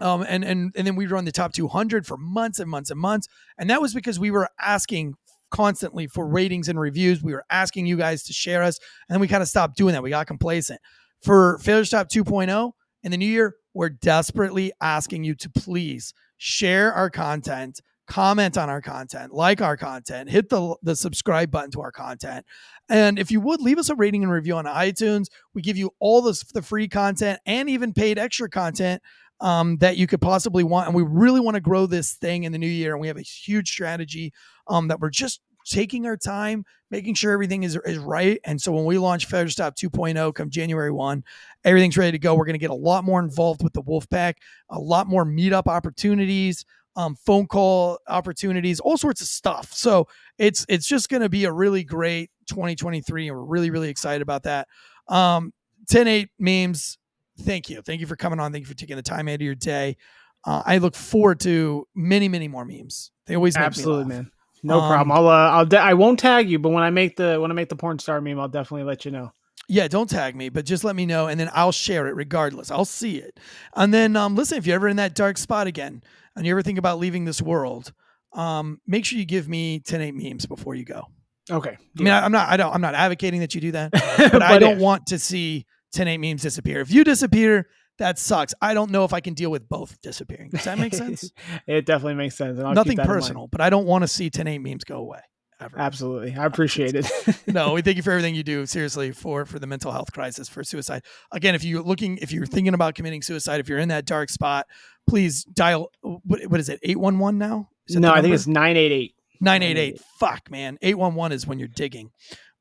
Um, 0.00 0.24
and 0.26 0.42
and 0.42 0.72
and 0.74 0.86
then 0.86 0.96
we 0.96 1.06
were 1.06 1.16
on 1.16 1.26
the 1.26 1.30
top 1.30 1.52
200 1.52 2.06
for 2.06 2.16
months 2.16 2.58
and 2.58 2.68
months 2.68 2.90
and 2.90 2.98
months, 2.98 3.28
and 3.58 3.70
that 3.70 3.80
was 3.80 3.94
because 3.94 4.18
we 4.18 4.32
were 4.32 4.48
asking 4.60 5.14
constantly 5.50 6.08
for 6.08 6.26
ratings 6.26 6.68
and 6.68 6.80
reviews. 6.80 7.22
We 7.22 7.32
were 7.32 7.44
asking 7.48 7.86
you 7.86 7.96
guys 7.96 8.24
to 8.24 8.32
share 8.32 8.64
us, 8.64 8.80
and 9.08 9.14
then 9.14 9.20
we 9.20 9.28
kind 9.28 9.42
of 9.42 9.48
stopped 9.48 9.76
doing 9.76 9.92
that. 9.92 10.02
We 10.02 10.10
got 10.10 10.26
complacent. 10.26 10.80
For 11.22 11.58
Failure 11.58 11.84
Stop 11.84 12.08
2.0 12.08 12.72
in 13.04 13.10
the 13.12 13.16
new 13.16 13.26
year, 13.26 13.54
we're 13.72 13.90
desperately 13.90 14.72
asking 14.80 15.22
you 15.22 15.36
to 15.36 15.50
please 15.50 16.12
share 16.38 16.92
our 16.92 17.08
content, 17.08 17.80
comment 18.06 18.58
on 18.58 18.68
our 18.68 18.80
content, 18.80 19.32
like 19.32 19.62
our 19.62 19.76
content, 19.76 20.30
hit 20.30 20.48
the 20.48 20.76
the 20.82 20.96
subscribe 20.96 21.50
button 21.50 21.70
to 21.72 21.80
our 21.80 21.92
content. 21.92 22.44
And 22.88 23.18
if 23.18 23.30
you 23.30 23.40
would 23.40 23.60
leave 23.60 23.78
us 23.78 23.88
a 23.88 23.94
rating 23.94 24.22
and 24.22 24.32
review 24.32 24.56
on 24.56 24.66
iTunes, 24.66 25.26
we 25.54 25.62
give 25.62 25.76
you 25.76 25.90
all 26.00 26.22
this 26.22 26.42
the 26.42 26.62
free 26.62 26.88
content 26.88 27.40
and 27.46 27.68
even 27.68 27.92
paid 27.92 28.18
extra 28.18 28.48
content 28.48 29.02
um, 29.40 29.78
that 29.78 29.96
you 29.96 30.06
could 30.06 30.20
possibly 30.20 30.64
want. 30.64 30.86
And 30.86 30.94
we 30.94 31.02
really 31.02 31.40
want 31.40 31.54
to 31.54 31.60
grow 31.60 31.86
this 31.86 32.14
thing 32.14 32.44
in 32.44 32.52
the 32.52 32.58
new 32.58 32.66
year. 32.66 32.92
And 32.92 33.00
we 33.00 33.08
have 33.08 33.16
a 33.16 33.22
huge 33.22 33.70
strategy 33.70 34.32
um, 34.66 34.88
that 34.88 35.00
we're 35.00 35.10
just 35.10 35.40
taking 35.66 36.06
our 36.06 36.16
time, 36.16 36.64
making 36.90 37.14
sure 37.14 37.32
everything 37.32 37.62
is, 37.62 37.78
is 37.84 37.98
right. 37.98 38.38
And 38.44 38.60
so 38.60 38.72
when 38.72 38.84
we 38.84 38.98
launch 38.98 39.26
Failure 39.26 39.46
to 39.46 39.50
Stop 39.50 39.76
2.0 39.76 40.34
come 40.34 40.50
January 40.50 40.90
1, 40.90 41.24
everything's 41.64 41.96
ready 41.96 42.12
to 42.12 42.18
go. 42.18 42.34
We're 42.34 42.44
going 42.44 42.54
to 42.54 42.58
get 42.58 42.70
a 42.70 42.74
lot 42.74 43.04
more 43.04 43.20
involved 43.20 43.62
with 43.62 43.72
the 43.72 43.82
Wolfpack, 43.82 44.34
a 44.70 44.78
lot 44.78 45.06
more 45.06 45.24
meetup 45.24 45.66
opportunities, 45.66 46.64
um, 46.96 47.16
phone 47.16 47.46
call 47.46 47.98
opportunities, 48.08 48.80
all 48.80 48.96
sorts 48.96 49.20
of 49.20 49.26
stuff. 49.26 49.72
So 49.72 50.06
it's 50.38 50.64
it's 50.68 50.86
just 50.86 51.08
going 51.08 51.22
to 51.22 51.28
be 51.28 51.44
a 51.44 51.52
really 51.52 51.84
great 51.84 52.30
2023, 52.48 53.28
and 53.28 53.36
we're 53.36 53.44
really 53.44 53.70
really 53.70 53.88
excited 53.88 54.22
about 54.22 54.44
that. 54.44 54.68
Um, 55.08 55.52
10 55.88 56.08
8 56.08 56.28
memes 56.38 56.98
thank 57.40 57.68
you. 57.68 57.82
Thank 57.82 58.00
you 58.00 58.06
for 58.06 58.16
coming 58.16 58.38
on. 58.40 58.52
Thank 58.52 58.62
you 58.62 58.68
for 58.68 58.74
taking 58.74 58.96
the 58.96 59.02
time 59.02 59.28
out 59.28 59.34
of 59.34 59.40
your 59.42 59.56
day. 59.56 59.96
Uh, 60.44 60.62
I 60.64 60.78
look 60.78 60.94
forward 60.94 61.40
to 61.40 61.86
many, 61.94 62.28
many 62.28 62.48
more 62.48 62.64
memes. 62.64 63.10
They 63.26 63.34
always 63.34 63.56
absolutely, 63.56 64.04
man. 64.04 64.30
No 64.62 64.80
Um, 64.80 64.88
problem. 64.88 65.12
I'll 65.12 65.28
uh, 65.28 65.50
I'll 65.50 65.66
de- 65.66 65.78
I 65.80 65.94
won't 65.94 66.18
tag 66.18 66.48
you, 66.48 66.58
but 66.58 66.70
when 66.70 66.82
I 66.84 66.90
make 66.90 67.16
the 67.16 67.38
when 67.40 67.50
I 67.50 67.54
make 67.54 67.68
the 67.68 67.76
porn 67.76 67.98
star 67.98 68.20
meme, 68.20 68.38
I'll 68.38 68.48
definitely 68.48 68.84
let 68.84 69.04
you 69.04 69.10
know. 69.10 69.32
Yeah, 69.68 69.88
don't 69.88 70.10
tag 70.10 70.36
me, 70.36 70.48
but 70.50 70.66
just 70.66 70.84
let 70.84 70.94
me 70.94 71.06
know, 71.06 71.26
and 71.26 71.40
then 71.40 71.50
I'll 71.54 71.72
share 71.72 72.06
it 72.06 72.14
regardless. 72.14 72.70
I'll 72.70 72.84
see 72.84 73.16
it, 73.16 73.40
and 73.74 73.94
then 73.94 74.16
um, 74.16 74.34
listen. 74.34 74.58
If 74.58 74.66
you're 74.66 74.76
ever 74.76 74.88
in 74.88 74.96
that 74.96 75.14
dark 75.14 75.38
spot 75.38 75.66
again, 75.66 76.02
and 76.36 76.46
you 76.46 76.52
ever 76.52 76.62
think 76.62 76.78
about 76.78 76.98
leaving 76.98 77.24
this 77.24 77.40
world, 77.40 77.92
um, 78.34 78.80
make 78.86 79.04
sure 79.04 79.18
you 79.18 79.24
give 79.24 79.48
me 79.48 79.80
10 79.80 80.00
8 80.00 80.14
memes 80.14 80.46
before 80.46 80.74
you 80.74 80.84
go. 80.84 81.04
Okay. 81.50 81.76
I 81.98 82.02
mean, 82.02 82.12
I, 82.12 82.24
I'm 82.24 82.32
not, 82.32 82.48
I 82.48 82.56
don't, 82.56 82.74
I'm 82.74 82.80
not 82.80 82.94
advocating 82.94 83.40
that 83.40 83.54
you 83.54 83.60
do 83.60 83.72
that, 83.72 83.92
but, 84.32 84.42
I 84.42 84.58
don't 84.58 84.76
if. 84.76 84.78
want 84.78 85.06
to 85.08 85.18
see 85.18 85.66
10 85.92 86.08
8 86.08 86.18
memes 86.18 86.42
disappear. 86.42 86.80
If 86.80 86.90
you 86.90 87.04
disappear, 87.04 87.68
that 87.98 88.18
sucks. 88.18 88.54
I 88.60 88.74
don't 88.74 88.90
know 88.90 89.04
if 89.04 89.12
I 89.12 89.20
can 89.20 89.34
deal 89.34 89.50
with 89.50 89.68
both 89.68 90.00
disappearing. 90.02 90.50
Does 90.50 90.64
that 90.64 90.78
make 90.78 90.94
sense? 91.04 91.30
it 91.66 91.86
definitely 91.86 92.14
makes 92.14 92.36
sense. 92.36 92.58
and 92.58 92.66
I'll 92.66 92.74
keep 92.74 92.76
Nothing 92.76 92.96
that 92.96 93.06
personal, 93.06 93.46
but 93.46 93.60
I 93.60 93.70
don't 93.70 93.86
want 93.86 94.02
to 94.02 94.08
see 94.08 94.30
10 94.30 94.46
8 94.46 94.58
memes 94.58 94.84
go 94.84 94.96
away 94.96 95.20
ever. 95.64 95.78
Absolutely, 95.78 96.36
I 96.36 96.44
appreciate 96.44 96.94
it. 96.94 97.10
no, 97.46 97.72
we 97.72 97.82
thank 97.82 97.96
you 97.96 98.02
for 98.02 98.10
everything 98.10 98.34
you 98.34 98.42
do. 98.42 98.66
Seriously, 98.66 99.10
for 99.12 99.44
for 99.44 99.58
the 99.58 99.66
mental 99.66 99.90
health 99.90 100.12
crisis, 100.12 100.48
for 100.48 100.62
suicide. 100.62 101.02
Again, 101.32 101.54
if 101.54 101.64
you're 101.64 101.82
looking, 101.82 102.18
if 102.18 102.32
you're 102.32 102.46
thinking 102.46 102.74
about 102.74 102.94
committing 102.94 103.22
suicide, 103.22 103.60
if 103.60 103.68
you're 103.68 103.78
in 103.78 103.88
that 103.88 104.04
dark 104.04 104.30
spot, 104.30 104.66
please 105.08 105.44
dial. 105.44 105.90
What, 106.02 106.46
what 106.46 106.60
is 106.60 106.68
it? 106.68 106.80
Eight 106.82 106.98
one 106.98 107.18
one 107.18 107.38
now? 107.38 107.68
Is 107.88 107.96
no, 107.96 108.12
I 108.12 108.22
think 108.22 108.34
it's 108.34 108.46
nine 108.46 108.76
eight 108.76 108.92
eight. 108.92 109.14
988. 109.40 110.00
Fuck, 110.18 110.50
man. 110.50 110.78
811 110.80 111.34
is 111.34 111.46
when 111.46 111.58
you're 111.58 111.68
digging. 111.68 112.10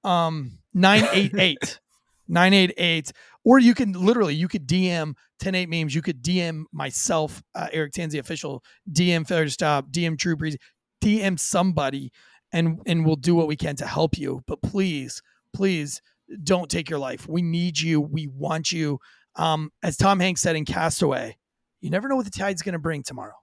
Um 0.04 0.60
988. 0.74 1.80
988 2.28 3.12
or 3.46 3.60
you 3.60 3.74
can 3.74 3.94
literally 3.94 4.36
you 4.36 4.48
could 4.48 4.68
DM 4.68 5.16
108 5.42 5.70
memes, 5.70 5.94
you 5.94 6.02
could 6.02 6.24
DM 6.24 6.64
myself, 6.72 7.44
uh, 7.54 7.68
Eric 7.74 7.94
Tanzi 7.94 8.18
official, 8.18 8.64
DM 8.90 9.28
Failure 9.28 9.46
to 9.46 9.52
Stop, 9.52 9.90
DM 9.92 10.18
True 10.18 10.38
Breeze, 10.38 10.58
DM 11.04 11.38
somebody 11.38 12.12
and 12.54 12.80
and 12.86 13.06
we'll 13.06 13.18
do 13.18 13.36
what 13.36 13.48
we 13.48 13.58
can 13.58 13.76
to 13.78 13.86
help 13.86 14.18
you. 14.18 14.42
But 14.48 14.62
please, 14.62 15.22
please 15.54 16.02
don't 16.44 16.70
take 16.70 16.90
your 16.90 17.00
life. 17.00 17.28
We 17.28 17.42
need 17.42 17.78
you. 17.78 18.00
We 18.00 18.28
want 18.28 18.72
you. 18.72 19.00
Um 19.36 19.72
as 19.82 19.98
Tom 19.98 20.20
Hanks 20.20 20.42
said 20.42 20.56
in 20.56 20.64
Castaway, 20.64 21.38
you 21.82 21.90
never 21.90 22.08
know 22.08 22.16
what 22.16 22.26
the 22.26 22.32
tide's 22.32 22.62
going 22.62 22.74
to 22.74 22.80
bring 22.80 23.04
tomorrow. 23.04 23.36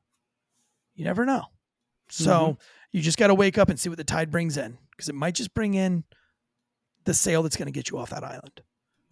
You 0.94 1.04
never 1.04 1.26
know. 1.26 1.42
So 2.08 2.56
you 2.92 3.02
just 3.02 3.18
got 3.18 3.28
to 3.28 3.34
wake 3.34 3.58
up 3.58 3.68
and 3.68 3.78
see 3.78 3.88
what 3.88 3.98
the 3.98 4.04
tide 4.04 4.30
brings 4.30 4.56
in 4.56 4.78
because 4.90 5.08
it 5.08 5.14
might 5.14 5.34
just 5.34 5.54
bring 5.54 5.74
in 5.74 6.04
the 7.04 7.14
sail 7.14 7.42
that's 7.42 7.56
going 7.56 7.66
to 7.66 7.72
get 7.72 7.90
you 7.90 7.98
off 7.98 8.10
that 8.10 8.24
island. 8.24 8.62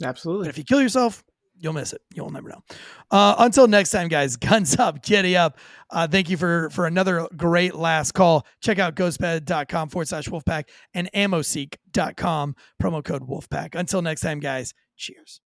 But 0.01 0.09
Absolutely. 0.09 0.49
if 0.49 0.59
you 0.59 0.65
kill 0.65 0.81
yourself, 0.81 1.25
you'll 1.59 1.73
miss 1.73 1.93
it. 1.93 2.01
You'll 2.15 2.31
never 2.31 2.49
know. 2.49 2.63
Uh, 3.11 3.35
until 3.39 3.67
next 3.69 3.91
time, 3.91 4.09
guys, 4.09 4.37
guns 4.49 4.79
up, 4.79 5.03
giddy 5.03 5.37
up. 5.37 5.59
Uh, 5.91 6.07
thank 6.07 6.31
you 6.31 6.37
for 6.37 6.71
for 6.71 6.87
another 6.87 7.27
great 7.37 7.75
last 7.75 8.13
call. 8.13 8.47
Check 8.61 8.79
out 8.79 8.95
ghostbed.com 8.95 9.89
forward 9.89 10.09
slash 10.09 10.29
wolfpack 10.29 10.65
and 10.95 11.11
ammoseek.com 11.15 12.55
promo 12.83 13.05
code 13.05 13.23
wolfpack. 13.23 13.75
Until 13.75 14.03
next 14.03 14.21
time, 14.21 14.41
guys, 14.41 14.75
cheers. 14.97 15.41